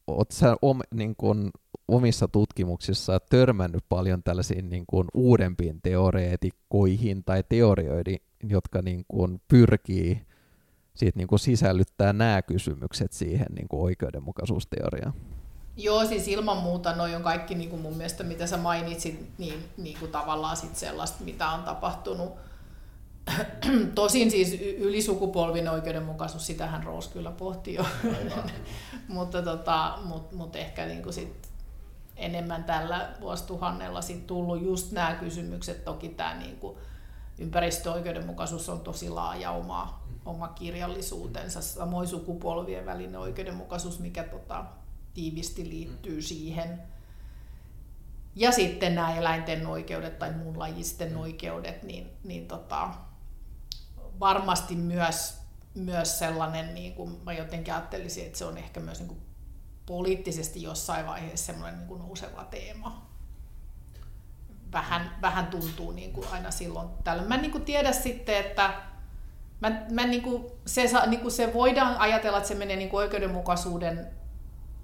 oot 0.07 0.31
sä 0.31 0.57
om, 0.63 0.81
niin 0.95 1.17
kun, 1.17 1.51
omissa 1.89 2.29
tutkimuksissa 2.29 3.21
törmännyt 3.21 3.85
paljon 3.89 4.23
tällaisiin 4.23 4.71
niin 4.71 4.85
kun, 4.87 5.09
uudempiin 5.15 5.81
teoreetikkoihin 5.83 7.25
tai 7.25 7.45
teorioihin, 7.49 8.19
jotka 8.49 8.83
niin 8.83 9.05
kun, 9.09 9.41
pyrkii 9.49 10.23
siitä 10.95 11.19
niin 11.19 11.29
kun, 11.29 11.39
sisällyttää 11.39 12.13
nämä 12.13 12.43
kysymykset 12.43 13.13
siihen 13.13 13.47
niin 13.55 13.69
kun, 13.69 13.83
oikeudenmukaisuusteoriaan? 13.83 15.15
Joo, 15.77 16.07
siis 16.07 16.29
ilman 16.29 16.57
muuta 16.57 16.97
noin 16.97 17.17
on 17.17 17.23
kaikki 17.23 17.55
niin 17.55 17.71
kuin 17.71 17.83
mun 17.83 17.97
mielestä, 17.97 18.25
mitä 18.25 18.47
sä 18.47 18.57
mainitsit, 18.57 19.39
niin, 19.39 19.65
niin 19.77 19.99
kuin 19.99 20.11
tavallaan 20.11 20.57
sit 20.57 20.77
sellaista, 20.77 21.25
mitä 21.25 21.49
on 21.49 21.63
tapahtunut 21.63 22.33
Tosin 23.95 24.31
siis 24.31 24.53
ylisukupolvinen 24.79 25.73
oikeudenmukaisuus, 25.73 26.47
sitähän 26.47 26.83
Roos 26.83 27.09
kyllä 27.09 27.31
pohti 27.31 27.75
jo, 27.75 27.87
mutta 29.09 29.43
tota, 29.43 29.99
mut, 30.05 30.33
mut 30.33 30.57
ehkä 30.57 30.87
niinku 30.87 31.13
sit 31.13 31.49
enemmän 32.17 32.65
tällä 32.65 33.15
vuosituhannella 33.21 34.03
sit 34.03 34.27
tullut 34.27 34.63
just 34.63 34.93
nämä 34.93 35.15
kysymykset. 35.15 35.85
Toki 35.85 36.09
tämä 36.09 36.35
niinku 36.35 36.79
ympäristöoikeudenmukaisuus 37.39 38.69
on 38.69 38.81
tosi 38.81 39.11
laaja 39.11 39.51
oma, 39.51 40.02
oma 40.27 40.49
kirjallisuutensa, 40.49 41.63
samoin 41.63 42.09
sukupolvien 42.09 42.87
välinen 42.87 43.21
oikeudenmukaisuus, 43.21 43.99
mikä 43.99 44.25
tota, 44.25 44.65
tiivisti 45.15 45.69
liittyy 45.69 46.23
siihen. 46.23 46.83
Ja 48.37 48.53
sitten 48.53 48.95
nämä 48.95 49.17
eläinten 49.17 49.67
oikeudet 49.67 50.19
tai 50.19 50.33
muun 50.33 50.59
lajisten 50.59 51.17
oikeudet, 51.17 51.83
niin, 51.83 52.11
niin 52.25 52.49
tota, 52.49 52.91
varmasti 54.21 54.75
myös, 54.75 55.39
myös 55.75 56.19
sellainen, 56.19 56.75
niin 56.75 56.95
kuin 56.95 57.21
mä 57.25 57.33
jotenkin 57.33 57.75
ajattelisin, 57.75 58.27
että 58.27 58.39
se 58.39 58.45
on 58.45 58.59
ehkä 58.59 58.81
myös 58.81 58.99
niin 58.99 59.09
kuin 59.09 59.21
poliittisesti 59.87 60.63
jossain 60.63 61.07
vaiheessa 61.07 61.47
semmoinen 61.47 61.79
niin 61.79 61.89
kuin 61.89 62.03
nouseva 62.03 62.45
teema. 62.45 63.07
Vähän, 64.73 65.19
vähän 65.23 65.47
tuntuu 65.47 65.91
niin 65.91 66.13
kuin 66.13 66.29
aina 66.29 66.51
silloin 66.51 66.89
tällä. 67.05 67.23
Mä 67.23 67.35
en 67.35 67.43
niin 67.43 67.53
kuin 67.53 67.65
tiedä 67.65 67.93
sitten, 67.93 68.37
että 68.37 68.92
mä, 69.63 69.83
mä 69.91 70.03
kuin, 70.23 70.45
se, 70.67 70.91
niin 71.07 71.21
kuin 71.21 71.33
se 71.33 71.53
voidaan 71.55 71.97
ajatella, 71.97 72.37
että 72.37 72.49
se 72.49 72.55
menee 72.55 72.77
niin 72.77 72.89
kuin 72.89 72.99
oikeudenmukaisuuden 72.99 74.07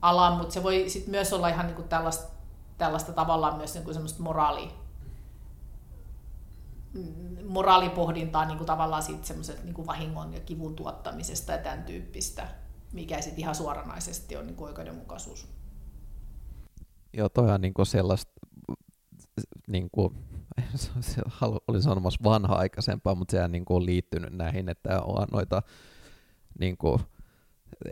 alaan, 0.03 0.37
mutta 0.37 0.55
se 0.55 0.63
voi 0.63 0.85
sit 0.89 1.07
myös 1.07 1.33
olla 1.33 1.49
ihan 1.49 1.67
niin 1.67 1.77
kuin 1.77 1.89
tällaista, 1.89 2.33
tällaista 2.79 3.13
tavallaan 3.13 3.57
myös 3.57 3.75
niin 3.75 3.85
kuin 3.85 3.95
semmoista 3.95 4.23
moraali, 4.23 4.71
moraalipohdintaa 7.49 8.45
niin 8.45 8.59
kuin 8.59 8.67
tavallaan 8.67 9.03
siitä 9.03 9.27
semmoiset 9.27 9.65
niin 9.65 9.75
kuin 9.75 9.87
vahingon 9.87 10.35
ja 10.35 10.41
kivun 10.41 10.77
tuottamisesta 10.77 11.53
ja 11.53 11.59
tämän 11.59 11.83
tyyppistä, 11.83 12.49
mikä 12.93 13.21
sitten 13.21 13.41
ihan 13.41 13.55
suoranaisesti 13.55 14.37
on 14.37 14.47
niin 14.47 14.57
kuin 14.57 14.69
oikeudenmukaisuus. 14.69 15.49
Joo, 17.13 17.29
toi 17.29 17.51
on 17.51 17.61
niin 17.61 17.75
kuin 17.75 17.87
sellaista, 17.87 18.33
niin 19.69 19.89
kuin, 21.41 21.61
olin 21.69 21.83
sanomassa 21.83 22.25
vanha-aikaisempaa, 22.25 23.15
mutta 23.15 23.33
sehän 23.33 23.53
niin 23.53 23.65
kuin 23.65 23.77
on 23.77 23.87
liittynyt 23.87 24.33
näihin, 24.33 24.69
että 24.69 25.03
on 25.03 25.27
noita 25.33 25.63
niin 26.59 26.77
kuin, 26.77 27.01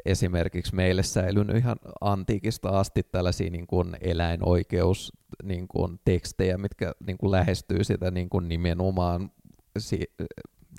esimerkiksi 0.05 0.75
meille 0.75 1.03
säilynyt 1.03 1.57
ihan 1.57 1.77
antiikista 2.01 2.69
asti 2.69 3.03
tällaisia 3.03 3.51
niin 3.51 3.67
kuin 3.67 3.97
eläinoikeus 4.01 5.13
niin 5.43 5.69
kuin 5.69 6.01
tekstejä, 6.05 6.59
mitkä 6.59 6.93
niin 7.07 7.19
kuin 7.19 7.31
lähestyy 7.31 7.85
sitä 7.85 8.11
niin 8.11 8.29
kuin 8.29 8.49
nimenomaan 8.49 9.31
si, 9.79 10.01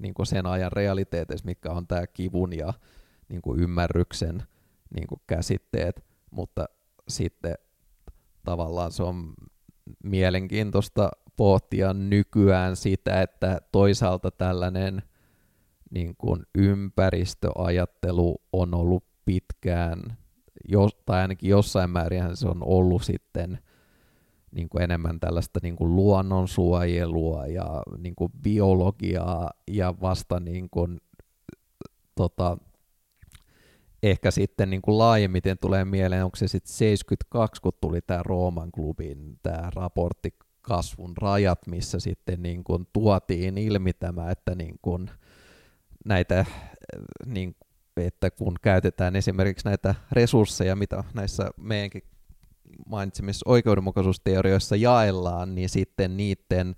niin 0.01 0.13
kuin 0.13 0.25
sen 0.25 0.45
ajan 0.45 0.71
realiteeteissa, 0.71 1.45
mitkä 1.45 1.71
on 1.71 1.87
tämä 1.87 2.07
kivun 2.07 2.53
ja 2.53 2.73
niin 3.29 3.41
kuin 3.41 3.59
ymmärryksen 3.59 4.43
niin 4.95 5.07
kuin 5.07 5.21
käsitteet, 5.27 6.05
mutta 6.31 6.65
sitten 7.07 7.55
tavallaan 8.43 8.91
se 8.91 9.03
on 9.03 9.33
mielenkiintoista 10.03 11.11
pohtia 11.37 11.93
nykyään 11.93 12.75
sitä, 12.75 13.21
että 13.21 13.61
toisaalta 13.71 14.31
tällainen– 14.31 15.01
niin 15.91 16.15
kuin 16.17 16.43
ympäristöajattelu 16.57 18.41
on 18.53 18.73
ollut 18.73 19.03
pitkään, 19.25 20.17
tai 21.05 21.21
ainakin 21.21 21.49
jossain 21.49 21.89
määrin 21.89 22.37
se 22.37 22.47
on 22.47 22.63
ollut 22.63 23.03
sitten 23.03 23.59
niin 24.51 24.69
kuin 24.69 24.83
enemmän 24.83 25.19
tällaista 25.19 25.59
niin 25.63 25.75
kuin 25.75 25.95
luonnonsuojelua 25.95 27.45
ja 27.45 27.83
niin 27.97 28.15
kuin 28.15 28.31
biologiaa 28.43 29.51
ja 29.67 29.93
vasta 30.01 30.39
niin 30.39 30.69
kuin, 30.69 31.01
tota, 32.15 32.57
ehkä 34.03 34.31
sitten 34.31 34.69
niin 34.69 34.81
kuin 34.81 34.97
laajemmiten 34.97 35.57
tulee 35.57 35.85
mieleen, 35.85 36.25
onko 36.25 36.35
se 36.35 36.47
sitten 36.47 36.73
72, 36.73 37.61
kun 37.61 37.71
tuli 37.81 38.01
tämä 38.01 38.23
Rooman 38.23 38.71
klubin 38.71 39.39
tämä 39.43 39.69
raportti 39.75 40.33
kasvun 40.67 41.17
rajat, 41.17 41.67
missä 41.67 41.99
sitten 41.99 42.43
niin 42.43 42.63
kuin 42.63 42.87
tuotiin 42.93 43.57
ilmi 43.57 43.93
tämä, 43.93 44.31
että 44.31 44.55
niin 44.55 44.75
kuin, 44.81 45.09
näitä, 46.05 46.45
niin, 47.25 47.55
että 47.97 48.31
kun 48.31 48.55
käytetään 48.61 49.15
esimerkiksi 49.15 49.65
näitä 49.65 49.95
resursseja, 50.11 50.75
mitä 50.75 51.03
näissä 51.13 51.49
meidänkin 51.57 52.03
mainitsemissa 52.85 53.49
oikeudenmukaisuusteorioissa 53.49 54.75
jaellaan, 54.75 55.55
niin 55.55 55.69
sitten 55.69 56.17
niiden 56.17 56.75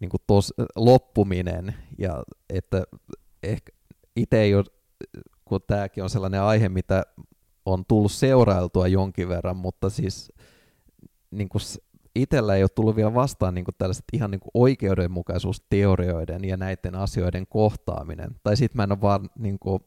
niin 0.00 0.10
kuin 0.10 0.20
tos, 0.26 0.54
loppuminen, 0.76 1.74
ja 1.98 2.22
että 2.50 2.82
ehkä 3.42 3.72
itse 4.16 4.40
ei 4.40 4.54
ole, 4.54 4.64
kun 5.44 5.60
tämäkin 5.66 6.02
on 6.02 6.10
sellainen 6.10 6.42
aihe, 6.42 6.68
mitä 6.68 7.02
on 7.66 7.84
tullut 7.84 8.12
seurailtua 8.12 8.88
jonkin 8.88 9.28
verran, 9.28 9.56
mutta 9.56 9.90
siis 9.90 10.32
niin 11.30 11.48
kuin 11.48 11.62
itsellä 12.14 12.54
ei 12.54 12.62
ole 12.62 12.68
tullut 12.68 12.96
vielä 12.96 13.14
vastaan 13.14 13.54
niin 13.54 13.64
kuin 13.64 13.74
tällaiset 13.78 14.04
ihan 14.12 14.30
niin 14.30 14.40
kuin 14.40 14.50
oikeudenmukaisuusteorioiden 14.54 16.44
ja 16.44 16.56
näiden 16.56 16.94
asioiden 16.94 17.46
kohtaaminen. 17.46 18.30
Tai 18.42 18.56
sitten 18.56 18.76
mä 18.76 18.82
en 18.82 18.92
ole 18.92 19.00
vaan 19.00 19.30
niin 19.38 19.58
kuin 19.58 19.80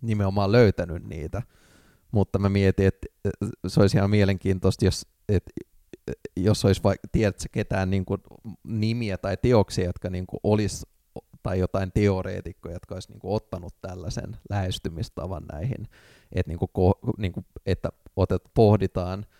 nimenomaan 0.00 0.52
löytänyt 0.52 1.04
niitä. 1.04 1.42
Mutta 2.12 2.38
mä 2.38 2.48
mietin, 2.48 2.86
että 2.86 3.06
se 3.66 3.80
olisi 3.80 3.96
ihan 3.96 4.10
mielenkiintoista, 4.10 4.84
jos, 4.84 5.06
että 5.28 5.50
jos 6.36 6.64
olisi 6.64 6.82
vaikka, 6.82 7.08
tiedätkö 7.12 7.44
ketään 7.52 7.90
niin 7.90 8.04
kuin 8.04 8.20
nimiä 8.64 9.18
tai 9.18 9.36
teoksia, 9.36 9.84
jotka 9.84 10.10
niin 10.10 10.26
kuin 10.26 10.40
olisi, 10.42 10.86
tai 11.42 11.58
jotain 11.58 11.92
teoreetikkoja, 11.92 12.74
jotka 12.74 12.94
olisi 12.94 13.10
niin 13.10 13.20
kuin 13.20 13.34
ottanut 13.34 13.74
tällaisen 13.80 14.36
lähestymistavan 14.50 15.42
näihin, 15.52 15.88
että, 16.32 16.50
niin 16.50 16.58
kuin, 16.58 16.94
niin 17.18 17.32
kuin, 17.32 17.46
että 17.66 17.88
otet, 18.16 18.42
pohditaan– 18.54 19.26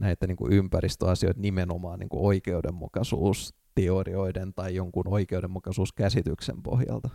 näitä 0.00 0.26
niin 0.26 0.36
kuin 0.36 0.52
ympäristöasioita 0.52 1.40
nimenomaan 1.40 1.98
niin 1.98 2.08
kuin 2.08 2.26
oikeudenmukaisuusteorioiden 2.26 4.54
tai 4.54 4.74
jonkun 4.74 5.08
oikeudenmukaisuuskäsityksen 5.08 6.62
pohjalta? 6.62 7.08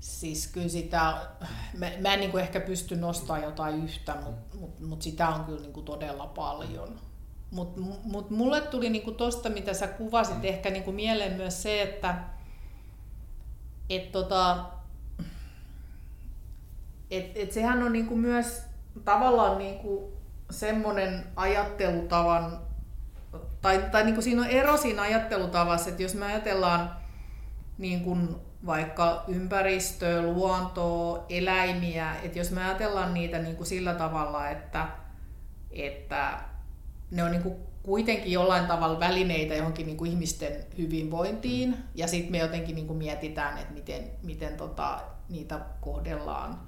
Siis 0.00 0.46
kyllä 0.46 0.68
sitä, 0.68 1.26
mä, 1.78 1.90
mä 2.00 2.14
en 2.14 2.20
niin 2.20 2.30
kuin 2.30 2.42
ehkä 2.42 2.60
pysty 2.60 2.96
nostamaan 2.96 3.42
jotain 3.42 3.84
yhtä, 3.84 4.16
mutta 4.24 4.56
mut, 4.56 4.80
mut 4.80 5.02
sitä 5.02 5.28
on 5.28 5.44
kyllä 5.44 5.60
niin 5.60 5.72
kuin 5.72 5.86
todella 5.86 6.26
paljon. 6.26 7.00
Mutta 7.50 7.80
mut 8.04 8.30
mulle 8.30 8.60
tuli 8.60 8.90
niin 8.90 9.04
kuin 9.04 9.16
tosta, 9.16 9.50
mitä 9.50 9.74
sä 9.74 9.86
kuvasit, 9.86 10.44
ehkä 10.44 10.70
niin 10.70 10.82
kuin 10.82 10.96
mieleen 10.96 11.36
myös 11.36 11.62
se, 11.62 11.82
että 11.82 12.24
et 13.90 14.12
tota, 14.12 14.66
et, 17.10 17.32
et 17.34 17.52
sehän 17.52 17.82
on 17.82 17.92
niin 17.92 18.06
kuin 18.06 18.20
myös 18.20 18.62
tavallaan 19.04 19.58
niin 19.58 19.78
kuin 19.78 20.12
semmoinen 20.50 21.24
ajattelutavan, 21.36 22.58
tai, 23.62 23.84
tai 23.92 24.04
niin 24.04 24.14
kuin 24.14 24.24
siinä 24.24 24.42
on 24.42 24.48
ero 24.48 24.76
siinä 24.76 25.02
ajattelutavassa, 25.02 25.90
että 25.90 26.02
jos 26.02 26.14
me 26.14 26.26
ajatellaan 26.26 26.96
niin 27.78 28.00
kuin 28.04 28.36
vaikka 28.66 29.24
ympäristöä, 29.28 30.22
luontoa, 30.22 31.24
eläimiä, 31.28 32.16
että 32.22 32.38
jos 32.38 32.50
me 32.50 32.64
ajatellaan 32.64 33.14
niitä 33.14 33.38
niin 33.38 33.56
kuin 33.56 33.66
sillä 33.66 33.94
tavalla, 33.94 34.48
että, 34.48 34.88
että 35.70 36.38
ne 37.10 37.24
on 37.24 37.30
niin 37.30 37.42
kuin 37.42 37.56
kuitenkin 37.82 38.32
jollain 38.32 38.66
tavalla 38.66 39.00
välineitä 39.00 39.54
johonkin 39.54 39.86
niin 39.86 39.96
kuin 39.96 40.10
ihmisten 40.10 40.52
hyvinvointiin, 40.78 41.76
ja 41.94 42.06
sitten 42.06 42.30
me 42.30 42.38
jotenkin 42.38 42.74
niin 42.74 42.86
kuin 42.86 42.98
mietitään, 42.98 43.58
että 43.58 43.74
miten, 43.74 44.10
miten 44.22 44.56
tota, 44.56 45.00
niitä 45.28 45.60
kohdellaan 45.80 46.60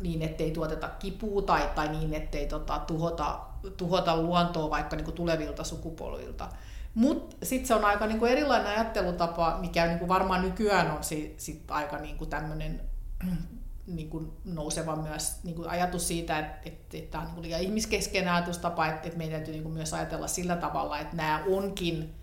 niin, 0.00 0.22
ettei 0.22 0.50
tuoteta 0.50 0.88
kipua 0.88 1.42
tai, 1.42 1.70
tai 1.74 1.88
niin, 1.88 2.14
ettei 2.14 2.46
tota, 2.46 2.78
tuhota, 2.78 3.40
tuhota 3.76 4.16
luontoa 4.16 4.70
vaikka 4.70 4.96
niin 4.96 5.04
kuin 5.04 5.14
tulevilta 5.14 5.64
sukupolvilta. 5.64 6.48
Mutta 6.94 7.36
sitten 7.42 7.66
se 7.66 7.74
on 7.74 7.84
aika 7.84 8.06
niin 8.06 8.18
kuin 8.18 8.32
erilainen 8.32 8.66
ajattelutapa, 8.66 9.58
mikä 9.60 9.86
niin 9.86 9.98
kuin 9.98 10.08
varmaan 10.08 10.42
nykyään 10.42 10.90
on 10.90 11.04
si, 11.04 11.34
sit 11.36 11.70
aika 11.70 11.98
niin 11.98 12.18
kuin 12.18 12.30
tämmöinen 12.30 12.80
niin 13.86 14.10
kuin 14.10 14.32
nouseva 14.44 14.96
myös 14.96 15.44
niin 15.44 15.56
kuin 15.56 15.68
ajatus 15.68 16.08
siitä, 16.08 16.38
että, 16.38 16.58
että, 16.64 16.96
että 16.96 17.10
tämä 17.10 17.24
on 17.24 17.30
niin 17.34 17.42
liian 17.42 17.60
ihmiskeskeinen 17.60 18.32
ajatustapa, 18.32 18.86
että, 18.86 19.06
että 19.06 19.18
meidän 19.18 19.36
täytyy 19.36 19.52
niin 19.52 19.62
kuin 19.62 19.74
myös 19.74 19.94
ajatella 19.94 20.26
sillä 20.26 20.56
tavalla, 20.56 20.98
että 20.98 21.16
nämä 21.16 21.44
onkin 21.48 22.14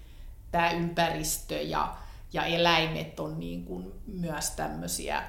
tämä 0.52 0.72
ympäristö 0.72 1.56
ja, 1.56 1.96
ja 2.34 2.46
eläimet 2.46 3.20
on 3.20 3.40
niin 3.40 3.66
kuin 3.66 3.94
myös 4.08 4.50
tämmöisiä 4.50 5.24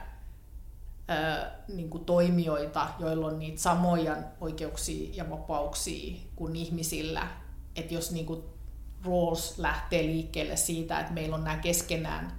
niin 1.69 1.91
kuin 1.91 2.05
toimijoita, 2.05 2.87
joilla 2.99 3.27
on 3.27 3.39
niitä 3.39 3.61
samoja 3.61 4.17
oikeuksia 4.41 5.11
ja 5.15 5.31
vapauksia 5.31 6.17
kuin 6.37 6.57
ihmisillä. 6.57 7.29
Että 7.77 7.95
jos 7.95 8.13
niin 8.13 8.27
kuin 8.27 8.43
Rawls 9.05 9.59
lähtee 9.59 10.03
liikkeelle 10.03 10.57
siitä, 10.57 11.01
että 11.01 11.13
meillä 11.13 11.37
on 11.37 11.45
nämä 11.45 11.57
keskenään 11.57 12.33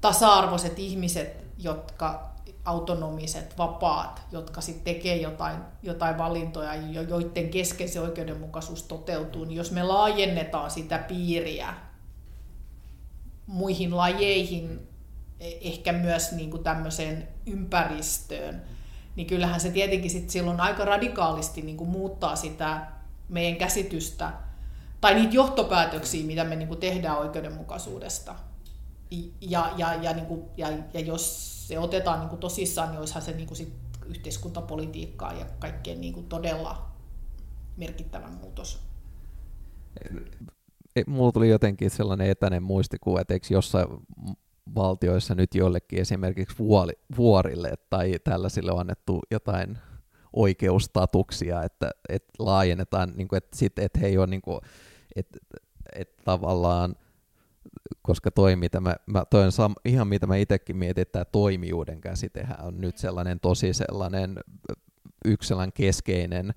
tasa-arvoiset 0.00 0.78
ihmiset, 0.78 1.44
jotka 1.58 2.36
autonomiset, 2.64 3.58
vapaat, 3.58 4.22
jotka 4.32 4.60
sitten 4.60 4.94
tekee 4.94 5.16
jotain, 5.16 5.56
jotain 5.82 6.18
valintoja, 6.18 6.74
joiden 6.74 7.50
kesken 7.50 7.88
se 7.88 8.00
oikeudenmukaisuus 8.00 8.82
toteutuu, 8.82 9.44
niin 9.44 9.56
jos 9.56 9.70
me 9.70 9.82
laajennetaan 9.82 10.70
sitä 10.70 10.98
piiriä 10.98 11.74
muihin 13.46 13.96
lajeihin, 13.96 14.88
ehkä 15.60 15.92
myös 15.92 16.32
niin 16.32 16.50
kuin 16.50 16.62
tämmöiseen 16.62 17.28
ympäristöön, 17.46 18.62
niin 19.16 19.26
kyllähän 19.26 19.60
se 19.60 19.70
tietenkin 19.70 20.10
sit 20.10 20.30
silloin 20.30 20.60
aika 20.60 20.84
radikaalisti 20.84 21.62
niin 21.62 21.76
kuin 21.76 21.90
muuttaa 21.90 22.36
sitä 22.36 22.86
meidän 23.28 23.58
käsitystä 23.58 24.32
tai 25.00 25.14
niitä 25.14 25.34
johtopäätöksiä, 25.34 26.26
mitä 26.26 26.44
me 26.44 26.56
niin 26.56 26.68
kuin 26.68 26.80
tehdään 26.80 27.18
oikeudenmukaisuudesta. 27.18 28.34
Ja, 29.40 29.72
ja, 29.76 29.94
ja, 29.94 30.12
niin 30.12 30.26
kuin, 30.26 30.42
ja, 30.56 30.68
ja 30.94 31.00
jos 31.00 31.68
se 31.68 31.78
otetaan 31.78 32.20
niin 32.20 32.28
kuin 32.28 32.40
tosissaan, 32.40 32.90
niin 32.90 32.98
olisihan 32.98 33.22
se 33.22 33.32
niin 33.32 33.46
kuin 33.46 33.56
sit 33.56 33.72
yhteiskuntapolitiikkaa 34.06 35.32
ja 35.32 35.46
kaikkeen 35.58 36.00
niin 36.00 36.12
kuin 36.12 36.26
todella 36.26 36.90
merkittävä 37.76 38.28
muutos. 38.28 38.80
mulla 41.06 41.32
tuli 41.32 41.48
jotenkin 41.48 41.90
sellainen 41.90 42.30
etäinen 42.30 42.62
muistikuva, 42.62 43.20
että 43.20 43.34
eikö 43.34 43.46
jossain 43.50 43.88
valtioissa 44.74 45.34
nyt 45.34 45.54
jollekin 45.54 46.00
esimerkiksi 46.00 46.58
vuoli, 46.58 46.92
vuorille 47.16 47.72
tai 47.90 48.14
tällaisille 48.24 48.72
on 48.72 48.80
annettu 48.80 49.20
jotain 49.30 49.78
oikeustatuksia, 50.32 51.62
että, 51.62 51.90
että 52.08 52.32
laajennetaan, 52.38 53.12
niin 53.16 53.28
kuin, 53.28 53.36
että, 53.36 53.56
sit, 53.56 53.78
että 53.78 53.98
he 53.98 54.06
ei 54.06 54.18
ole 54.18 54.26
niin 54.26 54.42
kuin, 54.42 54.60
että, 55.16 55.38
että 55.92 56.22
tavallaan 56.24 56.94
koska 58.02 58.30
toi, 58.30 58.56
mitä 58.56 58.80
mä, 58.80 58.96
mä, 59.06 59.24
toi 59.30 59.44
on 59.44 59.52
sam, 59.52 59.74
ihan 59.84 60.08
mitä 60.08 60.26
mä 60.26 60.36
itsekin 60.36 60.76
mietin, 60.76 61.02
että 61.02 61.12
tämä 61.12 61.24
toimijuuden 61.24 62.00
käsitehän 62.00 62.64
on 62.64 62.80
nyt 62.80 62.98
sellainen 62.98 63.40
tosi 63.40 63.72
sellainen 63.72 64.36
yksi 65.24 65.48
sellainen 65.48 65.72
keskeinen 65.72 66.54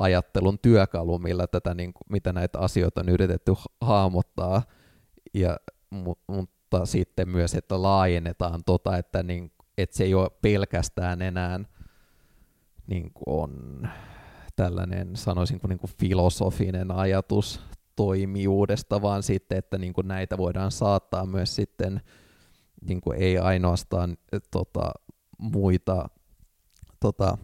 ajattelun 0.00 0.58
työkalu, 0.58 1.18
millä 1.18 1.46
tätä, 1.46 1.74
niin 1.74 1.92
kuin, 1.92 2.06
mitä 2.10 2.32
näitä 2.32 2.58
asioita 2.58 3.00
on 3.00 3.08
yritetty 3.08 3.52
hahmottaa, 3.80 4.62
ja, 5.34 5.56
mutta 5.90 6.59
sitten 6.84 7.28
myös, 7.28 7.54
että 7.54 7.82
laajennetaan 7.82 8.64
tota, 8.66 8.96
että, 8.96 9.22
niin, 9.22 9.52
että 9.78 9.96
se 9.96 10.04
ei 10.04 10.14
ole 10.14 10.30
pelkästään 10.42 11.22
enää 11.22 11.60
niin 12.86 13.12
kuin 13.14 13.42
on 13.42 13.88
tällainen, 14.56 15.16
sanoisin 15.16 15.60
niin 15.68 15.78
kuin 15.78 15.90
filosofinen 16.00 16.90
ajatus 16.90 17.60
toimijuudesta, 17.96 19.02
vaan 19.02 19.22
sitten, 19.22 19.58
että 19.58 19.78
niin 19.78 19.92
kuin 19.92 20.08
näitä 20.08 20.38
voidaan 20.38 20.70
saattaa 20.70 21.26
myös 21.26 21.54
sitten, 21.56 22.00
niin 22.88 23.00
kuin 23.00 23.18
ei 23.18 23.38
ainoastaan 23.38 24.16
tota, 24.50 24.92
muita 25.38 26.08
tota, 27.00 27.38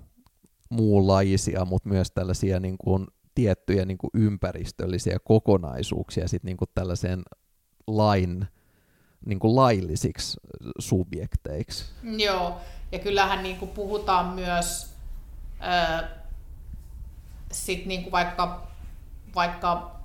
muunlaisia, 0.70 1.64
mutta 1.64 1.88
myös 1.88 2.10
tällaisia 2.10 2.60
niin 2.60 2.78
kuin, 2.78 3.06
tiettyjä 3.34 3.84
niin 3.84 3.98
kuin 3.98 4.10
ympäristöllisiä 4.14 5.18
kokonaisuuksia 5.24 6.28
sit 6.28 6.44
niin 6.44 6.56
kuin 6.56 6.68
tällaiseen 6.74 7.22
lain 7.86 8.46
niin 9.26 9.38
kuin 9.38 9.56
laillisiksi 9.56 10.40
subjekteiksi. 10.78 11.84
Joo, 12.02 12.60
ja 12.92 12.98
kyllähän 12.98 13.42
niin 13.42 13.56
kuin 13.56 13.70
puhutaan 13.70 14.26
myös 14.26 14.94
äh, 15.62 16.04
sit 17.52 17.86
niin 17.86 18.02
kuin 18.02 18.12
vaikka, 18.12 18.68
vaikka 19.34 19.96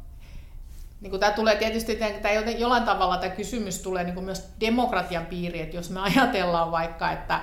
niin 1.01 1.09
kuin 1.09 1.19
tämä 1.19 1.31
tulee 1.31 1.55
tietysti, 1.55 1.95
tämä 1.95 2.33
jollain 2.33 2.83
tavalla 2.83 3.17
tämä 3.17 3.35
kysymys 3.35 3.79
tulee 3.79 4.03
niin 4.03 4.13
kuin 4.13 4.25
myös 4.25 4.49
demokratian 4.59 5.25
piiriin, 5.25 5.63
että 5.63 5.75
jos 5.75 5.89
me 5.89 5.99
ajatellaan 6.15 6.71
vaikka, 6.71 7.11
että 7.11 7.41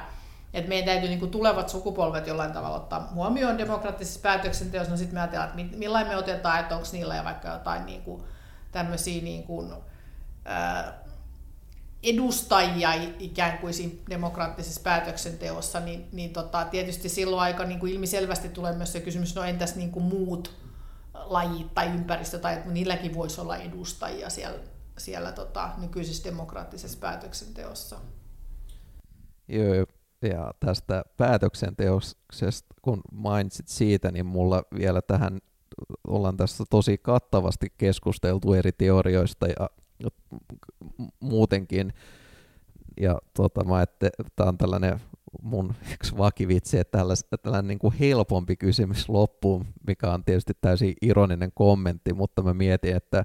että 0.54 0.68
meidän 0.68 0.86
täytyy 0.86 1.08
niin 1.08 1.18
kuin 1.18 1.30
tulevat 1.30 1.68
sukupolvet 1.68 2.26
jollain 2.26 2.52
tavalla 2.52 2.76
ottaa 2.76 3.08
huomioon 3.14 3.58
demokraattisessa 3.58 4.20
päätöksenteossa, 4.20 4.90
no 4.90 4.96
sitten 4.96 5.14
me 5.14 5.20
ajatellaan, 5.20 5.60
että 5.60 5.76
millainen 5.76 6.12
me 6.12 6.16
otetaan, 6.16 6.60
että 6.60 6.76
onko 6.76 6.88
niillä 6.92 7.16
ja 7.16 7.24
vaikka 7.24 7.48
jotain 7.48 7.86
niin 7.86 8.02
kuin, 8.02 8.22
tämmöisiä 8.72 9.22
niin 9.22 9.42
kuin, 9.42 9.72
ää, 10.44 10.98
edustajia 12.02 12.92
ikään 13.18 13.58
kuin 13.58 13.74
siinä 13.74 13.94
demokraattisessa 14.10 14.80
päätöksenteossa, 14.84 15.80
niin, 15.80 16.08
niin 16.12 16.32
tota, 16.32 16.64
tietysti 16.64 17.08
silloin 17.08 17.42
aika 17.42 17.64
niin 17.64 17.80
kuin 17.80 17.92
ilmiselvästi 17.92 18.48
tulee 18.48 18.72
myös 18.72 18.92
se 18.92 19.00
kysymys, 19.00 19.34
no 19.34 19.42
entäs 19.42 19.76
niin 19.76 19.90
kuin 19.90 20.04
muut 20.04 20.54
lajit 21.14 21.74
tai 21.74 21.86
ympäristö, 21.86 22.38
tai 22.38 22.54
että 22.54 22.70
niilläkin 22.70 23.14
voisi 23.14 23.40
olla 23.40 23.56
edustajia 23.56 24.30
siellä, 24.30 24.58
siellä 24.98 25.32
tota, 25.32 25.70
nykyisessä 25.78 26.24
demokraattisessa 26.24 26.98
päätöksenteossa. 26.98 27.96
Joo, 29.48 29.74
ja 30.22 30.52
tästä 30.60 31.04
päätöksenteoksesta, 31.16 32.74
kun 32.82 33.00
mainitsit 33.12 33.68
siitä, 33.68 34.10
niin 34.10 34.26
mulla 34.26 34.62
vielä 34.78 35.02
tähän 35.02 35.38
ollaan 36.06 36.36
tässä 36.36 36.64
tosi 36.70 36.98
kattavasti 36.98 37.72
keskusteltu 37.78 38.52
eri 38.52 38.72
teorioista 38.72 39.46
ja 39.46 39.70
muutenkin. 41.20 41.92
Ja 43.00 43.18
tota, 43.34 43.64
mä 43.64 43.82
että 43.82 44.10
tämä 44.36 44.48
on 44.48 44.58
tällainen 44.58 45.00
mun 45.42 45.74
yksi 45.94 46.16
vakivitsi, 46.16 46.78
että 46.78 46.98
tällais, 46.98 47.26
tällainen 47.42 47.68
niin 47.68 47.78
kuin 47.78 47.94
helpompi 47.94 48.56
kysymys 48.56 49.08
loppuun, 49.08 49.66
mikä 49.86 50.12
on 50.12 50.24
tietysti 50.24 50.52
täysin 50.60 50.94
ironinen 51.02 51.52
kommentti, 51.54 52.12
mutta 52.12 52.42
mä 52.42 52.54
mietin, 52.54 52.96
että 52.96 53.24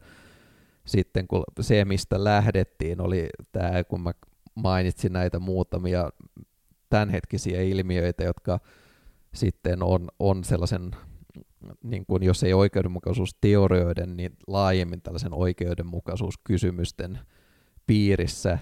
sitten 0.86 1.28
kun 1.28 1.44
se, 1.62 1.86
mistä 1.86 2.24
lähdettiin, 2.24 3.02
oli 3.02 3.30
tämä, 3.52 3.84
kun 3.84 4.02
mä 4.02 4.12
mainitsin 4.56 5.14
näitä 5.14 5.40
muutamia 5.40 6.10
tämänhetkisiä 6.90 7.62
ilmiöitä, 7.62 8.24
jotka 8.24 8.60
sitten 9.34 9.84
on, 9.84 10.08
on 10.20 10.44
sellaisen, 10.44 10.92
niin 11.84 12.06
kuin 12.06 12.24
jos 12.24 12.44
ei 12.44 12.54
oikeudenmukaisuusteorioiden, 12.54 14.18
niin 14.18 14.38
laajemmin 14.48 15.02
tällaisen 15.02 15.34
oikeudenmukaisuuskysymysten 15.34 17.20
piirissä, 17.88 18.58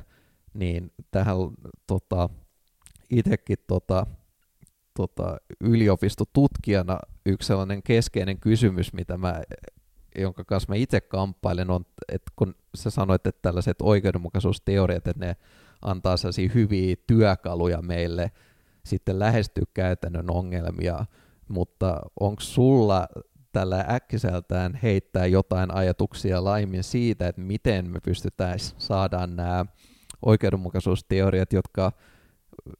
niin 0.53 0.91
tähän 1.11 1.35
tota, 1.87 2.29
itsekin 3.09 3.57
tota, 3.67 4.05
tota, 4.93 5.37
yliopistotutkijana 5.59 6.99
yksi 7.25 7.47
sellainen 7.47 7.83
keskeinen 7.83 8.39
kysymys, 8.39 8.93
mitä 8.93 9.17
mä, 9.17 9.41
jonka 10.17 10.43
kanssa 10.43 10.69
mä 10.69 10.75
itse 10.75 11.01
kamppailen, 11.01 11.69
on, 11.69 11.85
että 12.11 12.31
kun 12.35 12.55
sä 12.75 12.89
sanoit, 12.89 13.27
että 13.27 13.41
tällaiset 13.41 13.77
oikeudenmukaisuusteoriat, 13.81 15.07
että 15.07 15.25
ne 15.25 15.35
antaa 15.81 16.17
sellaisia 16.17 16.49
hyviä 16.53 16.95
työkaluja 17.07 17.81
meille 17.81 18.31
sitten 18.85 19.19
lähestyä 19.19 19.63
käytännön 19.73 20.31
ongelmia, 20.31 21.05
mutta 21.51 22.01
onko 22.19 22.41
sulla 22.41 23.07
tällä 23.51 23.85
äkkiseltään 23.89 24.79
heittää 24.83 25.25
jotain 25.25 25.73
ajatuksia 25.73 26.43
laimin 26.43 26.83
siitä, 26.83 27.27
että 27.27 27.41
miten 27.41 27.89
me 27.89 27.99
pystytään 27.99 28.59
saadaan 28.59 29.35
nämä 29.35 29.65
oikeudenmukaisuusteoriat, 30.25 31.53
jotka 31.53 31.91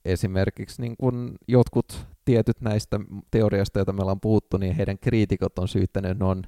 esimerkiksi 0.06 0.82
niin 0.82 0.98
kun 0.98 1.36
jotkut 1.48 2.08
tietyt 2.26 2.62
näistä 2.62 3.00
teoriasta, 3.32 3.80
joita 3.80 3.94
me 3.94 4.02
ollaan 4.02 4.20
puhuttu, 4.20 4.58
niin 4.58 4.76
heidän 4.76 5.00
kriitikot 5.00 5.60
on 5.60 5.68
syyttänyt, 5.68 6.20
ne 6.20 6.26
on 6.26 6.44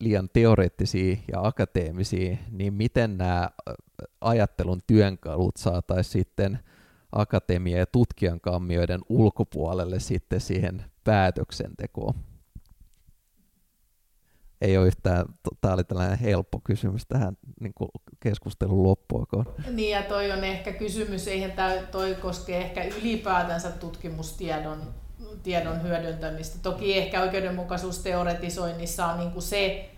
liian 0.00 0.28
teoreettisia 0.32 1.16
ja 1.32 1.46
akateemisia, 1.46 2.36
niin 2.50 2.74
miten 2.74 3.18
nämä 3.18 3.50
ajattelun 4.20 4.82
työnkalut 4.86 5.56
saataisiin 5.56 6.12
sitten 6.12 6.58
akatemia- 7.12 7.78
ja 7.78 7.86
tutkijan 7.86 8.40
kammioiden 8.40 9.00
ulkopuolelle 9.08 10.00
sitten 10.00 10.40
siihen 10.40 10.84
päätöksentekoon? 11.08 12.14
Ei 14.60 14.78
ole 14.78 14.86
yhtään, 14.86 15.24
tämä 15.60 15.74
oli 15.74 15.84
tällainen 15.84 16.18
helppo 16.18 16.60
kysymys 16.64 17.06
tähän 17.06 17.36
niin 17.60 17.72
kuin 17.74 17.88
keskustelun 18.20 18.82
loppuakoon. 18.82 19.46
Niin 19.70 19.90
ja 19.90 20.02
toi 20.02 20.32
on 20.32 20.44
ehkä 20.44 20.72
kysymys, 20.72 21.28
eihän 21.28 21.52
tämä, 21.52 21.72
toi 21.90 22.14
koske 22.14 22.58
ehkä 22.58 22.84
ylipäätänsä 22.84 23.70
tutkimustiedon 23.70 24.94
tiedon 25.42 25.82
hyödyntämistä. 25.82 26.58
Toki 26.62 26.98
ehkä 26.98 27.22
oikeudenmukaisuusteoretisoinnissa 27.22 29.06
on 29.06 29.18
niin 29.18 29.30
kuin 29.30 29.42
se 29.42 29.90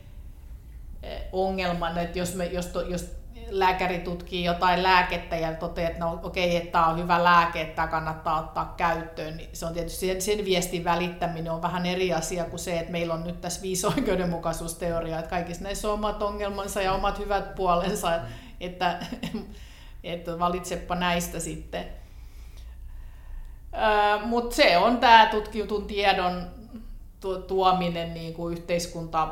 eh, 1.03 1.23
ongelma, 1.33 2.01
että 2.01 2.19
jos, 2.19 2.35
me, 2.35 2.47
jos, 2.47 2.67
to, 2.67 2.81
jos 2.81 3.20
lääkäri 3.51 3.99
tutkii 3.99 4.45
jotain 4.45 4.83
lääkettä 4.83 5.37
ja 5.37 5.55
toteaa, 5.55 5.89
että 5.89 6.05
no 6.05 6.21
okei, 6.23 6.57
että 6.57 6.73
tämä 6.73 6.87
on 6.87 6.99
hyvä 6.99 7.25
lääke, 7.25 7.61
että 7.61 7.75
tämä 7.75 7.89
kannattaa 7.89 8.41
ottaa 8.41 8.75
käyttöön, 8.77 9.37
niin 9.37 9.49
se 9.53 9.67
on 9.67 9.73
tietysti 9.73 10.07
sen, 10.07 10.23
sen 10.23 10.45
viestin 10.45 10.85
välittäminen 10.85 11.53
on 11.53 11.63
vähän 11.63 11.87
eri 11.87 12.13
asia 12.13 12.45
kuin 12.45 12.61
se, 12.61 12.79
että 12.79 12.93
meillä 12.93 13.15
on 13.15 13.25
nyt 13.25 13.41
tässä 13.41 13.63
viisi 13.63 13.87
oikeudenmukaisuusteoriaa, 13.97 15.19
että 15.19 15.31
kaikissa 15.31 15.65
näissä 15.65 15.89
on 15.89 15.95
omat 15.95 16.23
ongelmansa 16.23 16.83
ja 16.83 16.93
omat 16.93 17.19
hyvät 17.19 17.55
puolensa, 17.55 18.21
että, 18.61 19.07
että 20.05 20.39
valitsepa 20.39 20.95
näistä 20.95 21.41
sitten. 21.41 21.87
Mutta 24.25 24.57
se 24.57 24.79
on 24.79 24.99
tämä 24.99 25.27
tutkitun 25.27 25.87
tiedon 25.87 26.47
tuominen 27.47 28.15
niin 28.15 28.35
kuin 28.35 28.53
yhteiskunta, 28.59 29.29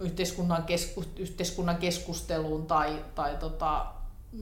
yhteiskunnan, 0.00 0.62
kesku, 0.62 1.04
yhteiskunnan 1.16 1.76
keskusteluun 1.76 2.66
tai, 2.66 3.04
tai 3.14 3.36
tota, 3.36 3.86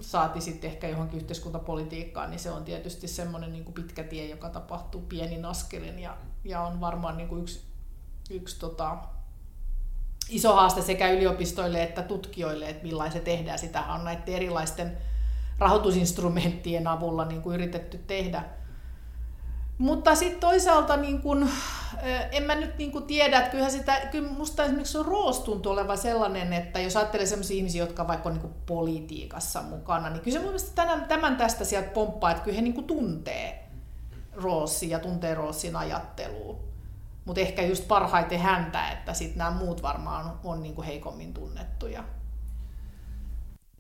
saati 0.01 0.41
sitten 0.41 0.71
ehkä 0.71 0.89
johonkin 0.89 1.21
yhteiskuntapolitiikkaan, 1.21 2.31
niin 2.31 2.39
se 2.39 2.51
on 2.51 2.65
tietysti 2.65 3.09
semmoinen 3.09 3.53
niin 3.53 3.65
kuin 3.65 3.75
pitkä 3.75 4.05
tie, 4.05 4.27
joka 4.27 4.49
tapahtuu 4.49 5.01
pienin 5.01 5.45
askelin 5.45 5.99
ja, 5.99 6.17
ja 6.45 6.61
on 6.61 6.81
varmaan 6.81 7.17
niin 7.17 7.29
kuin 7.29 7.43
yksi, 7.43 7.61
yksi 8.31 8.59
tota, 8.59 8.99
iso 10.29 10.55
haaste 10.55 10.83
sekä 10.83 11.11
yliopistoille 11.11 11.83
että 11.83 12.03
tutkijoille, 12.03 12.69
että 12.69 12.83
millainen 12.83 13.13
se 13.13 13.21
tehdään. 13.21 13.59
Sitä 13.59 13.83
on 13.83 14.05
näiden 14.05 14.35
erilaisten 14.35 14.99
rahoitusinstrumenttien 15.59 16.87
avulla 16.87 17.25
niin 17.25 17.43
kuin 17.43 17.55
yritetty 17.55 17.99
tehdä. 17.99 18.45
Mutta 19.79 20.15
sitten 20.15 20.41
toisaalta 20.41 20.97
niin 20.97 21.23
kun, 21.23 21.49
en 22.33 22.43
mä 22.43 22.55
nyt 22.55 22.79
niin 22.79 22.93
kun 22.93 23.03
tiedä, 23.03 23.39
että 23.39 23.51
kyllähän 23.51 23.73
sitä, 23.73 24.01
kyllä 24.11 24.29
musta 24.29 24.65
esimerkiksi 24.65 25.03
Roos 25.03 25.41
tuntuu 25.41 25.73
olevan 25.73 25.99
sellainen, 25.99 26.53
että 26.53 26.81
jos 26.81 26.97
ajattelee 26.97 27.27
sellaisia 27.27 27.57
ihmisiä, 27.57 27.83
jotka 27.83 28.09
vaikka 28.09 28.29
on 28.29 28.35
niin 28.35 28.55
politiikassa 28.67 29.63
mukana, 29.63 30.11
niin 30.11 30.21
kyllä 30.21 30.39
se 30.39 30.45
mun 30.45 30.55
tämän, 30.75 31.05
tämän 31.05 31.37
tästä 31.37 31.65
sieltä 31.65 31.89
pomppaa, 31.89 32.31
että 32.31 32.43
kyllä 32.43 32.57
he 32.57 32.63
niin 32.63 32.85
tuntee 32.85 33.69
Roosin 34.33 34.91
ja 34.91 34.99
tuntee 34.99 35.35
Roosin 35.35 35.77
ajattelua. 35.77 36.59
Mutta 37.25 37.41
ehkä 37.41 37.63
just 37.63 37.89
parhaiten 37.89 38.41
häntä, 38.41 38.91
että 38.91 39.15
sitten 39.15 39.39
nämä 39.39 39.51
muut 39.51 39.83
varmaan 39.83 40.25
on, 40.27 40.41
on 40.45 40.63
niin 40.63 40.83
heikommin 40.83 41.35
tunnettuja. 41.35 42.05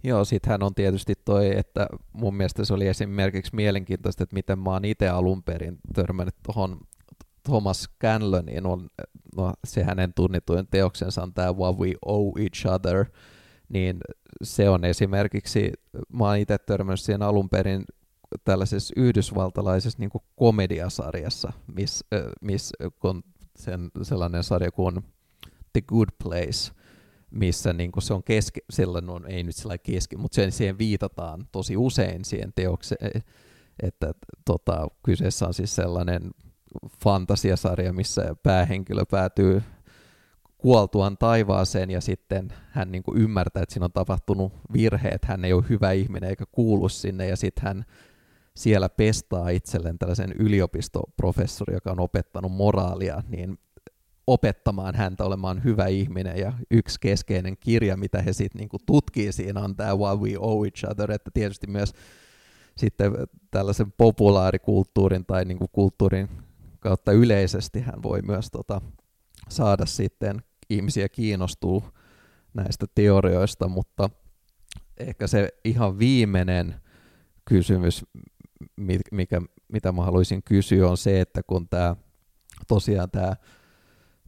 Joo, 0.04 0.24
sit 0.24 0.46
hän 0.46 0.62
on 0.62 0.74
tietysti 0.74 1.14
toi, 1.24 1.58
että 1.58 1.86
mun 2.12 2.34
mielestä 2.34 2.64
se 2.64 2.74
oli 2.74 2.86
esimerkiksi 2.88 3.56
mielenkiintoista, 3.56 4.22
että 4.22 4.34
miten 4.34 4.58
mä 4.58 4.70
oon 4.70 4.84
itse 4.84 5.08
alun 5.08 5.42
perin 5.42 5.78
törmännyt 5.94 6.34
tuohon 6.42 6.80
Thomas 7.42 7.88
Canloniin, 8.00 8.66
on, 8.66 8.90
no, 9.36 9.52
se 9.64 9.84
hänen 9.84 10.14
tunnituin 10.14 10.66
teoksensa 10.70 11.22
on 11.22 11.34
tämä 11.34 11.52
What 11.52 11.78
We 11.78 11.92
Owe 12.06 12.42
Each 12.42 12.66
Other, 12.66 13.04
niin 13.68 13.98
se 14.42 14.68
on 14.68 14.84
esimerkiksi, 14.84 15.72
mä 16.12 16.24
oon 16.24 16.36
itse 16.36 16.58
törmännyt 16.58 17.00
siihen 17.00 17.22
alun 17.22 17.48
perin 17.48 17.84
tällaisessa 18.44 18.94
yhdysvaltalaisessa 18.96 19.98
niin 19.98 20.10
komediasarjassa, 20.36 21.52
missä 21.66 22.06
miss, 22.40 22.72
kun 22.98 23.22
sen, 23.56 23.90
sellainen 24.02 24.44
sarja 24.44 24.72
kuin 24.72 25.04
The 25.72 25.80
Good 25.80 26.08
Place, 26.22 26.83
missä 27.34 27.72
niin 27.72 27.90
se 27.98 28.14
on 28.14 28.22
keski, 28.22 28.60
sellainen 28.70 29.10
on, 29.10 29.26
ei 29.26 29.42
nyt 29.42 29.56
sillä 29.56 29.78
keski, 29.78 30.16
mutta 30.16 30.34
sen, 30.34 30.52
siihen 30.52 30.78
viitataan 30.78 31.48
tosi 31.52 31.76
usein 31.76 32.24
siihen 32.24 32.52
teokseen, 32.54 33.22
että 33.82 34.14
tota, 34.44 34.88
kyseessä 35.04 35.46
on 35.46 35.54
siis 35.54 35.74
sellainen 35.74 36.30
fantasiasarja, 37.04 37.92
missä 37.92 38.36
päähenkilö 38.42 39.04
päätyy 39.10 39.62
kuoltuaan 40.58 41.18
taivaaseen 41.18 41.90
ja 41.90 42.00
sitten 42.00 42.52
hän 42.70 42.92
niin 42.92 43.02
kuin 43.02 43.18
ymmärtää, 43.18 43.62
että 43.62 43.72
siinä 43.72 43.84
on 43.84 43.92
tapahtunut 43.92 44.52
virhe, 44.72 45.08
että 45.08 45.26
hän 45.26 45.44
ei 45.44 45.52
ole 45.52 45.64
hyvä 45.68 45.92
ihminen 45.92 46.30
eikä 46.30 46.44
kuulu 46.52 46.88
sinne 46.88 47.28
ja 47.28 47.36
sitten 47.36 47.64
hän 47.64 47.84
siellä 48.56 48.88
pestaa 48.88 49.48
itselleen 49.48 49.98
tällaisen 49.98 50.32
yliopistoprofessori, 50.32 51.74
joka 51.74 51.90
on 51.90 52.00
opettanut 52.00 52.52
moraalia, 52.52 53.22
niin 53.28 53.58
opettamaan 54.26 54.94
häntä 54.94 55.24
olemaan 55.24 55.64
hyvä 55.64 55.86
ihminen 55.86 56.38
ja 56.38 56.52
yksi 56.70 57.00
keskeinen 57.00 57.56
kirja, 57.56 57.96
mitä 57.96 58.22
he 58.22 58.32
sitten 58.32 58.58
niinku 58.58 58.76
tutkii 58.86 59.32
siinä 59.32 59.60
on 59.60 59.76
tämä 59.76 59.96
Why 59.96 60.16
We 60.16 60.38
Owe 60.38 60.66
Each 60.66 60.90
Other, 60.90 61.12
että 61.12 61.30
tietysti 61.34 61.66
myös 61.66 61.92
sitten 62.76 63.12
tällaisen 63.50 63.92
populaarikulttuurin 63.92 65.26
tai 65.26 65.44
niinku 65.44 65.68
kulttuurin 65.68 66.28
kautta 66.80 67.12
yleisesti 67.12 67.80
hän 67.80 68.02
voi 68.02 68.22
myös 68.22 68.50
tota, 68.50 68.80
saada 69.48 69.86
sitten 69.86 70.42
ihmisiä 70.70 71.08
kiinnostuu 71.08 71.84
näistä 72.54 72.86
teorioista, 72.94 73.68
mutta 73.68 74.10
ehkä 74.98 75.26
se 75.26 75.48
ihan 75.64 75.98
viimeinen 75.98 76.74
kysymys, 77.44 78.04
mikä, 79.12 79.42
mitä 79.68 79.92
mä 79.92 80.04
haluaisin 80.04 80.42
kysyä, 80.42 80.88
on 80.88 80.96
se, 80.96 81.20
että 81.20 81.42
kun 81.42 81.68
tämä 81.68 81.96
tosiaan 82.68 83.10
tämä 83.10 83.36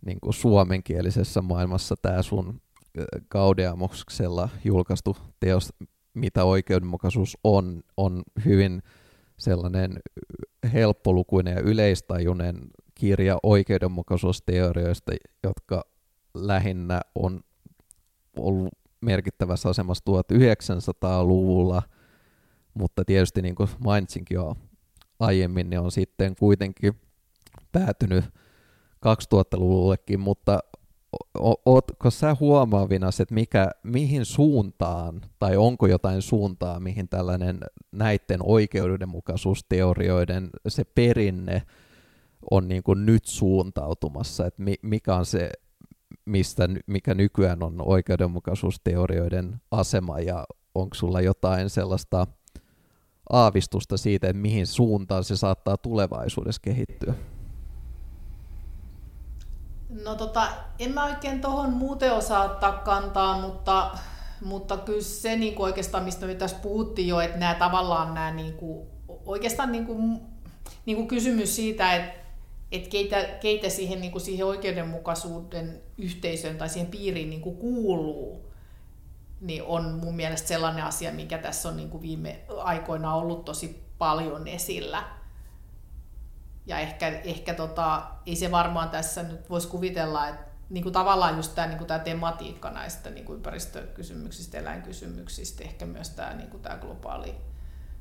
niin 0.07 0.21
kuin 0.21 0.35
suomenkielisessä 0.35 1.43
maailmassa 1.43 1.95
tämä 2.03 2.23
sun 2.23 2.61
Gaudeamoksella 3.31 4.49
julkaistu 4.65 5.17
teos, 5.41 5.73
mitä 6.15 6.45
oikeudenmukaisuus 6.45 7.39
on, 7.45 7.83
on 7.97 8.23
hyvin 8.45 8.83
sellainen 9.39 9.99
helppolukuinen 10.73 11.55
ja 11.55 11.61
yleistajuinen 11.61 12.61
kirja 12.95 13.39
oikeudenmukaisuusteorioista, 13.43 15.13
jotka 15.43 15.85
lähinnä 16.35 17.01
on 17.15 17.41
ollut 18.37 18.69
merkittävässä 19.01 19.69
asemassa 19.69 20.05
1900-luvulla, 20.11 21.83
mutta 22.75 23.05
tietysti 23.05 23.43
niin 23.43 23.55
kuin 23.55 23.69
mainitsinkin 23.85 24.35
jo 24.35 24.57
aiemmin, 25.21 25.71
niin 25.71 25.81
on 25.81 25.93
sitten 25.93 26.37
kuitenkin 26.37 27.01
päätynyt 27.73 28.25
2000-luvullekin, 29.07 30.21
mutta 30.21 30.59
ootko 31.67 32.11
sä 32.11 32.37
huomaavina, 32.41 33.09
että 33.23 33.35
mikä, 33.35 33.71
mihin 33.83 34.25
suuntaan, 34.25 35.21
tai 35.39 35.57
onko 35.57 35.87
jotain 35.87 36.23
suuntaa, 36.23 36.81
mihin 36.81 37.09
tällainen 37.09 37.61
näiden 37.93 38.41
oikeudenmukaisuusteorioiden 38.43 40.51
se 40.69 40.85
perinne 40.85 41.63
on 42.51 42.69
niin 42.69 42.83
kuin 42.83 43.07
nyt 43.07 43.25
suuntautumassa, 43.25 44.47
että 44.47 44.63
mikä 44.83 45.15
on 45.15 45.27
se, 45.27 45.51
mistä, 46.25 46.69
mikä 46.87 47.15
nykyään 47.15 47.63
on 47.63 47.83
oikeudenmukaisuusteorioiden 47.87 49.61
asema, 49.71 50.21
ja 50.21 50.45
onko 50.75 50.95
sulla 50.95 51.21
jotain 51.21 51.71
sellaista 51.71 52.27
aavistusta 53.31 53.97
siitä, 53.97 54.29
että 54.29 54.43
mihin 54.43 54.67
suuntaan 54.67 55.25
se 55.25 55.37
saattaa 55.37 55.77
tulevaisuudessa 55.77 56.63
kehittyä? 56.63 57.15
No 59.89 60.15
tota, 60.15 60.49
en 60.79 60.93
mä 60.93 61.05
oikein 61.05 61.41
tuohon 61.41 61.71
muuten 61.71 62.13
osaa 62.13 62.45
ottaa 62.45 62.73
kantaa, 62.73 63.41
mutta, 63.41 63.99
mutta 64.45 64.77
kyllä 64.77 65.03
se 65.03 65.37
niin 65.37 65.55
kuin 65.55 65.65
oikeastaan, 65.65 66.05
mistä 66.05 66.27
me 66.27 66.35
tässä 66.35 66.57
puhuttiin 66.63 67.09
jo, 67.09 67.21
että 67.21 67.39
nämä 67.39 67.55
tavallaan 67.55 68.15
nämä 68.15 68.31
niin 68.31 68.53
kuin, 68.53 68.87
oikeastaan 69.27 69.73
niin 69.73 69.87
kuin, 69.87 70.21
niin 70.87 70.97
kuin 70.97 71.09
kysymys 71.09 71.57
siitä, 71.57 71.97
että 71.97 72.27
että 72.73 72.89
keitä, 72.89 73.23
keitä 73.23 73.69
siihen, 73.69 74.01
niin 74.01 74.13
kuin 74.13 74.23
siihen 74.23 74.47
oikeudenmukaisuuden 74.47 75.83
yhteisöön 75.99 76.59
tai 76.59 76.69
siihen 76.69 76.91
piiriin 76.91 77.31
niin 77.31 77.43
kuin 77.43 77.57
kuuluu, 77.57 78.53
niin 79.41 79.63
on 79.63 79.93
mun 79.93 80.17
mielestä 80.17 80.49
sellainen 80.49 80.85
asia, 80.85 81.13
mikä 81.13 81.39
tässä 81.39 81.69
on 81.69 81.77
niin 81.77 81.91
kuin 81.91 82.03
viime 82.03 82.41
aikoina 82.59 83.15
ollut 83.15 83.45
tosi 83.45 83.83
paljon 83.99 84.49
esillä. 84.49 85.05
Ja 86.67 86.79
ehkä, 86.79 87.09
ehkä 87.09 87.55
tota, 87.55 88.03
ei 88.27 88.37
se 88.37 88.51
varmaan 88.51 88.91
tässä 88.91 89.23
nyt 89.23 89.51
voisi 89.51 89.69
kuvitella, 89.69 90.29
että 90.29 90.47
niin 90.71 90.83
kuin 90.83 90.93
tavallaan 90.93 91.37
just 91.37 91.55
tämä, 91.55 91.67
niin 91.67 91.79
kuin 91.79 91.89
tämä 91.89 91.99
tematiikka 91.99 92.71
näistä 92.71 93.11
niin 93.11 93.25
kuin 93.25 93.37
ympäristökysymyksistä, 93.37 94.59
eläinkysymyksistä, 94.59 95.65
ehkä 95.65 95.87
myös 95.87 96.11
tämä, 96.11 96.35
niin 96.35 96.51
kuin 96.51 96.63
tämä 96.63 96.77
globaali, 96.77 97.35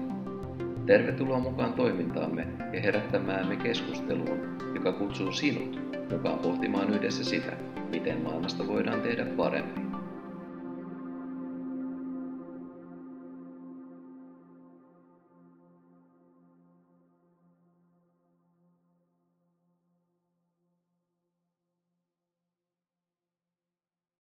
Tervetuloa 0.85 1.39
mukaan 1.39 1.73
toimintaamme 1.73 2.47
ja 2.73 2.81
herättämäämme 2.81 3.55
keskusteluun, 3.55 4.57
joka 4.75 4.91
kutsuu 4.91 5.31
sinut 5.31 5.79
mukaan 6.11 6.39
pohtimaan 6.39 6.93
yhdessä 6.93 7.23
sitä, 7.23 7.51
miten 7.91 8.21
maailmasta 8.21 8.67
voidaan 8.67 9.01
tehdä 9.01 9.25
parempi. 9.25 9.92